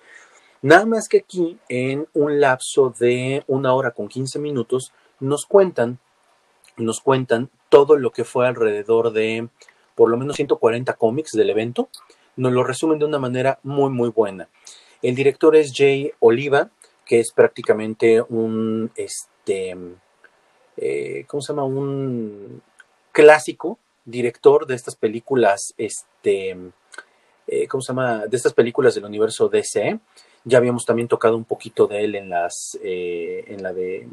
Nada 0.62 0.84
más 0.84 1.08
que 1.08 1.18
aquí, 1.18 1.56
en 1.68 2.06
un 2.12 2.40
lapso 2.40 2.92
de 2.98 3.44
una 3.46 3.72
hora 3.72 3.92
con 3.92 4.08
15 4.08 4.38
minutos, 4.40 4.92
nos 5.20 5.46
cuentan, 5.46 5.98
nos 6.80 7.00
cuentan 7.00 7.50
todo 7.68 7.96
lo 7.96 8.10
que 8.12 8.24
fue 8.24 8.46
alrededor 8.46 9.12
de 9.12 9.48
por 9.94 10.08
lo 10.08 10.16
menos 10.16 10.36
140 10.36 10.94
cómics 10.94 11.32
del 11.32 11.50
evento, 11.50 11.90
nos 12.36 12.52
lo 12.52 12.64
resumen 12.64 12.98
de 12.98 13.04
una 13.04 13.18
manera 13.18 13.58
muy, 13.62 13.90
muy 13.90 14.08
buena. 14.08 14.48
El 15.02 15.14
director 15.14 15.54
es 15.56 15.72
Jay 15.74 16.10
Oliva, 16.20 16.70
que 17.04 17.20
es 17.20 17.32
prácticamente 17.32 18.22
un, 18.22 18.90
este, 18.96 19.76
eh, 20.76 21.24
¿cómo 21.26 21.42
se 21.42 21.52
llama? 21.52 21.64
Un 21.64 22.62
clásico 23.12 23.78
director 24.04 24.66
de 24.66 24.74
estas 24.74 24.96
películas, 24.96 25.74
este, 25.76 26.56
eh, 27.46 27.68
¿cómo 27.68 27.82
se 27.82 27.88
llama? 27.88 28.26
De 28.26 28.36
estas 28.36 28.54
películas 28.54 28.94
del 28.94 29.04
universo 29.04 29.48
DC. 29.48 29.98
Ya 30.44 30.58
habíamos 30.58 30.86
también 30.86 31.08
tocado 31.08 31.36
un 31.36 31.44
poquito 31.44 31.86
de 31.86 32.04
él 32.04 32.14
en 32.14 32.30
las, 32.30 32.78
eh, 32.82 33.44
en 33.48 33.62
la 33.62 33.72
de, 33.72 34.08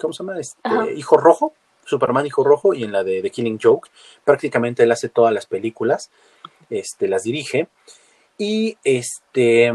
¿cómo 0.00 0.12
se 0.12 0.24
llama? 0.24 0.40
Este, 0.40 0.60
Hijo 0.96 1.16
Rojo, 1.16 1.54
Superman 1.90 2.26
Hijo 2.26 2.44
Rojo 2.44 2.74
y 2.74 2.84
en 2.84 2.92
la 2.92 3.04
de 3.04 3.22
The 3.22 3.30
Killing 3.30 3.58
Joke. 3.60 3.90
Prácticamente 4.24 4.84
él 4.84 4.92
hace 4.92 5.08
todas 5.08 5.32
las 5.34 5.46
películas 5.46 6.10
este, 6.70 7.08
las 7.08 7.24
dirige. 7.24 7.68
Y 8.38 8.78
este, 8.84 9.72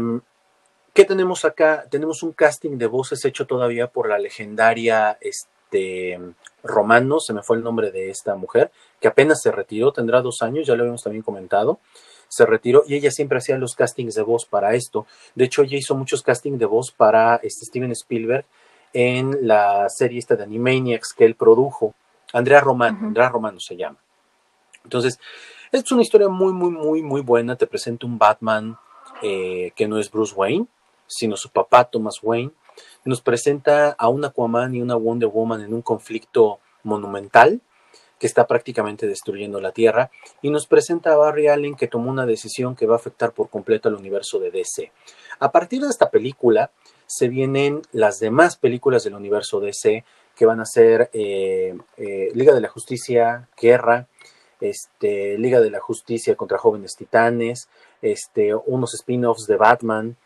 ¿qué 0.92 1.04
tenemos 1.04 1.44
acá? 1.44 1.86
Tenemos 1.88 2.22
un 2.22 2.32
casting 2.32 2.78
de 2.78 2.86
voces 2.86 3.24
hecho 3.24 3.46
todavía 3.46 3.86
por 3.86 4.08
la 4.08 4.18
legendaria 4.18 5.16
este, 5.20 6.18
Romano, 6.64 7.20
se 7.20 7.32
me 7.32 7.42
fue 7.42 7.56
el 7.56 7.62
nombre 7.62 7.92
de 7.92 8.10
esta 8.10 8.34
mujer, 8.34 8.70
que 9.00 9.08
apenas 9.08 9.40
se 9.40 9.52
retiró, 9.52 9.92
tendrá 9.92 10.20
dos 10.20 10.42
años, 10.42 10.66
ya 10.66 10.74
lo 10.74 10.82
habíamos 10.82 11.02
también 11.02 11.22
comentado. 11.22 11.78
Se 12.28 12.44
retiró 12.44 12.82
y 12.86 12.96
ella 12.96 13.12
siempre 13.12 13.38
hacía 13.38 13.56
los 13.56 13.76
castings 13.76 14.16
de 14.16 14.22
voz 14.22 14.46
para 14.46 14.74
esto. 14.74 15.06
De 15.36 15.44
hecho, 15.44 15.62
ella 15.62 15.78
hizo 15.78 15.94
muchos 15.94 16.22
castings 16.22 16.58
de 16.58 16.66
voz 16.66 16.90
para 16.90 17.36
este 17.36 17.66
Steven 17.66 17.92
Spielberg 17.92 18.44
en 18.92 19.46
la 19.46 19.88
serie 19.88 20.18
esta 20.18 20.34
de 20.34 20.42
Animaniacs 20.42 21.12
que 21.12 21.24
él 21.24 21.36
produjo. 21.36 21.94
Andrea 22.36 22.60
Romano, 22.60 22.98
Andrea 23.02 23.30
Romano 23.30 23.58
se 23.60 23.76
llama. 23.76 23.98
Entonces, 24.84 25.18
es 25.72 25.90
una 25.90 26.02
historia 26.02 26.28
muy, 26.28 26.52
muy, 26.52 26.70
muy, 26.70 27.02
muy 27.02 27.22
buena. 27.22 27.56
Te 27.56 27.66
presenta 27.66 28.06
un 28.06 28.18
Batman 28.18 28.76
eh, 29.22 29.72
que 29.74 29.88
no 29.88 29.98
es 29.98 30.10
Bruce 30.10 30.34
Wayne, 30.34 30.66
sino 31.06 31.36
su 31.36 31.48
papá 31.48 31.84
Thomas 31.84 32.18
Wayne. 32.22 32.52
Nos 33.06 33.22
presenta 33.22 33.92
a 33.92 34.08
un 34.08 34.24
Aquaman 34.24 34.74
y 34.74 34.82
una 34.82 34.96
Wonder 34.96 35.30
Woman 35.30 35.62
en 35.62 35.72
un 35.72 35.80
conflicto 35.80 36.60
monumental 36.82 37.62
que 38.18 38.26
está 38.26 38.46
prácticamente 38.46 39.06
destruyendo 39.06 39.60
la 39.60 39.72
Tierra, 39.72 40.10
y 40.40 40.48
nos 40.48 40.66
presenta 40.66 41.12
a 41.12 41.16
Barry 41.16 41.48
Allen 41.48 41.74
que 41.74 41.86
tomó 41.86 42.10
una 42.10 42.24
decisión 42.24 42.74
que 42.74 42.86
va 42.86 42.94
a 42.94 42.96
afectar 42.96 43.32
por 43.32 43.50
completo 43.50 43.88
al 43.88 43.94
universo 43.94 44.38
de 44.38 44.50
DC. 44.50 44.90
A 45.38 45.52
partir 45.52 45.82
de 45.82 45.90
esta 45.90 46.10
película 46.10 46.70
se 47.06 47.28
vienen 47.28 47.82
las 47.92 48.18
demás 48.18 48.56
películas 48.56 49.04
del 49.04 49.14
universo 49.14 49.60
DC 49.60 50.04
que 50.36 50.46
van 50.46 50.60
a 50.60 50.66
ser 50.66 51.10
eh, 51.12 51.76
eh, 51.96 52.28
Liga 52.34 52.54
de 52.54 52.60
la 52.60 52.68
Justicia, 52.68 53.48
Guerra, 53.60 54.06
este, 54.60 55.38
Liga 55.38 55.60
de 55.60 55.70
la 55.70 55.80
Justicia 55.80 56.36
contra 56.36 56.58
Jóvenes 56.58 56.94
Titanes, 56.94 57.68
este, 58.02 58.54
unos 58.54 58.94
spin-offs 58.94 59.46
de 59.46 59.56
Batman, 59.56 60.16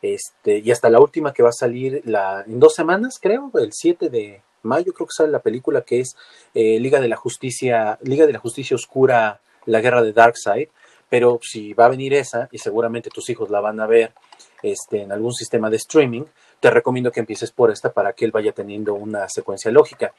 este, 0.00 0.58
y 0.58 0.70
hasta 0.70 0.90
la 0.90 1.00
última 1.00 1.32
que 1.32 1.42
va 1.42 1.50
a 1.50 1.52
salir 1.52 2.02
la, 2.04 2.44
en 2.46 2.58
dos 2.58 2.74
semanas, 2.74 3.18
creo, 3.20 3.50
el 3.54 3.72
7 3.72 4.08
de 4.08 4.42
mayo, 4.62 4.92
creo 4.92 5.06
que 5.06 5.14
sale 5.14 5.30
la 5.30 5.42
película 5.42 5.82
que 5.82 6.00
es 6.00 6.16
eh, 6.54 6.80
Liga 6.80 7.00
de 7.00 7.08
la 7.08 7.16
Justicia, 7.16 7.98
Liga 8.02 8.26
de 8.26 8.32
la 8.32 8.38
Justicia 8.38 8.74
Oscura, 8.74 9.40
la 9.66 9.80
guerra 9.80 10.02
de 10.02 10.12
Darkseid, 10.12 10.68
pero 11.08 11.38
si 11.42 11.72
va 11.72 11.86
a 11.86 11.90
venir 11.90 12.14
esa, 12.14 12.48
y 12.52 12.58
seguramente 12.58 13.10
tus 13.10 13.28
hijos 13.30 13.50
la 13.50 13.60
van 13.60 13.80
a 13.80 13.86
ver 13.86 14.12
este, 14.62 15.02
en 15.02 15.12
algún 15.12 15.32
sistema 15.32 15.70
de 15.70 15.76
streaming, 15.76 16.24
te 16.60 16.70
recomiendo 16.70 17.10
que 17.10 17.20
empieces 17.20 17.52
por 17.52 17.70
esta 17.70 17.92
para 17.92 18.12
que 18.12 18.24
él 18.24 18.32
vaya 18.32 18.52
teniendo 18.52 18.94
una 18.94 19.28
secuencia 19.28 19.70
lógica. 19.70 20.12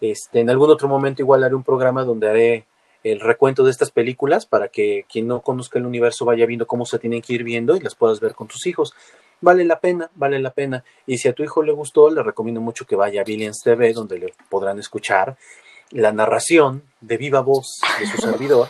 Este, 0.00 0.40
en 0.40 0.50
algún 0.50 0.70
otro 0.70 0.88
momento 0.88 1.22
igual 1.22 1.44
haré 1.44 1.54
un 1.54 1.62
programa 1.62 2.04
donde 2.04 2.28
haré 2.28 2.66
el 3.02 3.20
recuento 3.20 3.62
de 3.62 3.70
estas 3.70 3.90
películas 3.90 4.46
para 4.46 4.68
que 4.68 5.06
quien 5.08 5.28
no 5.28 5.40
conozca 5.40 5.78
el 5.78 5.86
universo 5.86 6.24
vaya 6.24 6.44
viendo 6.44 6.66
cómo 6.66 6.84
se 6.86 6.98
tienen 6.98 7.22
que 7.22 7.34
ir 7.34 7.44
viendo 7.44 7.76
y 7.76 7.80
las 7.80 7.94
puedas 7.94 8.20
ver 8.20 8.34
con 8.34 8.48
tus 8.48 8.66
hijos. 8.66 8.94
Vale 9.40 9.64
la 9.64 9.78
pena, 9.80 10.10
vale 10.14 10.38
la 10.40 10.50
pena. 10.50 10.82
Y 11.06 11.18
si 11.18 11.28
a 11.28 11.32
tu 11.32 11.44
hijo 11.44 11.62
le 11.62 11.72
gustó, 11.72 12.10
le 12.10 12.22
recomiendo 12.22 12.60
mucho 12.60 12.86
que 12.86 12.96
vaya 12.96 13.20
a 13.20 13.24
Billions 13.24 13.60
TV, 13.62 13.92
donde 13.92 14.18
le 14.18 14.34
podrán 14.48 14.78
escuchar 14.78 15.36
la 15.90 16.10
narración 16.10 16.82
de 17.00 17.16
viva 17.16 17.40
voz 17.40 17.78
de 18.00 18.06
su 18.06 18.16
servidor 18.16 18.68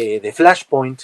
eh, 0.00 0.20
de 0.20 0.32
Flashpoint, 0.32 1.02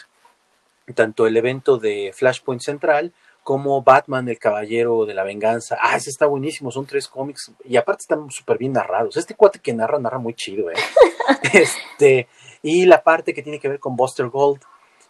tanto 0.94 1.26
el 1.26 1.36
evento 1.36 1.78
de 1.78 2.12
Flashpoint 2.14 2.62
Central 2.62 3.12
como 3.42 3.82
Batman, 3.82 4.28
el 4.28 4.38
Caballero 4.38 5.04
de 5.04 5.14
la 5.14 5.24
Venganza. 5.24 5.76
Ah, 5.82 5.96
ese 5.96 6.10
está 6.10 6.26
buenísimo, 6.26 6.70
son 6.70 6.86
tres 6.86 7.08
cómics 7.08 7.50
y 7.64 7.76
aparte 7.76 8.02
están 8.02 8.30
súper 8.30 8.56
bien 8.56 8.72
narrados. 8.72 9.16
Este 9.16 9.34
cuate 9.34 9.58
que 9.58 9.72
narra, 9.72 9.98
narra 9.98 10.18
muy 10.18 10.34
chido, 10.34 10.70
¿eh? 10.70 10.74
este, 11.52 12.28
y 12.62 12.86
la 12.86 13.02
parte 13.02 13.34
que 13.34 13.42
tiene 13.42 13.58
que 13.58 13.68
ver 13.68 13.80
con 13.80 13.96
Buster 13.96 14.28
Gold. 14.28 14.60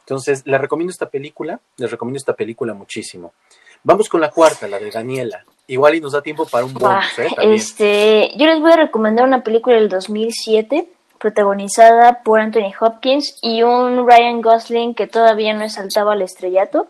Entonces, 0.00 0.46
les 0.46 0.58
recomiendo 0.58 0.90
esta 0.90 1.10
película, 1.10 1.60
les 1.76 1.90
recomiendo 1.90 2.16
esta 2.16 2.32
película 2.32 2.72
muchísimo. 2.72 3.34
Vamos 3.82 4.08
con 4.08 4.22
la 4.22 4.30
cuarta, 4.30 4.66
la 4.66 4.78
de 4.78 4.90
Daniela. 4.90 5.44
Igual 5.66 5.96
y 5.96 6.00
nos 6.00 6.12
da 6.12 6.22
tiempo 6.22 6.46
para 6.46 6.64
un 6.64 6.72
bonus, 6.72 7.18
¿eh? 7.18 7.28
Este, 7.42 8.32
yo 8.38 8.46
les 8.46 8.60
voy 8.60 8.72
a 8.72 8.76
recomendar 8.76 9.26
una 9.26 9.44
película 9.44 9.76
del 9.76 9.90
2007 9.90 10.88
protagonizada 11.24 12.22
por 12.22 12.38
Anthony 12.38 12.70
Hopkins 12.78 13.38
y 13.40 13.62
un 13.62 14.06
Ryan 14.06 14.42
Gosling 14.42 14.94
que 14.94 15.06
todavía 15.06 15.54
no 15.54 15.66
saltaba 15.70 16.12
al 16.12 16.20
estrellato. 16.20 16.86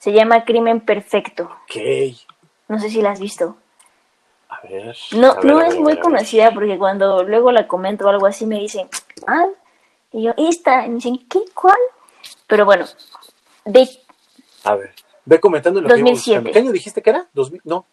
Se 0.00 0.12
llama 0.12 0.44
Crimen 0.44 0.80
Perfecto. 0.80 1.44
Ok. 1.44 1.76
No 2.66 2.80
sé 2.80 2.90
si 2.90 3.00
la 3.00 3.12
has 3.12 3.20
visto. 3.20 3.56
A 4.48 4.66
ver. 4.66 4.96
No, 5.12 5.34
no 5.44 5.60
es 5.60 5.78
muy 5.78 5.96
conocida 6.00 6.50
porque 6.50 6.76
cuando 6.76 7.22
luego 7.22 7.52
la 7.52 7.68
comento 7.68 8.04
o 8.04 8.08
algo 8.08 8.26
así 8.26 8.46
me 8.46 8.58
dicen, 8.58 8.88
ah, 9.28 9.46
y 10.10 10.24
yo, 10.24 10.32
esta, 10.36 10.84
y 10.84 10.88
me 10.88 10.94
dicen, 10.96 11.24
¿qué? 11.30 11.38
¿Cuál? 11.54 11.78
Pero 12.48 12.64
bueno, 12.64 12.86
de... 13.64 13.88
A 14.64 14.74
ver, 14.74 14.90
ve 15.24 15.38
comentando 15.38 15.80
lo 15.80 15.88
2007. 15.88 16.50
¿Qué 16.50 16.58
año 16.58 16.72
dijiste 16.72 17.00
que 17.00 17.10
era? 17.10 17.28
¿2000? 17.32 17.60
No. 17.62 17.86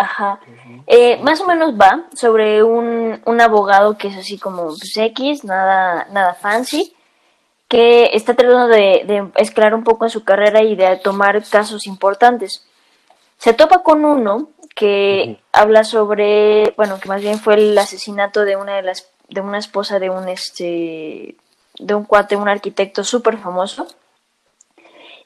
Ajá. 0.00 0.40
Eh, 0.86 1.18
más 1.22 1.42
o 1.42 1.46
menos 1.46 1.74
va 1.78 2.06
sobre 2.14 2.62
un, 2.62 3.20
un 3.26 3.40
abogado 3.42 3.98
que 3.98 4.08
es 4.08 4.16
así 4.16 4.38
como 4.38 4.68
pues, 4.68 4.96
X, 4.96 5.44
nada, 5.44 6.06
nada 6.10 6.32
fancy, 6.32 6.96
que 7.68 8.08
está 8.14 8.32
tratando 8.32 8.68
de, 8.68 9.04
de 9.06 9.30
escalar 9.36 9.74
un 9.74 9.84
poco 9.84 10.06
en 10.06 10.10
su 10.10 10.24
carrera 10.24 10.62
y 10.62 10.74
de 10.74 10.96
tomar 10.96 11.44
casos 11.44 11.86
importantes. 11.86 12.66
Se 13.36 13.52
topa 13.52 13.82
con 13.82 14.06
uno 14.06 14.48
que 14.74 15.38
habla 15.52 15.84
sobre, 15.84 16.72
bueno, 16.78 16.98
que 16.98 17.08
más 17.10 17.20
bien 17.20 17.38
fue 17.38 17.56
el 17.56 17.76
asesinato 17.76 18.46
de 18.46 18.56
una 18.56 18.76
de 18.76 18.82
las, 18.82 19.06
de 19.28 19.42
una 19.42 19.58
esposa 19.58 19.98
de 19.98 20.08
un 20.08 20.30
este, 20.30 21.36
de 21.78 21.94
un 21.94 22.04
cuate, 22.04 22.36
un 22.36 22.48
arquitecto 22.48 23.04
súper 23.04 23.36
famoso, 23.36 23.86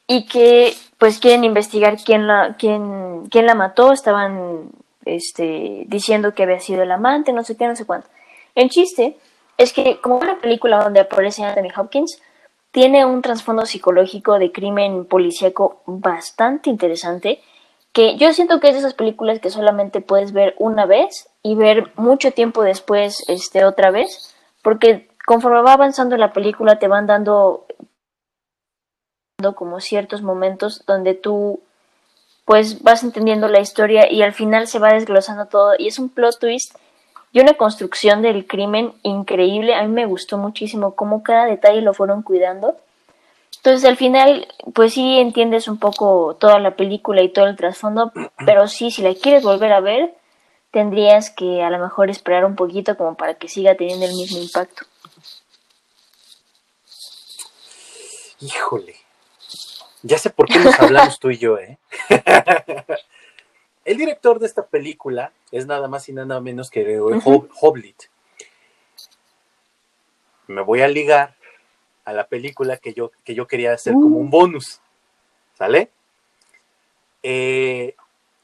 y 0.07 0.27
que 0.27 0.75
pues 0.99 1.19
quieren 1.19 1.45
investigar 1.45 1.97
quién 2.03 2.27
la, 2.27 2.57
quién, 2.59 3.27
quién 3.31 3.47
la 3.47 3.55
mató, 3.55 3.93
estaban 3.93 4.71
este, 5.05 5.85
diciendo 5.87 6.35
que 6.35 6.45
había 6.45 6.61
sido 6.61 6.83
el 6.83 6.93
amante, 6.93 7.33
no 7.33 7.45
sé 7.45 7.57
qué, 7.57 7.67
no 7.67 7.77
sé 7.77 7.85
cuánto. 7.85 8.09
El 8.55 8.71
chiste 8.71 9.17
es 9.57 9.73
que 9.73 10.01
como 10.01 10.19
una 10.19 10.39
película 10.41 10.83
donde 10.83 11.01
aparece 11.01 11.45
Anthony 11.45 11.73
Hopkins, 11.77 12.21
tiene 12.71 13.05
un 13.05 13.23
trasfondo 13.23 13.67
psicológico 13.67 14.39
de 14.39 14.51
crimen 14.51 15.05
policíaco 15.05 15.83
bastante 15.87 16.71
interesante, 16.71 17.41
que 17.93 18.17
yo 18.17 18.33
siento 18.33 18.59
que 18.59 18.69
es 18.69 18.75
de 18.75 18.81
esas 18.81 18.95
películas 18.95 19.39
que 19.39 19.51
solamente 19.51 20.01
puedes 20.01 20.33
ver 20.33 20.57
una 20.59 20.85
vez 20.85 21.29
y 21.43 21.55
ver 21.55 21.93
mucho 21.95 22.33
tiempo 22.33 22.63
después 22.63 23.23
este, 23.29 23.65
otra 23.65 23.93
vez, 23.93 24.35
porque 24.63 25.09
conforme 25.25 25.63
va 25.63 25.75
avanzando 25.75 26.17
la 26.17 26.33
película 26.33 26.81
te 26.81 26.89
van 26.89 27.07
dando 27.07 27.67
como 29.53 29.81
ciertos 29.81 30.23
momentos 30.23 30.85
donde 30.87 31.15
tú 31.15 31.61
pues 32.45 32.83
vas 32.83 33.03
entendiendo 33.03 33.49
la 33.49 33.61
historia 33.61 34.11
y 34.11 34.23
al 34.23 34.33
final 34.33 34.67
se 34.67 34.79
va 34.79 34.93
desglosando 34.93 35.47
todo 35.47 35.75
y 35.79 35.89
es 35.89 35.99
un 35.99 36.09
plot 36.09 36.39
twist 36.39 36.77
y 37.33 37.41
una 37.41 37.55
construcción 37.55 38.23
del 38.23 38.47
crimen 38.47 38.93
increíble. 39.03 39.75
A 39.75 39.83
mí 39.83 39.89
me 39.89 40.07
gustó 40.07 40.39
muchísimo 40.39 40.95
cómo 40.95 41.23
cada 41.23 41.47
detalle 41.47 41.81
lo 41.81 41.95
fueron 41.95 42.23
cuidando. 42.23 42.77
Entonces 43.57 43.89
al 43.89 43.97
final 43.97 44.47
pues 44.75 44.95
sí 44.95 45.19
entiendes 45.19 45.69
un 45.69 45.79
poco 45.79 46.37
toda 46.39 46.59
la 46.59 46.77
película 46.77 47.23
y 47.23 47.31
todo 47.31 47.47
el 47.47 47.57
trasfondo, 47.57 48.13
pero 48.45 48.69
sí, 48.69 48.91
si 48.91 49.03
la 49.03 49.15
quieres 49.15 49.43
volver 49.43 49.73
a 49.73 49.81
ver, 49.81 50.15
tendrías 50.71 51.31
que 51.31 51.63
a 51.63 51.71
lo 51.71 51.79
mejor 51.79 52.11
esperar 52.11 52.45
un 52.45 52.57
poquito 52.57 52.97
como 52.97 53.15
para 53.15 53.35
que 53.35 53.49
siga 53.49 53.75
teniendo 53.75 54.07
el 54.07 54.15
mismo 54.15 54.39
impacto. 54.39 54.85
Híjole. 58.41 58.97
Ya 60.07 60.19
sé 60.19 60.29
por 60.29 60.47
qué 60.47 60.59
nos 60.59 60.79
hablamos 60.79 61.19
tú 61.19 61.31
y 61.31 61.39
yo, 61.39 61.59
¿eh? 61.59 61.79
El 63.87 63.97
director 63.97 64.39
de 64.39 64.47
esta 64.47 64.67
película 64.67 65.33
es 65.51 65.67
nada 65.67 65.89
más 65.89 66.07
y 66.11 66.13
nada 66.13 66.43
menos 66.43 66.69
que 66.69 66.99
Hoblit. 67.01 68.03
Me 70.47 70.61
voy 70.61 70.83
a 70.83 70.89
ligar 70.89 71.35
a 72.05 72.13
la 72.13 72.27
película 72.27 72.77
que 72.77 72.93
yo, 72.93 73.13
que 73.25 73.35
yo 73.35 73.47
quería 73.47 73.73
hacer 73.73 73.95
como 73.95 74.19
un 74.19 74.27
uh. 74.27 74.31
bonus. 74.31 74.81
¿Sale? 75.55 75.89
Eh, 77.23 77.95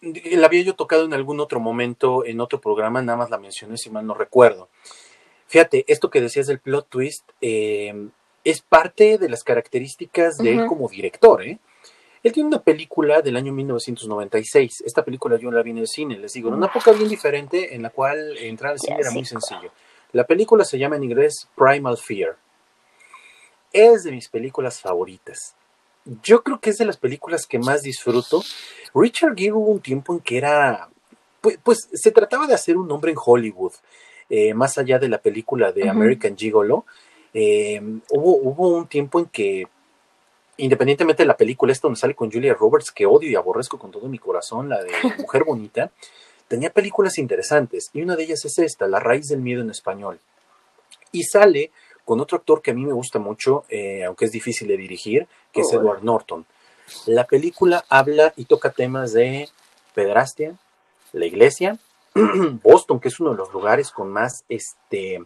la 0.01 0.47
había 0.47 0.63
yo 0.63 0.75
tocado 0.75 1.05
en 1.05 1.13
algún 1.13 1.41
otro 1.41 1.61
momento, 1.61 2.25
en 2.25 2.41
otro 2.41 2.59
programa, 2.59 3.03
nada 3.03 3.19
más 3.19 3.29
la 3.29 3.39
mencioné 3.39 3.77
si 3.77 3.91
mal 3.91 4.07
no 4.07 4.15
recuerdo. 4.15 4.71
Fíjate, 5.47 5.85
esto 5.89 6.09
que 6.09 6.23
decías 6.23 6.47
del 6.47 6.61
plot 6.61 6.89
twist, 6.89 7.29
eh, 7.43 8.09
es 8.45 8.61
parte 8.63 9.19
de 9.19 9.29
las 9.29 9.45
características 9.45 10.39
de 10.39 10.53
él 10.53 10.67
como 10.67 10.89
director, 10.89 11.43
¿eh? 11.43 11.59
Él 12.23 12.33
tiene 12.33 12.49
una 12.49 12.63
película 12.63 13.23
del 13.23 13.37
año 13.37 13.53
1996. 13.53 14.83
Esta 14.85 15.03
película 15.03 15.39
yo 15.39 15.51
la 15.51 15.63
vi 15.63 15.71
en 15.71 15.79
el 15.79 15.89
cine, 15.89 16.19
les 16.19 16.35
digo, 16.35 16.51
una 16.51 16.67
época 16.67 16.93
bien 16.93 17.09
diferente 17.09 17.75
en 17.75 17.83
la 17.83 17.91
cual 17.91 18.37
entrar 18.37 18.73
al 18.73 18.79
cine 18.79 18.99
era 19.01 19.11
muy 19.11 19.25
sencillo. 19.25 19.73
La 20.13 20.25
película 20.25 20.65
se 20.65 20.79
llama 20.79 20.97
en 20.97 21.05
inglés 21.05 21.49
Primal 21.57 21.97
Fear. 21.97 22.37
Es 23.73 24.03
de 24.03 24.11
mis 24.11 24.29
películas 24.29 24.81
favoritas. 24.81 25.55
Yo 26.23 26.43
creo 26.43 26.61
que 26.61 26.71
es 26.71 26.79
de 26.79 26.85
las 26.85 26.97
películas 26.97 27.47
que 27.47 27.59
más 27.59 27.83
disfruto. 27.83 28.43
Richard 28.95 29.35
Gere 29.37 29.53
hubo 29.53 29.71
un 29.71 29.81
tiempo 29.81 30.13
en 30.13 30.21
que 30.21 30.37
era, 30.37 30.91
pues, 31.41 31.59
pues 31.63 31.89
se 31.93 32.11
trataba 32.11 32.47
de 32.47 32.55
hacer 32.55 32.77
un 32.77 32.89
nombre 32.89 33.13
en 33.13 33.19
Hollywood, 33.25 33.73
eh, 34.29 34.53
más 34.53 34.77
allá 34.77 34.99
de 34.99 35.09
la 35.09 35.19
película 35.19 35.73
de 35.73 35.89
American 35.89 36.37
Gigolo. 36.37 36.85
Eh, 37.33 37.81
hubo, 38.11 38.37
hubo 38.37 38.69
un 38.77 38.87
tiempo 38.87 39.21
en 39.21 39.27
que, 39.27 39.67
independientemente 40.57 41.23
de 41.23 41.29
la 41.29 41.37
película, 41.37 41.73
esta 41.73 41.89
donde 41.89 42.01
sale 42.01 42.15
con 42.15 42.31
Julia 42.31 42.55
Roberts, 42.55 42.91
que 42.91 43.07
odio 43.07 43.31
y 43.31 43.35
aborrezco 43.35 43.79
con 43.79 43.91
todo 43.91 44.09
mi 44.09 44.19
corazón, 44.19 44.69
la 44.69 44.83
de 44.83 44.93
Mujer 45.19 45.45
Bonita, 45.45 45.91
tenía 46.49 46.71
películas 46.71 47.19
interesantes, 47.19 47.91
y 47.93 48.03
una 48.03 48.17
de 48.17 48.25
ellas 48.25 48.45
es 48.45 48.59
esta, 48.59 48.87
La 48.89 49.01
raíz 49.01 49.29
del 49.29 49.41
miedo 49.41 49.63
en 49.63 49.71
español. 49.71 50.19
Y 51.13 51.25
sale 51.25 51.71
con 52.05 52.21
otro 52.21 52.39
actor 52.39 52.61
que 52.61 52.73
a 52.73 52.75
mí 52.75 52.85
me 52.85 52.93
gusta 52.93 53.19
mucho, 53.19 53.65
eh, 53.69 54.05
aunque 54.05 54.25
es 54.25 54.33
difícil 54.33 54.67
de 54.69 54.77
dirigir, 54.77 55.29
que 55.53 55.61
es 55.61 55.73
Edward 55.73 56.03
Norton. 56.03 56.45
La 57.07 57.25
película 57.25 57.85
habla 57.89 58.33
y 58.37 58.47
toca 58.47 58.71
temas 58.71 59.13
de 59.13 59.49
pedrastia, 59.95 60.57
la 61.13 61.27
iglesia, 61.27 61.79
Boston, 62.63 62.99
que 62.99 63.09
es 63.09 63.21
uno 63.21 63.31
de 63.31 63.37
los 63.37 63.53
lugares 63.53 63.91
con 63.91 64.11
más 64.11 64.45
este, 64.49 65.23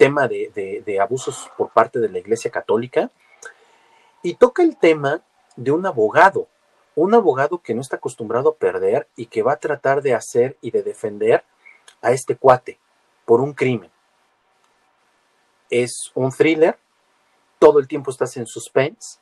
tema 0.00 0.26
de, 0.28 0.98
abusos 0.98 1.50
por 1.58 1.68
parte 1.72 1.98
de 1.98 2.08
la 2.08 2.18
Iglesia 2.18 2.50
Católica 2.50 3.10
y 4.22 4.32
toca 4.32 4.62
el 4.62 4.78
tema 4.78 5.20
de 5.56 5.72
un 5.72 5.84
abogado, 5.84 6.48
un 6.94 7.12
abogado 7.12 7.58
que 7.58 7.74
no 7.74 7.82
está 7.82 7.96
acostumbrado 7.96 8.48
a 8.48 8.54
perder 8.54 9.08
y 9.14 9.26
que 9.26 9.42
va 9.42 9.52
a 9.52 9.58
tratar 9.58 10.00
de 10.00 10.14
hacer 10.14 10.56
y 10.62 10.70
de 10.70 10.82
defender 10.82 11.44
a 12.00 12.12
este 12.12 12.34
cuate 12.34 12.78
por 13.26 13.42
un 13.42 13.52
crimen. 13.52 13.90
Es 15.68 16.10
un 16.14 16.30
thriller, 16.30 16.78
todo 17.58 17.78
el 17.78 17.86
tiempo 17.86 18.10
estás 18.10 18.38
en 18.38 18.46
suspense, 18.46 19.18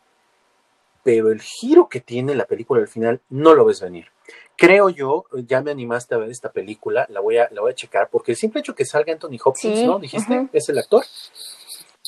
pero 1.02 1.32
el 1.32 1.40
giro 1.40 1.88
que 1.88 2.00
tiene 2.00 2.36
la 2.36 2.44
película 2.44 2.80
al 2.80 2.86
final 2.86 3.20
no 3.30 3.52
lo 3.52 3.64
ves 3.64 3.80
venir 3.80 4.12
creo 4.58 4.88
yo, 4.88 5.24
ya 5.46 5.62
me 5.62 5.70
animaste 5.70 6.16
a 6.16 6.18
ver 6.18 6.30
esta 6.30 6.50
película, 6.50 7.06
la 7.10 7.20
voy 7.20 7.38
a, 7.38 7.48
la 7.52 7.60
voy 7.60 7.70
a 7.70 7.74
checar, 7.74 8.08
porque 8.10 8.32
el 8.32 8.36
simple 8.36 8.60
hecho 8.60 8.74
que 8.74 8.84
salga 8.84 9.12
Anthony 9.12 9.38
Hopkins, 9.42 9.84
¿no? 9.84 10.00
Dijiste, 10.00 10.48
es 10.52 10.68
el 10.68 10.78
actor. 10.78 11.04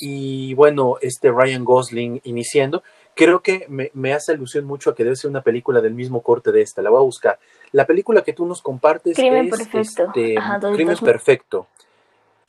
Y 0.01 0.53
bueno, 0.55 0.97
este 1.01 1.31
Ryan 1.31 1.65
Gosling 1.65 2.21
iniciando, 2.25 2.83
creo 3.15 3.41
que 3.41 3.67
me, 3.69 4.13
hace 4.13 4.33
alusión 4.33 4.65
mucho 4.65 4.91
a 4.91 4.97
que 4.97 5.05
debe 5.05 5.15
ser 5.15 5.31
una 5.31 5.43
película 5.43 5.81
del 5.81 5.95
mismo 5.95 6.23
corte 6.23 6.51
de 6.51 6.63
esta, 6.63 6.83
la 6.83 6.91
voy 6.91 6.99
a 6.99 7.05
buscar. 7.05 7.39
La 7.71 7.87
película 7.87 8.23
que 8.23 8.33
tú 8.33 8.45
nos 8.45 8.61
compartes 8.63 9.17
Crimen 9.17 9.47
es 9.47 9.57
Perfecto. 9.57 10.07
Este, 10.07 10.35
Crimen 10.75 10.97
Perfecto. 10.99 11.69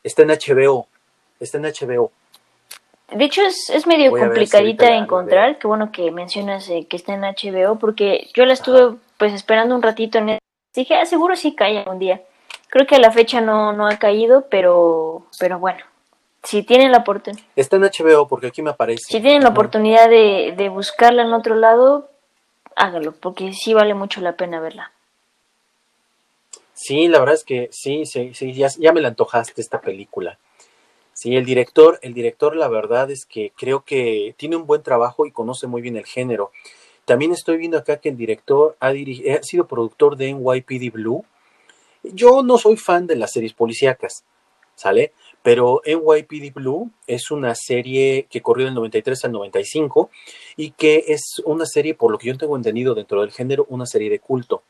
Está 0.03 0.23
en 0.23 0.29
HBO, 0.29 0.87
está 1.39 1.59
en 1.59 1.65
HBO. 1.65 2.11
De 3.11 3.25
hecho, 3.25 3.43
es, 3.43 3.69
es 3.69 3.85
medio 3.85 4.09
complicadita 4.09 4.87
de 4.87 4.95
encontrar. 4.95 5.59
Qué 5.59 5.67
bueno 5.67 5.91
que 5.91 6.09
mencionas 6.09 6.67
eh, 6.69 6.87
que 6.89 6.95
está 6.95 7.13
en 7.13 7.21
HBO, 7.21 7.77
porque 7.77 8.29
yo 8.33 8.45
la 8.45 8.53
estuve 8.53 8.95
pues 9.21 9.33
esperando 9.33 9.75
un 9.75 9.83
ratito 9.83 10.17
en 10.17 10.39
Dije, 10.73 10.95
ah, 10.95 11.05
seguro 11.05 11.35
sí 11.35 11.53
cae 11.53 11.87
un 11.87 11.99
día. 11.99 12.23
Creo 12.69 12.87
que 12.87 12.95
a 12.95 12.99
la 12.99 13.11
fecha 13.11 13.39
no, 13.39 13.71
no 13.71 13.85
ha 13.85 13.99
caído, 13.99 14.47
pero, 14.49 15.27
pero 15.37 15.59
bueno, 15.59 15.83
si 16.41 16.63
tienen 16.63 16.91
la 16.91 16.97
oportunidad. 16.97 17.45
Está 17.55 17.75
en 17.75 17.83
HBO 17.83 18.27
porque 18.27 18.47
aquí 18.47 18.63
me 18.63 18.71
aparece. 18.71 19.03
Si 19.07 19.21
tienen 19.21 19.43
la 19.43 19.49
oportunidad 19.49 20.09
de, 20.09 20.55
de 20.57 20.69
buscarla 20.69 21.21
en 21.21 21.33
otro 21.33 21.53
lado, 21.53 22.09
hágalo, 22.75 23.11
porque 23.11 23.53
sí 23.53 23.75
vale 23.75 23.93
mucho 23.93 24.21
la 24.21 24.35
pena 24.35 24.59
verla. 24.59 24.91
Sí, 26.73 27.07
la 27.07 27.19
verdad 27.19 27.35
es 27.35 27.43
que 27.43 27.69
sí, 27.71 28.07
sí, 28.07 28.33
sí, 28.33 28.53
ya, 28.53 28.69
ya 28.79 28.91
me 28.91 29.01
la 29.01 29.09
antojaste 29.09 29.61
esta 29.61 29.81
película. 29.81 30.39
Sí, 31.13 31.35
el 31.35 31.45
director, 31.45 31.99
el 32.01 32.15
director, 32.15 32.55
la 32.55 32.69
verdad 32.69 33.11
es 33.11 33.27
que 33.27 33.51
creo 33.55 33.83
que 33.83 34.33
tiene 34.35 34.55
un 34.55 34.65
buen 34.65 34.81
trabajo 34.81 35.27
y 35.27 35.31
conoce 35.31 35.67
muy 35.67 35.83
bien 35.83 35.95
el 35.95 36.07
género. 36.07 36.51
También 37.05 37.31
estoy 37.31 37.57
viendo 37.57 37.77
acá 37.77 37.97
que 37.97 38.09
el 38.09 38.17
director 38.17 38.77
ha, 38.79 38.93
sido 39.41 39.67
productor 39.67 40.15
de 40.17 40.33
NYPD 40.33 40.93
Blue. 40.93 41.25
Yo 42.03 42.43
no 42.43 42.57
soy 42.57 42.77
fan 42.77 43.07
de 43.07 43.15
las 43.15 43.31
series 43.31 43.53
policíacas, 43.53 44.23
¿sale? 44.75 45.13
Pero 45.43 45.81
NYPD 45.85 46.53
Blue 46.53 46.91
es 47.07 47.31
una 47.31 47.55
serie 47.55 48.27
que 48.29 48.41
corrió 48.41 48.65
del 48.65 48.75
93 48.75 49.25
al 49.25 49.31
95 49.31 50.09
y 50.55 50.71
que 50.71 51.05
es 51.07 51.41
una 51.45 51.65
serie, 51.65 51.95
por 51.95 52.11
lo 52.11 52.17
que 52.17 52.27
yo 52.27 52.37
tengo 52.37 52.55
entendido 52.55 52.93
dentro 52.93 53.21
del 53.21 53.31
género, 53.31 53.65
una 53.69 53.85
serie 53.85 54.09
de 54.09 54.19
culto. 54.19 54.63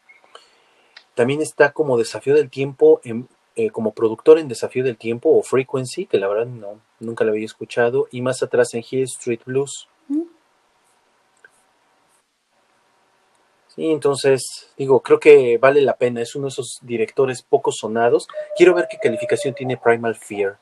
También 1.13 1.41
está 1.41 1.73
como 1.73 1.97
Desafío 1.97 2.35
del 2.35 2.49
Tiempo, 2.49 3.01
eh, 3.03 3.69
como 3.69 3.93
productor 3.93 4.39
en 4.39 4.47
Desafío 4.47 4.83
del 4.83 4.97
Tiempo 4.97 5.29
o 5.29 5.43
Frequency, 5.43 6.05
que 6.05 6.17
la 6.17 6.29
verdad 6.29 6.45
no, 6.45 6.79
nunca 6.99 7.25
la 7.25 7.31
había 7.31 7.45
escuchado, 7.45 8.07
y 8.11 8.21
más 8.21 8.41
atrás 8.41 8.73
en 8.73 8.83
Hill 8.89 9.03
Street 9.03 9.41
Blues. 9.45 9.87
Sí, 13.75 13.89
entonces, 13.89 14.69
digo, 14.77 15.01
creo 15.01 15.19
que 15.19 15.57
vale 15.57 15.81
la 15.81 15.95
pena, 15.95 16.21
es 16.21 16.35
uno 16.35 16.45
de 16.45 16.49
esos 16.49 16.79
directores 16.81 17.41
poco 17.41 17.71
sonados. 17.71 18.27
Quiero 18.57 18.73
ver 18.73 18.87
qué 18.89 18.97
calificación 18.97 19.53
tiene 19.53 19.77
Primal 19.77 20.15
Fear. 20.15 20.57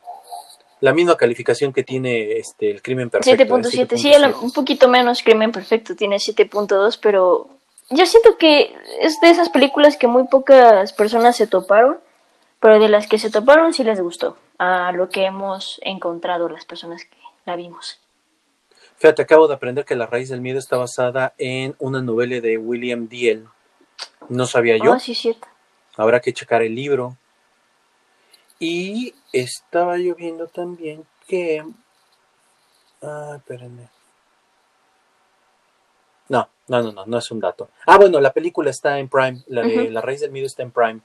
La 0.81 0.93
misma 0.93 1.17
calificación 1.17 1.73
que 1.73 1.83
tiene 1.83 2.37
este 2.37 2.69
el 2.71 2.81
Crimen 2.81 3.09
Perfecto. 3.09 3.43
7.7, 3.43 3.97
sí, 3.97 4.11
un 4.41 4.51
poquito 4.51 4.87
menos 4.87 5.23
Crimen 5.23 5.51
Perfecto, 5.51 5.95
tiene 5.95 6.17
7.2, 6.17 6.99
pero 7.01 7.49
yo 7.89 8.05
siento 8.05 8.37
que 8.37 8.73
es 9.01 9.19
de 9.19 9.29
esas 9.31 9.49
películas 9.49 9.97
que 9.97 10.07
muy 10.07 10.27
pocas 10.27 10.93
personas 10.93 11.35
se 11.35 11.47
toparon, 11.47 11.99
pero 12.59 12.79
de 12.79 12.89
las 12.89 13.07
que 13.07 13.17
se 13.17 13.31
toparon 13.31 13.73
sí 13.73 13.83
les 13.83 13.99
gustó, 13.99 14.37
a 14.59 14.91
lo 14.91 15.09
que 15.09 15.25
hemos 15.25 15.81
encontrado 15.83 16.47
las 16.47 16.65
personas 16.65 17.03
que 17.03 17.17
la 17.45 17.55
vimos. 17.55 17.99
Fíjate, 18.99 19.21
acabo 19.21 19.47
de 19.47 19.53
aprender 19.55 19.85
que 19.85 19.95
La 19.95 20.07
raíz 20.07 20.27
del 20.27 20.41
miedo 20.41 20.59
está 20.59 20.75
basada 20.75 21.33
en 21.37 21.73
una 21.79 22.01
novela 22.01 22.41
de 22.41 22.57
William 22.57 23.07
Diel. 23.07 23.47
No 24.27 24.45
sabía 24.45 24.75
yo. 24.77 24.93
Ah, 24.93 24.99
sí, 24.99 25.15
cierto. 25.15 25.47
Habrá 25.95 26.19
que 26.19 26.33
checar 26.33 26.61
el 26.61 26.75
libro. 26.75 27.15
Y 28.59 29.13
estaba 29.31 29.97
yo 29.97 30.15
viendo 30.15 30.47
también 30.47 31.05
que... 31.27 31.63
Ah, 33.01 33.35
espérenme. 33.37 33.87
No, 36.27 36.49
no, 36.67 36.83
no, 36.83 36.91
no, 36.91 37.05
no 37.05 37.17
es 37.17 37.31
un 37.31 37.39
dato. 37.39 37.69
Ah, 37.85 37.97
bueno, 37.97 38.19
la 38.19 38.33
película 38.33 38.69
está 38.69 38.99
en 38.99 39.07
Prime. 39.07 39.41
La 39.47 39.61
de 39.61 39.89
La 39.89 40.01
raíz 40.01 40.19
del 40.19 40.31
miedo 40.31 40.45
está 40.45 40.63
en 40.63 40.71
Prime. 40.71 40.99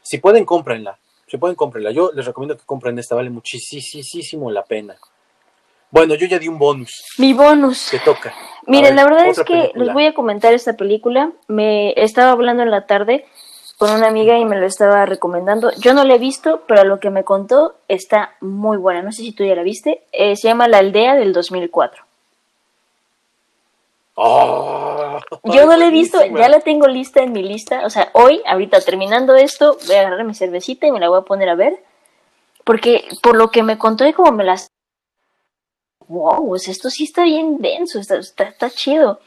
Si 0.00 0.16
pueden, 0.16 0.46
cómprenla. 0.46 0.98
Si 1.26 1.36
pueden, 1.36 1.54
cómprenla. 1.54 1.90
Yo 1.90 2.12
les 2.14 2.24
recomiendo 2.24 2.56
que 2.56 2.64
compren 2.64 2.98
esta. 2.98 3.14
Vale 3.14 3.28
muchísimo 3.28 4.50
la 4.50 4.64
pena. 4.64 4.96
Bueno, 5.90 6.14
yo 6.14 6.26
ya 6.26 6.38
di 6.38 6.48
un 6.48 6.58
bonus. 6.58 7.04
Mi 7.18 7.32
bonus. 7.32 7.88
Te 7.90 7.98
toca. 7.98 8.34
Miren, 8.66 8.96
la 8.96 9.04
verdad 9.04 9.26
es 9.26 9.40
que 9.40 9.72
les 9.74 9.92
voy 9.92 10.06
a 10.06 10.14
comentar 10.14 10.52
esta 10.52 10.74
película. 10.74 11.32
Me 11.46 11.92
estaba 11.96 12.32
hablando 12.32 12.62
en 12.62 12.70
la 12.70 12.86
tarde 12.86 13.24
con 13.78 13.90
una 13.90 14.08
amiga 14.08 14.38
y 14.38 14.44
me 14.44 14.58
lo 14.58 14.66
estaba 14.66 15.06
recomendando. 15.06 15.70
Yo 15.78 15.94
no 15.94 16.04
la 16.04 16.14
he 16.14 16.18
visto, 16.18 16.62
pero 16.66 16.84
lo 16.84 16.98
que 16.98 17.10
me 17.10 17.24
contó 17.24 17.76
está 17.88 18.34
muy 18.40 18.78
buena. 18.78 19.02
No 19.02 19.12
sé 19.12 19.22
si 19.22 19.32
tú 19.32 19.44
ya 19.44 19.54
la 19.54 19.62
viste. 19.62 20.02
Eh, 20.12 20.34
se 20.36 20.48
llama 20.48 20.66
La 20.68 20.78
Aldea 20.78 21.14
del 21.14 21.32
2004. 21.32 22.04
Oh, 24.18 25.20
yo 25.44 25.66
no 25.66 25.76
la 25.76 25.88
he 25.88 25.90
visto, 25.90 26.24
ya 26.24 26.48
la 26.48 26.60
tengo 26.60 26.88
lista 26.88 27.22
en 27.22 27.32
mi 27.32 27.42
lista. 27.42 27.84
O 27.84 27.90
sea, 27.90 28.08
hoy, 28.14 28.40
ahorita 28.46 28.80
terminando 28.80 29.34
esto, 29.34 29.76
voy 29.86 29.96
a 29.96 30.00
agarrar 30.00 30.24
mi 30.24 30.34
cervecita 30.34 30.86
y 30.86 30.92
me 30.92 31.00
la 31.00 31.10
voy 31.10 31.18
a 31.18 31.24
poner 31.24 31.50
a 31.50 31.54
ver. 31.54 31.82
Porque 32.64 33.06
por 33.22 33.36
lo 33.36 33.50
que 33.50 33.62
me 33.62 33.76
contó 33.76 34.06
y 34.06 34.14
como 34.14 34.32
me 34.32 34.42
las 34.42 34.70
wow, 36.08 36.46
pues 36.48 36.68
esto 36.68 36.90
sí 36.90 37.04
está 37.04 37.24
bien 37.24 37.58
denso, 37.58 37.98
está, 37.98 38.16
está, 38.18 38.70
chido. 38.70 39.20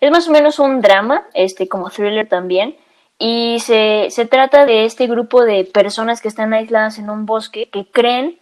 Es 0.00 0.10
más 0.10 0.28
o 0.28 0.30
menos 0.30 0.58
un 0.58 0.80
drama, 0.80 1.26
este, 1.34 1.68
como 1.68 1.90
thriller 1.90 2.28
también, 2.28 2.76
y 3.18 3.58
se, 3.60 4.06
se 4.10 4.26
trata 4.26 4.64
de 4.64 4.84
este 4.84 5.06
grupo 5.06 5.44
de 5.44 5.64
personas 5.64 6.20
que 6.20 6.28
están 6.28 6.54
aisladas 6.54 6.98
en 6.98 7.10
un 7.10 7.26
bosque 7.26 7.68
que 7.68 7.84
creen, 7.84 8.38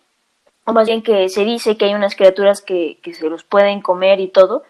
o 0.65 0.73
más 0.73 0.87
bien 0.87 1.03
que 1.03 1.29
se 1.29 1.45
dice 1.45 1.77
que 1.77 1.87
hay 1.87 1.95
unas 1.95 2.15
criaturas 2.15 2.63
que, 2.63 2.99
que 3.03 3.15
se 3.15 3.29
los 3.29 3.43
pueden 3.43 3.81
comer 3.81 4.21
y 4.21 4.29
todo, 4.29 4.63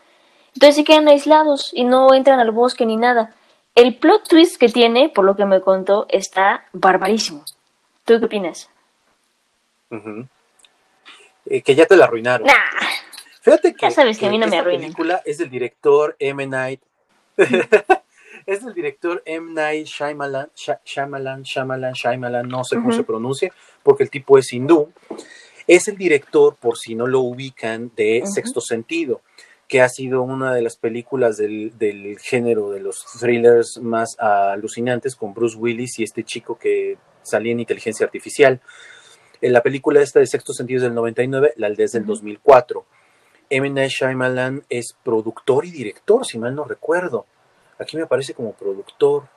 entonces 0.54 0.76
se 0.76 0.84
quedan 0.84 1.08
aislados 1.08 1.72
y 1.74 1.84
no 1.84 2.14
entran 2.14 2.40
al 2.40 2.50
bosque 2.52 2.86
ni 2.86 2.96
nada. 2.96 3.34
El 3.74 3.96
plot 3.96 4.28
twist 4.28 4.58
que 4.58 4.68
tiene, 4.68 5.08
por 5.08 5.24
lo 5.24 5.36
que 5.36 5.44
me 5.44 5.60
contó, 5.60 6.06
está 6.08 6.64
barbarísimo. 6.72 7.44
¿Tú 8.04 8.18
qué 8.18 8.24
opinas? 8.24 8.68
Eh, 11.46 11.62
que 11.62 11.74
ya 11.74 11.86
te 11.86 11.96
la 11.96 12.06
arruinaron. 12.06 12.46
Nah. 12.46 12.54
Fíjate 13.40 13.74
que, 13.74 13.86
ya 13.86 13.90
sabes 13.90 14.18
que, 14.18 14.26
a 14.26 14.30
mí 14.30 14.38
no 14.38 14.46
me 14.46 14.58
arruinan. 14.58 14.82
película 14.82 15.22
es 15.24 15.38
del 15.38 15.50
director 15.50 16.16
M. 16.18 16.46
Night. 16.46 16.80
es 18.46 18.64
del 18.64 18.74
director 18.74 19.22
M. 19.24 19.52
Night 19.52 19.86
Shyamalan, 19.86 20.50
Shyamalan, 20.84 21.42
Shyamalan, 21.42 21.92
Shyamalan, 21.92 22.48
no 22.48 22.64
sé 22.64 22.76
cómo 22.76 22.92
se 22.92 23.04
pronuncia, 23.04 23.52
porque 23.82 24.02
el 24.02 24.10
tipo 24.10 24.38
es 24.38 24.52
hindú. 24.52 24.92
Es 25.66 25.86
el 25.88 25.96
director, 25.96 26.56
por 26.56 26.78
si 26.78 26.94
no 26.94 27.06
lo 27.06 27.20
ubican, 27.20 27.92
de 27.94 28.22
Sexto 28.24 28.60
Sentido, 28.60 29.20
que 29.68 29.82
ha 29.82 29.88
sido 29.90 30.22
una 30.22 30.54
de 30.54 30.62
las 30.62 30.76
películas 30.76 31.36
del, 31.36 31.76
del 31.76 32.18
género 32.18 32.70
de 32.70 32.80
los 32.80 33.04
thrillers 33.20 33.78
más 33.82 34.18
alucinantes 34.18 35.14
con 35.14 35.34
Bruce 35.34 35.58
Willis 35.58 35.98
y 35.98 36.04
este 36.04 36.24
chico 36.24 36.58
que 36.58 36.96
salía 37.22 37.52
en 37.52 37.60
inteligencia 37.60 38.06
artificial. 38.06 38.60
En 39.40 39.52
la 39.52 39.62
película 39.62 40.00
esta 40.00 40.20
de 40.20 40.26
Sexto 40.26 40.52
Sentido 40.52 40.78
es 40.78 40.82
del 40.84 40.94
99, 40.94 41.52
la 41.56 41.66
aldea 41.66 41.84
es 41.84 41.92
del 41.92 42.06
2004. 42.06 42.86
M. 43.50 43.70
Night 43.70 43.90
Shyamalan 43.90 44.64
es 44.68 44.94
productor 45.02 45.64
y 45.64 45.70
director, 45.70 46.26
si 46.26 46.38
mal 46.38 46.54
no 46.54 46.64
recuerdo. 46.64 47.26
Aquí 47.78 47.96
me 47.96 48.02
aparece 48.02 48.34
como 48.34 48.52
productor. 48.52 49.28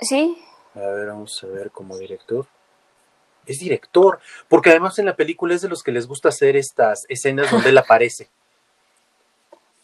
Sí. 0.00 0.38
A 0.74 0.80
ver, 0.80 1.08
vamos 1.08 1.42
a 1.44 1.46
ver 1.46 1.70
como 1.70 1.96
director. 1.96 2.46
Es 3.46 3.58
director, 3.58 4.20
porque 4.48 4.70
además 4.70 4.98
en 4.98 5.06
la 5.06 5.16
película 5.16 5.54
es 5.54 5.62
de 5.62 5.68
los 5.68 5.82
que 5.82 5.92
les 5.92 6.06
gusta 6.06 6.30
hacer 6.30 6.56
estas 6.56 7.04
escenas 7.08 7.50
donde 7.50 7.68
él 7.68 7.78
aparece. 7.78 8.28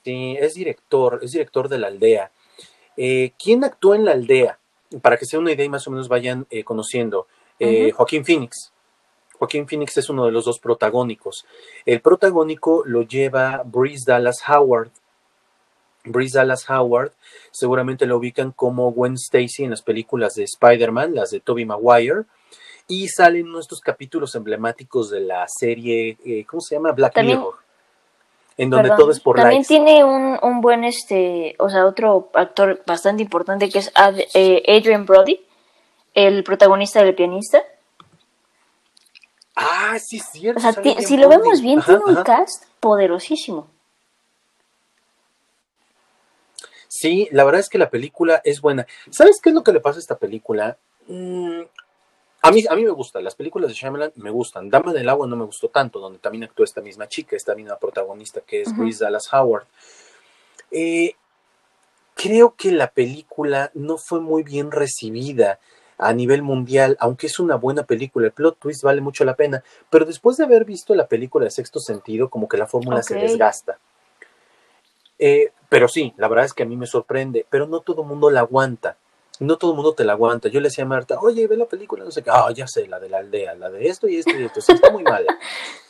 Sí, 0.05 0.37
es 0.41 0.55
director, 0.55 1.21
es 1.23 1.33
director 1.33 1.69
de 1.69 1.79
la 1.79 1.89
aldea. 1.89 2.31
Eh, 2.97 3.33
¿Quién 3.43 3.65
actuó 3.65 3.95
en 3.95 4.05
la 4.05 4.13
aldea? 4.13 4.59
Para 5.03 5.17
que 5.17 5.27
sea 5.27 5.39
una 5.39 5.53
idea 5.53 5.67
y 5.67 5.69
más 5.69 5.87
o 5.87 5.91
menos 5.91 6.09
vayan 6.09 6.47
eh, 6.51 6.65
conociendo. 6.65 7.27
Eh, 7.59 7.93
Joaquín 7.93 8.25
Phoenix. 8.25 8.73
Joaquín 9.41 9.67
Phoenix 9.67 9.97
es 9.97 10.11
uno 10.11 10.27
de 10.27 10.33
los 10.33 10.45
dos 10.45 10.59
protagónicos. 10.59 11.47
El 11.87 12.03
protagónico 12.03 12.83
lo 12.85 13.03
lleva 13.03 13.63
Bryce 13.65 14.05
Dallas 14.07 14.43
Howard. 14.47 14.91
Bryce 16.05 16.37
Dallas 16.37 16.69
Howard 16.69 17.13
seguramente 17.51 18.05
lo 18.05 18.19
ubican 18.19 18.53
como 18.53 18.93
Gwen 18.93 19.15
Stacy 19.15 19.65
en 19.65 19.71
las 19.71 19.81
películas 19.81 20.35
de 20.35 20.45
Spider-Man, 20.45 21.15
las 21.15 21.31
de 21.31 21.41
Tobey 21.41 21.65
Maguire, 21.65 22.25
y 22.87 23.09
salen 23.09 23.47
en 23.47 23.59
estos 23.59 23.81
capítulos 23.81 24.35
emblemáticos 24.35 25.09
de 25.09 25.21
la 25.21 25.47
serie, 25.49 26.19
eh, 26.23 26.45
¿cómo 26.45 26.61
se 26.61 26.75
llama? 26.75 26.93
Black 26.93 27.23
Mirror. 27.23 27.55
En 28.59 28.69
donde 28.69 28.91
todo 28.91 29.11
es 29.11 29.21
por 29.21 29.37
También 29.37 29.65
tiene 29.65 30.05
un, 30.05 30.39
un, 30.43 30.61
buen, 30.61 30.85
este, 30.85 31.57
o 31.59 31.71
sea, 31.71 31.87
otro 31.87 32.29
actor 32.35 32.83
bastante 32.87 33.23
importante 33.23 33.71
que 33.71 33.79
es 33.79 33.91
eh, 34.35 34.63
Adrian 34.69 35.07
Brody, 35.07 35.41
el 36.13 36.45
protagonista 36.45 37.03
del 37.03 37.15
pianista. 37.15 37.63
Ah, 39.83 39.99
sí, 39.99 40.19
es 40.19 40.27
cierto. 40.31 40.59
O 40.59 40.73
sea, 40.73 40.75
si 41.01 41.17
lo 41.17 41.29
vemos 41.29 41.63
bien, 41.63 41.81
tiene 41.81 42.05
un 42.05 42.23
cast 42.23 42.65
poderosísimo. 42.81 43.67
Sí, 46.87 47.29
la 47.31 47.45
verdad 47.45 47.61
es 47.61 47.71
que 47.71 47.79
la 47.79 47.89
película 47.89 48.43
es 48.45 48.61
buena. 48.61 48.87
¿Sabes 49.11 49.41
qué 49.41 49.49
es 49.49 49.55
lo 49.55 49.65
que 49.65 49.73
le 49.73 49.81
pasa 49.81 49.97
a 49.97 50.01
esta 50.01 50.19
película? 50.19 50.77
Mm, 51.07 51.63
a, 52.43 52.51
mí, 52.51 52.65
a 52.69 52.77
mí 52.77 52.85
me 52.85 52.91
gusta, 52.91 53.23
las 53.23 53.35
películas 53.35 53.69
de 53.69 53.75
Shyamalan 53.75 54.13
me 54.17 54.31
gustan. 54.31 54.69
Dama 54.69 54.93
del 54.93 55.09
agua 55.09 55.27
no 55.27 55.37
me 55.37 55.47
gustó 55.47 55.69
tanto, 55.69 55.99
donde 55.99 56.19
también 56.19 56.45
actúa 56.45 56.65
esta 56.65 56.83
misma 56.83 57.09
chica, 57.09 57.35
esta 57.35 57.55
misma 57.55 57.79
protagonista 57.79 58.43
que 58.43 58.61
es 58.61 58.77
Grace 58.77 59.03
Dallas 59.03 59.33
Howard. 59.33 59.65
Eh, 60.71 61.15
creo 62.15 62.55
que 62.55 62.71
la 62.71 62.91
película 62.91 63.71
no 63.73 63.97
fue 63.97 64.21
muy 64.21 64.43
bien 64.43 64.71
recibida 64.71 65.59
a 66.01 66.13
nivel 66.13 66.43
mundial, 66.43 66.97
aunque 67.01 67.27
es 67.27 67.39
una 67.39 67.57
buena 67.57 67.85
película, 67.85 68.27
el 68.27 68.33
plot 68.33 68.59
twist 68.59 68.83
vale 68.83 69.01
mucho 69.01 69.25
la 69.25 69.35
pena, 69.35 69.63
pero 69.91 70.05
después 70.05 70.37
de 70.37 70.45
haber 70.45 70.65
visto 70.65 70.95
la 70.95 71.07
película 71.07 71.45
de 71.45 71.51
Sexto 71.51 71.79
Sentido, 71.79 72.31
como 72.31 72.49
que 72.49 72.57
la 72.57 72.67
fórmula 72.67 73.03
se 73.03 73.15
desgasta. 73.15 73.79
Eh, 75.19 75.53
pero 75.69 75.87
sí, 75.87 76.15
la 76.17 76.29
verdad 76.29 76.47
es 76.47 76.55
que 76.55 76.63
a 76.63 76.67
mí 76.67 76.77
me 76.77 76.87
sorprende, 76.87 77.47
pero 77.49 77.67
no 77.67 77.81
todo 77.81 78.03
el 78.03 78.09
mundo 78.09 78.31
la 78.31 78.41
aguanta. 78.41 78.97
No 79.39 79.57
todo 79.57 79.73
el 79.73 79.77
mundo 79.77 79.95
te 79.95 80.05
la 80.05 80.15
aguanta. 80.15 80.49
Yo 80.49 80.61
le 80.61 80.69
decía 80.69 80.85
a 80.85 80.87
Marta, 80.87 81.19
oye, 81.21 81.47
ve 81.47 81.57
la 81.57 81.67
película, 81.67 82.05
no 82.05 82.11
sé 82.11 82.23
qué, 82.23 82.31
ah, 82.33 82.51
ya 82.55 82.67
sé, 82.67 82.87
la 82.87 82.99
de 82.99 83.09
la 83.09 83.19
aldea, 83.19 83.55
la 83.55 83.71
de 83.71 83.87
esto 83.87 84.09
y 84.09 84.17
esto 84.17 84.33
y 84.39 84.45
esto, 84.45 84.61
sí, 84.61 84.73
está 84.73 84.91
muy 84.91 85.03
mala. 85.03 85.39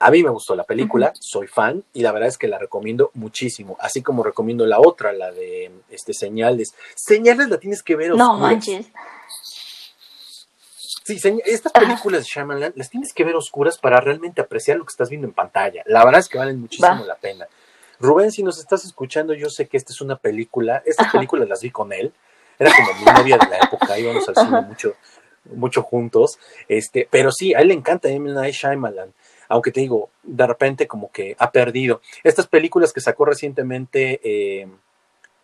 A 0.00 0.10
mí 0.12 0.22
me 0.22 0.30
gustó 0.30 0.54
la 0.54 0.64
película, 0.64 1.12
soy 1.18 1.48
fan 1.48 1.82
y 1.92 2.02
la 2.02 2.12
verdad 2.12 2.28
es 2.28 2.38
que 2.38 2.46
la 2.46 2.58
recomiendo 2.58 3.10
muchísimo, 3.14 3.76
así 3.80 4.00
como 4.00 4.22
recomiendo 4.22 4.64
la 4.64 4.78
otra, 4.78 5.12
la 5.12 5.32
de 5.32 5.72
este 5.90 6.14
Señales. 6.14 6.74
Señales 6.94 7.48
la 7.48 7.58
tienes 7.58 7.82
que 7.82 7.96
ver 7.96 8.12
oscuras. 8.12 8.28
No 8.28 8.38
manches. 8.38 8.86
Sí, 11.04 11.18
estas 11.46 11.72
películas 11.72 12.20
de 12.20 12.26
Shyamalan 12.26 12.74
las 12.76 12.90
tienes 12.90 13.14
que 13.14 13.24
ver 13.24 13.34
oscuras 13.34 13.78
para 13.78 13.98
realmente 13.98 14.42
apreciar 14.42 14.76
lo 14.76 14.84
que 14.84 14.90
estás 14.90 15.08
viendo 15.08 15.26
en 15.26 15.32
pantalla. 15.32 15.82
La 15.86 16.04
verdad 16.04 16.20
es 16.20 16.28
que 16.28 16.36
valen 16.36 16.60
muchísimo 16.60 17.02
la 17.06 17.16
pena. 17.16 17.46
Rubén, 17.98 18.30
si 18.30 18.42
nos 18.42 18.58
estás 18.58 18.84
escuchando, 18.84 19.32
yo 19.34 19.48
sé 19.48 19.66
que 19.68 19.78
esta 19.78 19.92
es 19.92 20.00
una 20.00 20.16
película, 20.16 20.82
estas 20.84 21.10
películas 21.10 21.48
las 21.48 21.62
vi 21.62 21.70
con 21.70 21.92
él, 21.92 22.12
era 22.58 22.70
como 22.76 22.92
mi 22.94 23.04
novia 23.04 23.38
de 23.38 23.46
la 23.48 23.58
época, 23.58 23.98
íbamos 23.98 24.28
al 24.28 24.34
cine 24.36 24.60
mucho, 24.60 24.94
mucho 25.44 25.82
juntos, 25.82 26.38
este, 26.68 27.08
pero 27.10 27.32
sí, 27.32 27.54
a 27.54 27.60
él 27.60 27.68
le 27.68 27.74
encanta 27.74 28.08
M. 28.08 28.30
Night 28.30 28.54
Shyamalan, 28.54 29.12
aunque 29.48 29.72
te 29.72 29.80
digo, 29.80 30.10
de 30.22 30.46
repente 30.46 30.86
como 30.86 31.10
que 31.10 31.34
ha 31.38 31.50
perdido. 31.50 32.00
Estas 32.22 32.46
películas 32.46 32.92
que 32.92 33.00
sacó 33.00 33.24
recientemente, 33.24 34.20
eh, 34.22 34.68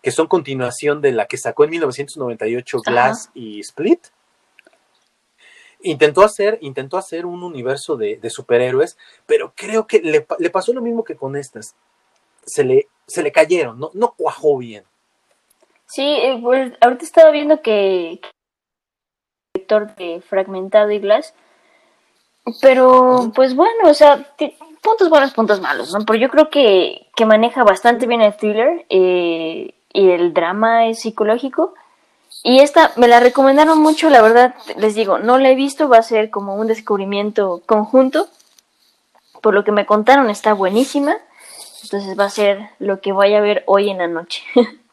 que 0.03 0.11
son 0.11 0.27
continuación 0.27 1.01
de 1.01 1.13
la 1.13 1.27
que 1.27 1.39
sacó 1.39 1.65
en 1.65 1.71
1998 1.71 2.79
Glass 2.85 3.31
y 3.35 3.61
Split, 3.61 4.01
intentó 5.83 6.23
hacer, 6.23 6.59
intentó 6.61 6.97
hacer 6.97 7.27
un 7.27 7.43
universo 7.43 7.97
de, 7.97 8.19
superhéroes, 8.29 8.99
pero 9.27 9.53
creo 9.55 9.87
que 9.87 10.01
le, 10.01 10.51
pasó 10.51 10.73
lo 10.73 10.83
mismo 10.83 11.05
que 11.05 11.17
con 11.17 11.37
estas. 11.37 11.75
Se 12.47 12.65
le, 12.65 12.89
se 13.07 13.23
le 13.23 13.33
cayeron, 13.33 13.79
no, 13.79 13.91
no 13.95 14.15
cuajó 14.17 14.59
bien. 14.59 14.85
Sí, 15.87 16.03
eh, 16.03 16.39
pues 16.43 16.73
ahorita 16.81 17.05
estaba 17.05 17.31
viendo 17.31 17.63
que 17.63 18.11
el 18.13 18.21
director 19.55 19.95
de 19.97 20.21
Fragmentado 20.23 20.91
y 20.91 20.99
Glass, 20.99 21.35
pero 22.61 23.33
pues 23.35 23.55
bueno, 23.55 23.89
o 23.89 23.95
sea, 23.95 24.35
puntos 24.83 25.09
buenos, 25.09 25.33
puntos 25.33 25.61
malos, 25.61 25.93
¿no? 25.93 26.05
Pero 26.05 26.19
yo 26.19 26.29
creo 26.29 26.51
que, 26.51 27.07
que 27.17 27.27
maneja 27.27 27.65
bastante 27.65 28.07
bien 28.07 28.21
el 28.21 28.37
thriller 28.37 28.87
eh, 28.91 29.75
y 29.93 30.11
el 30.11 30.35
drama 30.35 30.87
es 30.87 31.01
psicológico 31.01 31.75
y 32.47 32.61
esta 32.61 32.93
me 32.97 33.09
la 33.09 33.21
recomendaron 33.21 33.81
mucho, 33.81 34.11
la 34.11 34.21
verdad, 34.21 34.55
les 34.77 34.95
digo, 34.95 35.19
no 35.19 35.39
la 35.39 35.49
he 35.49 35.55
visto, 35.55 35.89
va 35.89 35.97
a 35.97 36.03
ser 36.03 36.29
como 36.29 36.57
un 36.57 36.67
descubrimiento 36.67 37.63
conjunto. 37.65 38.29
Por 39.41 39.55
lo 39.55 39.65
que 39.65 39.73
me 39.73 39.87
contaron, 39.87 40.29
está 40.29 40.53
buenísima. 40.53 41.17
Entonces 41.83 42.19
va 42.19 42.27
a 42.27 42.31
ser 42.31 42.69
lo 42.79 43.01
que 43.01 43.13
voy 43.13 43.35
a 43.35 43.41
ver 43.41 43.65
hoy 43.67 43.89
en 43.89 43.97
la 43.97 44.09
noche. 44.09 44.43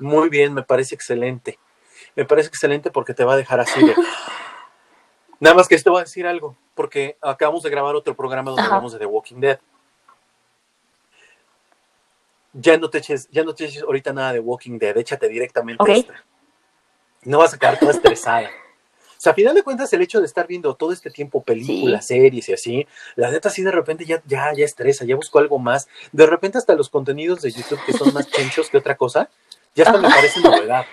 Muy 0.00 0.28
bien, 0.28 0.52
me 0.52 0.64
parece 0.64 0.96
excelente. 0.96 1.60
Me 2.16 2.24
parece 2.24 2.48
excelente 2.48 2.90
porque 2.90 3.14
te 3.14 3.22
va 3.22 3.34
a 3.34 3.36
dejar 3.36 3.60
así 3.60 3.80
de... 3.80 3.94
Nada 5.40 5.54
más 5.54 5.68
que 5.68 5.78
te 5.78 5.90
voy 5.90 6.00
a 6.00 6.04
decir 6.04 6.26
algo, 6.26 6.56
porque 6.74 7.16
acabamos 7.22 7.62
de 7.62 7.70
grabar 7.70 7.94
otro 7.94 8.14
programa 8.14 8.50
donde 8.50 8.64
hablamos 8.64 8.92
de 8.92 8.98
The 8.98 9.06
Walking 9.06 9.40
Dead 9.40 9.58
ya 12.60 12.76
no 12.76 12.90
te 12.90 12.98
eches, 12.98 13.28
ya 13.30 13.44
no 13.44 13.54
te 13.54 13.66
eches 13.66 13.82
ahorita 13.82 14.12
nada 14.12 14.32
de 14.32 14.40
Walking 14.40 14.78
Dead, 14.78 14.96
échate 14.96 15.28
directamente 15.28 15.92
esta. 15.92 16.24
No 17.24 17.38
vas 17.38 17.54
a 17.54 17.58
quedar 17.58 17.78
toda 17.78 17.92
estresada. 17.92 18.48
O 18.48 19.20
sea, 19.20 19.32
a 19.32 19.34
final 19.34 19.54
de 19.54 19.64
cuentas, 19.64 19.92
el 19.92 20.02
hecho 20.02 20.20
de 20.20 20.26
estar 20.26 20.46
viendo 20.46 20.74
todo 20.74 20.92
este 20.92 21.10
tiempo 21.10 21.42
películas, 21.42 22.06
series 22.06 22.48
y 22.48 22.52
así, 22.52 22.86
la 23.16 23.30
neta 23.30 23.50
sí 23.50 23.62
de 23.62 23.72
repente 23.72 24.04
ya, 24.04 24.22
ya, 24.26 24.52
ya 24.54 24.64
estresa, 24.64 25.04
ya 25.04 25.16
busco 25.16 25.40
algo 25.40 25.58
más. 25.58 25.88
De 26.12 26.24
repente 26.24 26.58
hasta 26.58 26.74
los 26.74 26.88
contenidos 26.88 27.42
de 27.42 27.50
YouTube 27.50 27.80
que 27.84 27.92
son 27.92 28.14
más 28.14 28.28
chenchos 28.30 28.70
que 28.70 28.78
otra 28.78 28.96
cosa, 28.96 29.28
ya 29.74 29.84
hasta 29.84 29.98
me 29.98 30.08
parecen 30.08 30.44
novedad. 30.44 30.86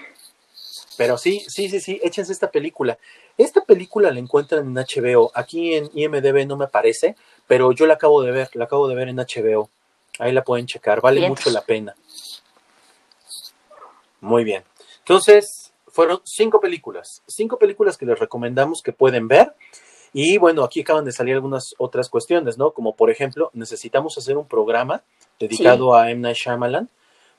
Pero 0.98 1.18
sí, 1.18 1.44
sí, 1.48 1.70
sí, 1.70 1.80
sí, 1.80 2.00
échense 2.04 2.32
esta 2.32 2.52
película. 2.52 2.98
Esta 3.38 3.62
película 3.62 4.12
la 4.12 4.20
encuentran 4.20 4.66
en 4.66 4.74
HBO. 4.74 5.32
Aquí 5.34 5.74
en 5.76 5.90
IMDB 5.94 6.48
no 6.48 6.58
me 6.58 6.68
parece, 6.68 7.16
pero 7.48 7.72
yo 7.72 7.86
la 7.86 7.96
acabo 7.96 8.22
de 8.22 8.32
ver, 8.32 8.50
la 8.54 8.66
acabo 8.66 8.88
de 8.88 8.96
ver 8.96 9.10
en 9.10 9.18
HBO. 9.18 9.70
Ahí 10.20 10.32
la 10.32 10.44
pueden 10.44 10.66
checar, 10.66 11.02
vale 11.02 11.28
mucho 11.28 11.50
la 11.50 11.62
pena. 11.62 11.96
Muy 14.22 14.44
bien. 14.44 14.64
Entonces, 15.00 15.74
fueron 15.88 16.22
cinco 16.24 16.60
películas, 16.60 17.22
cinco 17.28 17.58
películas 17.58 17.98
que 17.98 18.06
les 18.06 18.18
recomendamos 18.18 18.82
que 18.82 18.92
pueden 18.92 19.28
ver. 19.28 19.54
Y 20.14 20.38
bueno, 20.38 20.64
aquí 20.64 20.82
acaban 20.82 21.04
de 21.04 21.12
salir 21.12 21.36
algunas 21.36 21.76
otras 21.78 22.10
cuestiones, 22.10 22.58
¿no? 22.58 22.72
Como 22.72 22.96
por 22.96 23.10
ejemplo, 23.10 23.50
necesitamos 23.54 24.18
hacer 24.18 24.38
un 24.38 24.48
programa 24.48 25.04
dedicado 25.40 25.94
a 25.94 26.10
M. 26.10 26.22
Night 26.22 26.38
Shyamalan, 26.38 26.90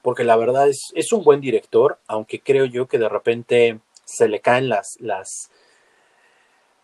porque 0.07 0.22
la 0.22 0.36
verdad 0.36 0.68
es, 0.68 0.92
es 0.94 1.12
un 1.12 1.24
buen 1.24 1.40
director, 1.40 1.98
aunque 2.07 2.38
creo 2.38 2.64
yo 2.64 2.86
que 2.86 2.96
de 2.96 3.09
repente 3.09 3.80
se 4.04 4.28
le 4.28 4.38
caen 4.38 4.68
las, 4.68 4.96
las, 5.00 5.50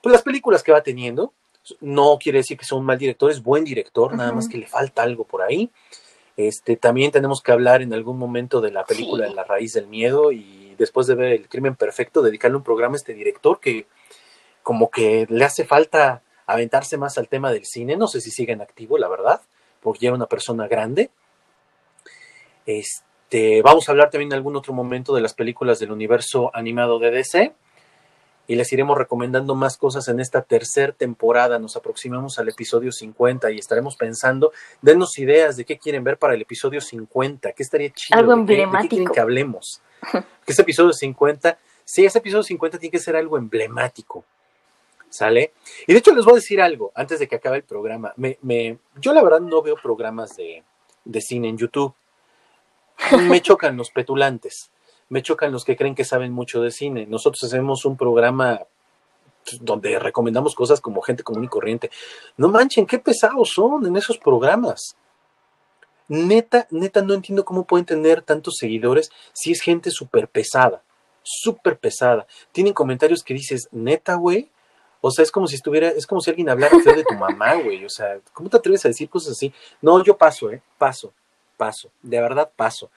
pues 0.03 0.13
las 0.13 0.23
películas 0.23 0.65
que 0.65 0.73
va 0.73 0.83
teniendo. 0.83 1.33
No 1.81 2.19
quiere 2.21 2.39
decir 2.39 2.59
que 2.59 2.65
sea 2.65 2.77
un 2.77 2.85
mal 2.85 2.99
director, 2.99 3.31
es 3.31 3.41
buen 3.41 3.63
director, 3.63 4.13
nada 4.13 4.33
más 4.33 4.49
que 4.49 4.59
le 4.59 4.67
falta 4.67 5.05
algo 5.05 5.23
por 5.23 5.41
ahí. 5.41 5.71
Este, 6.37 6.77
también 6.77 7.13
tenemos 7.13 7.41
que 7.43 7.53
hablar 7.53 7.81
en 7.81 7.95
algún 7.95 8.19
momento 8.19 8.61
de 8.61 8.73
la 8.73 8.85
película 8.85 9.29
de 9.29 9.35
La 9.35 9.45
raíz 9.45 9.75
del 9.75 9.87
miedo 9.87 10.33
y 10.33 10.75
después 10.77 11.07
de 11.07 11.15
ver 11.15 11.33
El 11.35 11.49
crimen 11.49 11.77
perfecto, 11.77 12.23
dedicarle 12.23 12.57
un 12.57 12.65
programa 12.65 12.97
a 12.97 12.97
este 12.97 13.15
director 13.15 13.61
que 13.61 13.87
como 14.65 14.91
que 14.91 15.29
le 15.31 15.45
hace 15.45 15.65
falta 15.65 16.23
aventarse 16.47 16.97
más 16.97 17.19
al 17.19 17.29
tema 17.29 17.53
del 17.53 17.67
cine. 17.67 17.97
No 17.97 18.09
sé 18.09 18.21
si 18.21 18.33
sigue 18.33 18.53
en 18.53 18.63
activo, 18.63 18.99
la 18.99 19.07
verdad, 19.07 19.43
porque 19.81 20.01
ya 20.01 20.09
era 20.09 20.17
una 20.17 20.27
persona 20.27 20.67
grande. 20.67 21.13
Este, 22.67 23.12
vamos 23.63 23.89
a 23.89 23.93
hablar 23.93 24.11
también 24.11 24.31
en 24.31 24.37
algún 24.37 24.57
otro 24.57 24.73
momento 24.73 25.15
de 25.15 25.21
las 25.21 25.35
películas 25.35 25.79
del 25.79 25.93
universo 25.93 26.51
animado 26.55 26.99
de 26.99 27.11
DC 27.11 27.55
y 28.47 28.55
les 28.55 28.73
iremos 28.73 28.99
recomendando 28.99 29.55
más 29.55 29.77
cosas 29.77 30.09
en 30.09 30.21
esta 30.21 30.43
tercera 30.43 30.93
temporada. 30.93 31.59
Nos 31.59 31.77
aproximamos 31.77 32.39
al 32.39 32.49
episodio 32.49 32.93
50 32.93 33.51
y 33.53 33.59
estaremos 33.59 33.97
pensando, 33.97 34.53
denos 34.81 35.19
ideas 35.19 35.57
de 35.57 35.65
qué 35.65 35.79
quieren 35.79 36.05
ver 36.05 36.19
para 36.19 36.35
el 36.35 36.43
episodio 36.43 36.81
50, 36.81 37.53
qué 37.53 37.63
estaría 37.63 37.91
chido, 37.91 38.19
algo 38.19 38.37
de 38.45 38.57
qué, 38.57 38.89
quieren 38.89 39.09
que 39.09 39.21
hablemos. 39.21 39.81
que 40.13 40.53
ese 40.53 40.63
episodio 40.63 40.93
50, 40.93 41.59
sí, 41.85 42.05
ese 42.05 42.19
episodio 42.19 42.43
50 42.43 42.79
tiene 42.79 42.91
que 42.91 42.99
ser 42.99 43.17
algo 43.17 43.39
emblemático. 43.39 44.25
¿Sale? 45.09 45.53
Y 45.87 45.93
de 45.93 45.99
hecho 45.99 46.15
les 46.15 46.25
voy 46.25 46.33
a 46.33 46.37
decir 46.37 46.61
algo 46.61 46.91
antes 46.95 47.19
de 47.19 47.29
que 47.29 47.37
acabe 47.37 47.59
el 47.59 47.65
programa. 47.65 48.15
Me, 48.17 48.39
me, 48.41 48.79
yo 48.99 49.13
la 49.13 49.23
verdad 49.23 49.41
no 49.41 49.61
veo 49.61 49.77
programas 49.77 50.37
de, 50.37 50.63
de 51.05 51.21
cine 51.21 51.49
en 51.49 51.59
YouTube. 51.59 51.95
Me 53.29 53.41
chocan 53.41 53.77
los 53.77 53.91
petulantes 53.91 54.71
me 55.13 55.21
chocan 55.21 55.53
los 55.53 55.67
que 55.67 55.77
creen 55.77 55.95
que 55.95 56.07
saben 56.07 56.33
mucho 56.33 56.63
de 56.63 56.71
cine. 56.71 57.05
Nosotros 57.05 57.45
hacemos 57.45 57.85
un 57.85 57.99
programa 57.99 58.63
donde 59.61 59.99
recomendamos 59.99 60.55
cosas 60.55 60.81
como 60.81 61.03
gente 61.03 61.23
común 61.23 61.45
y 61.45 61.49
corriente. 61.49 61.91
No 62.39 62.49
manchen, 62.49 62.87
qué 62.87 62.99
pesados 62.99 63.51
son 63.51 63.85
en 63.85 63.95
esos 63.95 64.17
programas. 64.17 64.97
Neta, 66.09 66.67
neta, 66.71 67.03
no 67.03 67.13
entiendo 67.13 67.45
cómo 67.45 67.67
pueden 67.67 67.85
tener 67.85 68.23
tantos 68.23 68.57
seguidores 68.57 69.11
si 69.35 69.53
es 69.53 69.61
gente 69.61 69.91
súper 69.91 70.29
pesada, 70.29 70.83
súper 71.23 71.79
pesada. 71.79 72.27
Tienen 72.51 72.73
comentarios 72.73 73.23
que 73.23 73.35
dices, 73.35 73.69
neta, 73.71 74.15
güey. 74.15 74.51
O 75.03 75.11
sea, 75.11 75.25
es 75.25 75.31
como 75.31 75.47
si 75.47 75.57
estuviera, 75.57 75.89
es 75.91 76.07
como 76.07 76.23
si 76.23 76.31
alguien 76.31 76.49
hablara 76.49 76.79
de 76.79 77.05
tu 77.05 77.15
mamá, 77.17 77.57
güey. 77.57 77.85
O 77.85 77.91
sea, 77.91 78.19
¿cómo 78.33 78.49
te 78.49 78.57
atreves 78.57 78.87
a 78.87 78.89
decir 78.89 79.11
cosas 79.11 79.33
así? 79.33 79.53
No, 79.83 80.03
yo 80.03 80.17
paso, 80.17 80.51
¿eh? 80.51 80.63
Paso, 80.79 81.13
paso. 81.65 81.91
De 82.03 82.21
verdad, 82.21 82.51
paso 82.55 82.91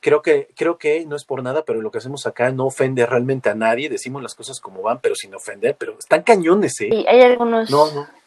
creo 0.00 0.22
que, 0.22 0.48
creo 0.56 0.78
que 0.78 1.04
no 1.06 1.16
es 1.16 1.24
por 1.24 1.42
nada, 1.42 1.62
pero 1.62 1.80
lo 1.80 1.90
que 1.90 1.98
hacemos 1.98 2.26
acá 2.26 2.50
no 2.50 2.66
ofende 2.66 3.04
realmente 3.06 3.50
a 3.50 3.54
nadie, 3.54 3.88
decimos 3.88 4.22
las 4.22 4.34
cosas 4.34 4.60
como 4.60 4.82
van, 4.82 5.00
pero 5.00 5.14
sin 5.14 5.34
ofender, 5.34 5.76
pero 5.78 5.96
están 5.98 6.22
cañones, 6.22 6.80
¿eh? 6.80 6.88
Sí, 6.90 7.04
hay 7.08 7.22
algunos, 7.22 7.70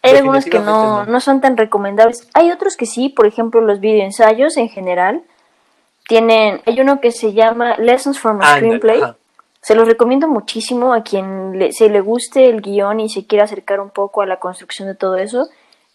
hay 0.02 0.16
algunos 0.16 0.46
que 0.46 0.60
no, 0.60 1.06
no, 1.06 1.20
son 1.20 1.42
tan 1.42 1.58
recomendables. 1.58 2.28
Hay 2.34 2.52
otros 2.52 2.76
que 2.76 2.86
sí, 2.86 3.10
por 3.10 3.26
ejemplo, 3.26 3.62
los 3.62 3.80
videoensayos 3.80 4.58
en 4.58 4.70
general 4.70 5.24
tienen, 6.08 6.62
hay 6.66 6.80
uno 6.82 7.00
que 7.00 7.12
se 7.12 7.34
llama 7.34 7.78
Lessons 7.78 8.20
from 8.20 8.42
a 8.42 8.58
Screenplay. 8.58 9.02
Se 9.62 9.76
los 9.76 9.88
recomiendo 9.88 10.28
muchísimo 10.28 10.92
a 10.92 11.04
quien 11.04 11.60
le, 11.60 11.72
se 11.72 11.88
le 11.88 12.02
guste 12.02 12.50
el 12.50 12.62
guion 12.62 13.00
y 13.00 13.10
se 13.10 13.28
quiera 13.28 13.44
acercar 13.44 13.80
un 13.80 13.92
poco 13.92 14.24
a 14.24 14.26
la 14.26 14.40
construcción 14.40 14.88
de 14.88 14.96
todo 14.96 15.18
eso. 15.18 15.50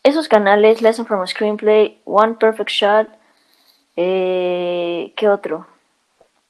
Esos 0.04 0.28
canales, 0.28 0.82
Lessons 0.82 1.08
from 1.08 1.20
a 1.20 1.26
Screenplay, 1.26 1.98
One 2.04 2.34
Perfect 2.34 2.70
Shot, 2.70 3.08
eh, 3.96 5.12
¿Qué 5.16 5.28
otro? 5.28 5.66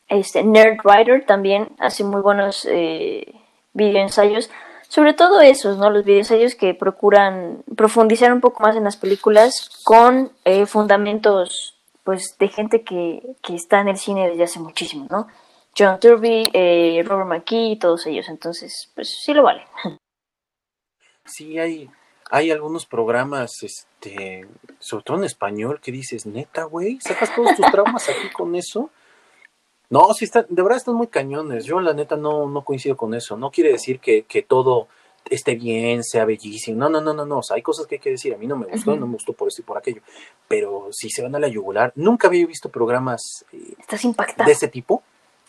Este, 0.08 0.44
Nerd 0.44 0.78
Writer 0.84 1.24
también 1.24 1.68
hace 1.78 2.04
muy 2.04 2.20
buenos 2.20 2.66
eh, 2.70 3.34
videoensayos. 3.72 4.50
Sobre 4.88 5.14
todo 5.14 5.40
esos, 5.40 5.78
¿no? 5.78 5.90
Los 5.90 6.04
videoensayos 6.04 6.54
que 6.54 6.74
procuran 6.74 7.64
profundizar 7.76 8.32
un 8.32 8.40
poco 8.40 8.62
más 8.62 8.76
en 8.76 8.84
las 8.84 8.96
películas 8.96 9.80
con 9.84 10.30
eh, 10.44 10.66
fundamentos, 10.66 11.76
pues, 12.04 12.36
de 12.38 12.48
gente 12.48 12.82
que, 12.82 13.20
que, 13.42 13.56
está 13.56 13.80
en 13.80 13.88
el 13.88 13.98
cine 13.98 14.28
desde 14.28 14.44
hace 14.44 14.60
muchísimo, 14.60 15.08
¿no? 15.10 15.26
John 15.76 15.98
Turby, 15.98 16.50
eh, 16.52 17.02
Robert 17.04 17.28
McKee 17.28 17.78
todos 17.80 18.06
ellos. 18.06 18.28
Entonces, 18.28 18.92
pues, 18.94 19.18
sí 19.24 19.34
lo 19.34 19.42
vale. 19.42 19.64
Sí, 21.24 21.58
hay, 21.58 21.90
hay 22.30 22.50
algunos 22.50 22.86
programas, 22.86 23.62
este, 23.62 24.46
sobre 24.78 25.04
todo 25.04 25.16
en 25.18 25.24
español, 25.24 25.80
que 25.80 25.92
dices, 25.92 26.26
neta, 26.26 26.64
güey, 26.64 26.98
sacas 27.00 27.34
todos 27.34 27.56
tus 27.56 27.66
traumas 27.70 28.08
aquí 28.08 28.30
con 28.32 28.54
eso. 28.54 28.90
No, 29.88 30.12
sí, 30.14 30.24
están, 30.24 30.46
de 30.48 30.62
verdad 30.62 30.78
están 30.78 30.96
muy 30.96 31.06
cañones. 31.06 31.64
Yo, 31.64 31.80
la 31.80 31.94
neta, 31.94 32.16
no, 32.16 32.48
no 32.48 32.64
coincido 32.64 32.96
con 32.96 33.14
eso. 33.14 33.36
No 33.36 33.50
quiere 33.50 33.70
decir 33.70 34.00
que, 34.00 34.24
que 34.24 34.42
todo 34.42 34.88
esté 35.30 35.54
bien, 35.54 36.02
sea 36.02 36.24
bellísimo. 36.24 36.78
No, 36.78 36.88
no, 36.88 37.00
no, 37.00 37.14
no, 37.14 37.24
no. 37.24 37.38
O 37.38 37.42
sea, 37.42 37.56
hay 37.56 37.62
cosas 37.62 37.86
que 37.86 37.96
hay 37.96 38.00
que 38.00 38.10
decir. 38.10 38.34
A 38.34 38.38
mí 38.38 38.46
no 38.46 38.56
me 38.56 38.66
gustó, 38.66 38.96
no 38.96 39.06
me 39.06 39.14
gustó 39.14 39.32
por 39.32 39.48
esto 39.48 39.62
y 39.62 39.64
por 39.64 39.78
aquello. 39.78 40.02
Pero 40.48 40.88
si 40.90 41.10
se 41.10 41.22
van 41.22 41.34
a 41.36 41.38
la 41.38 41.48
yugular, 41.48 41.92
nunca 41.94 42.28
había 42.28 42.46
visto 42.46 42.68
programas 42.68 43.44
eh, 43.52 43.74
Estás 43.78 44.04
impactado. 44.04 44.46
de 44.46 44.52
ese 44.52 44.68
tipo. 44.68 45.02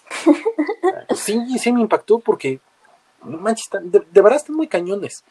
sí, 1.15 1.57
sí 1.59 1.71
me 1.71 1.81
impactó 1.81 2.19
porque, 2.19 2.59
manches, 3.23 3.67
de, 3.81 4.21
verdad 4.21 4.37
están 4.37 4.55
muy 4.55 4.67
cañones. 4.67 5.23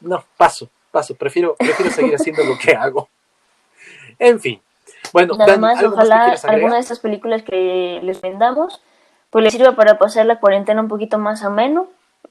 No, 0.00 0.24
paso, 0.36 0.68
paso. 0.90 1.14
Prefiero, 1.14 1.56
prefiero 1.56 1.90
seguir 1.90 2.14
haciendo 2.16 2.44
lo 2.44 2.58
que 2.58 2.72
hago. 2.72 3.08
En 4.18 4.40
fin. 4.40 4.60
Bueno, 5.12 5.36
Nada 5.36 5.56
más, 5.56 5.82
ojalá 5.82 6.36
alguna 6.44 6.74
de 6.74 6.80
estas 6.80 6.98
películas 6.98 7.42
que 7.42 8.00
les 8.02 8.20
vendamos 8.20 8.80
pues 9.36 9.42
les 9.44 9.52
sirva 9.52 9.72
para 9.72 9.98
pasar 9.98 10.26
la 10.26 10.40
cuarentena 10.40 10.80
un 10.80 10.88
poquito 10.88 11.18
más 11.18 11.42
ameno. 11.42 11.88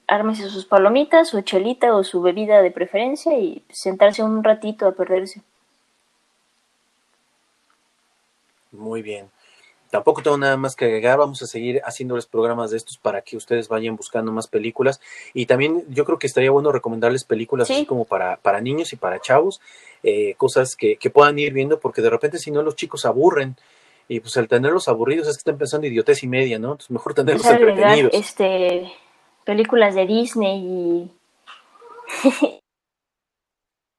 Ármese 0.08 0.48
sus 0.48 0.66
palomitas, 0.66 1.28
su 1.28 1.40
chelita 1.42 1.94
o 1.94 2.04
su 2.04 2.20
bebida 2.20 2.62
de 2.62 2.72
preferencia 2.72 3.38
y 3.38 3.64
sentarse 3.70 4.22
un 4.22 4.42
ratito 4.42 4.86
a 4.86 4.92
perderse. 4.92 5.42
Muy 8.72 9.02
bien. 9.02 9.30
Tampoco 9.90 10.22
tengo 10.22 10.36
nada 10.38 10.56
más 10.56 10.74
que 10.76 10.84
agregar. 10.84 11.18
Vamos 11.18 11.42
a 11.42 11.46
seguir 11.46 11.80
haciéndoles 11.84 12.26
programas 12.26 12.70
de 12.70 12.76
estos 12.76 12.98
para 12.98 13.22
que 13.22 13.36
ustedes 13.36 13.68
vayan 13.68 13.96
buscando 13.96 14.32
más 14.32 14.48
películas. 14.48 15.00
Y 15.32 15.46
también 15.46 15.84
yo 15.88 16.04
creo 16.04 16.18
que 16.18 16.26
estaría 16.26 16.50
bueno 16.50 16.72
recomendarles 16.72 17.24
películas 17.24 17.70
así 17.70 17.86
como 17.86 18.04
para, 18.04 18.36
para 18.38 18.60
niños 18.60 18.92
y 18.92 18.96
para 18.96 19.20
chavos. 19.20 19.60
Eh, 20.02 20.34
cosas 20.36 20.76
que, 20.76 20.96
que, 20.96 21.10
puedan 21.10 21.38
ir 21.38 21.52
viendo, 21.52 21.80
porque 21.80 22.02
de 22.02 22.10
repente 22.10 22.38
si 22.38 22.50
no 22.50 22.62
los 22.62 22.76
chicos 22.76 23.04
aburren. 23.04 23.56
Y 24.08 24.20
pues 24.20 24.36
al 24.36 24.46
tenerlos 24.46 24.86
aburridos 24.88 25.26
es 25.26 25.36
que 25.36 25.40
están 25.40 25.58
pensando 25.58 25.86
idiotez 25.86 26.22
y 26.22 26.28
media, 26.28 26.58
¿no? 26.58 26.72
Entonces 26.72 26.90
mejor 26.90 27.14
tenerlos 27.14 27.46
entretenidos. 27.46 28.12
Este, 28.14 28.92
películas 29.44 29.94
de 29.94 30.06
Disney 30.06 30.58
y 30.58 31.10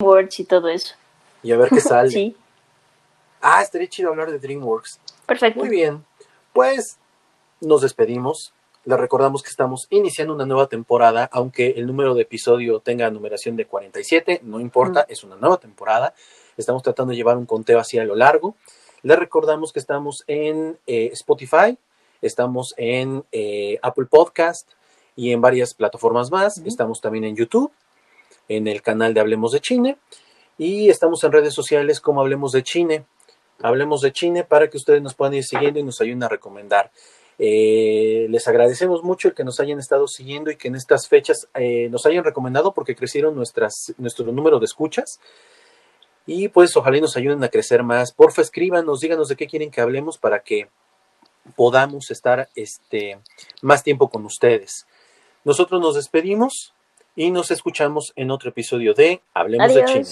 Words 0.01 0.39
y 0.39 0.45
todo 0.45 0.69
eso. 0.69 0.95
Y 1.43 1.51
a 1.51 1.57
ver 1.57 1.69
qué 1.69 1.81
sale. 1.81 2.09
sí. 2.09 2.35
Ah, 3.41 3.61
estaría 3.61 3.87
chido 3.87 4.09
hablar 4.09 4.31
de 4.31 4.39
DreamWorks. 4.39 4.99
Perfecto. 5.27 5.59
Muy 5.59 5.69
bien. 5.69 6.03
Pues 6.53 6.97
nos 7.61 7.81
despedimos. 7.81 8.53
Les 8.85 8.97
recordamos 8.97 9.43
que 9.43 9.49
estamos 9.49 9.87
iniciando 9.89 10.33
una 10.33 10.45
nueva 10.45 10.67
temporada, 10.67 11.29
aunque 11.33 11.71
el 11.71 11.85
número 11.87 12.15
de 12.15 12.21
episodio 12.21 12.79
tenga 12.79 13.11
numeración 13.11 13.57
de 13.57 13.65
47, 13.65 14.39
no 14.43 14.61
importa, 14.61 15.05
es 15.09 15.25
una 15.25 15.35
nueva 15.35 15.57
temporada. 15.57 16.13
Estamos 16.55 16.83
tratando 16.83 17.11
de 17.11 17.17
llevar 17.17 17.35
un 17.35 17.45
conteo 17.45 17.79
así 17.79 17.99
a 17.99 18.05
lo 18.05 18.15
largo. 18.15 18.55
Les 19.03 19.19
recordamos 19.19 19.73
que 19.73 19.79
estamos 19.79 20.23
en 20.27 20.79
eh, 20.87 21.09
Spotify, 21.11 21.77
estamos 22.21 22.73
en 22.77 23.25
eh, 23.33 23.77
Apple 23.81 24.05
Podcast 24.05 24.71
y 25.17 25.33
en 25.33 25.41
varias 25.41 25.73
plataformas 25.73 26.31
más. 26.31 26.59
Estamos 26.59 27.01
también 27.01 27.25
en 27.25 27.35
YouTube, 27.35 27.71
en 28.47 28.67
el 28.67 28.81
canal 28.81 29.13
de 29.13 29.19
Hablemos 29.19 29.51
de 29.51 29.59
Chine 29.59 29.97
y 30.57 30.89
estamos 30.89 31.23
en 31.25 31.33
redes 31.33 31.53
sociales 31.53 31.99
como 31.99 32.21
Hablemos 32.21 32.53
de 32.53 32.63
Chine. 32.63 33.05
Hablemos 33.61 34.01
de 34.01 34.11
Chine 34.11 34.43
para 34.43 34.69
que 34.69 34.77
ustedes 34.77 35.01
nos 35.01 35.15
puedan 35.15 35.33
ir 35.33 35.43
siguiendo 35.43 35.79
y 35.79 35.83
nos 35.83 35.99
ayuden 36.01 36.23
a 36.23 36.29
recomendar. 36.29 36.91
Eh, 37.39 38.27
les 38.29 38.47
agradecemos 38.47 39.03
mucho 39.03 39.27
el 39.27 39.35
que 39.35 39.43
nos 39.43 39.59
hayan 39.59 39.79
estado 39.79 40.07
siguiendo 40.07 40.49
y 40.49 40.55
que 40.55 40.67
en 40.67 40.75
estas 40.75 41.07
fechas 41.07 41.47
eh, 41.53 41.87
nos 41.89 42.05
hayan 42.05 42.23
recomendado 42.23 42.73
porque 42.73 42.95
crecieron 42.95 43.35
nuestras, 43.35 43.93
nuestro 43.97 44.31
número 44.31 44.59
de 44.59 44.65
escuchas. 44.65 45.19
Y 46.25 46.49
pues 46.49 46.75
ojalá 46.75 46.99
nos 46.99 47.15
ayuden 47.15 47.43
a 47.43 47.49
crecer 47.49 47.83
más. 47.83 48.11
Porfa, 48.11 48.41
escríbanos, 48.41 48.99
díganos 48.99 49.29
de 49.29 49.35
qué 49.35 49.47
quieren 49.47 49.71
que 49.71 49.81
hablemos 49.81 50.17
para 50.17 50.39
que 50.39 50.67
podamos 51.55 52.11
estar 52.11 52.49
este, 52.55 53.19
más 53.61 53.83
tiempo 53.83 54.09
con 54.09 54.25
ustedes. 54.25 54.85
Nosotros 55.45 55.79
nos 55.79 55.95
despedimos 55.95 56.73
y 57.15 57.31
nos 57.31 57.51
escuchamos 57.51 58.11
en 58.15 58.31
otro 58.31 58.49
episodio 58.49 58.93
de 58.93 59.21
Hablemos 59.33 59.73
de 59.73 59.85
Chine. 59.85 60.07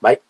Bye. 0.00 0.29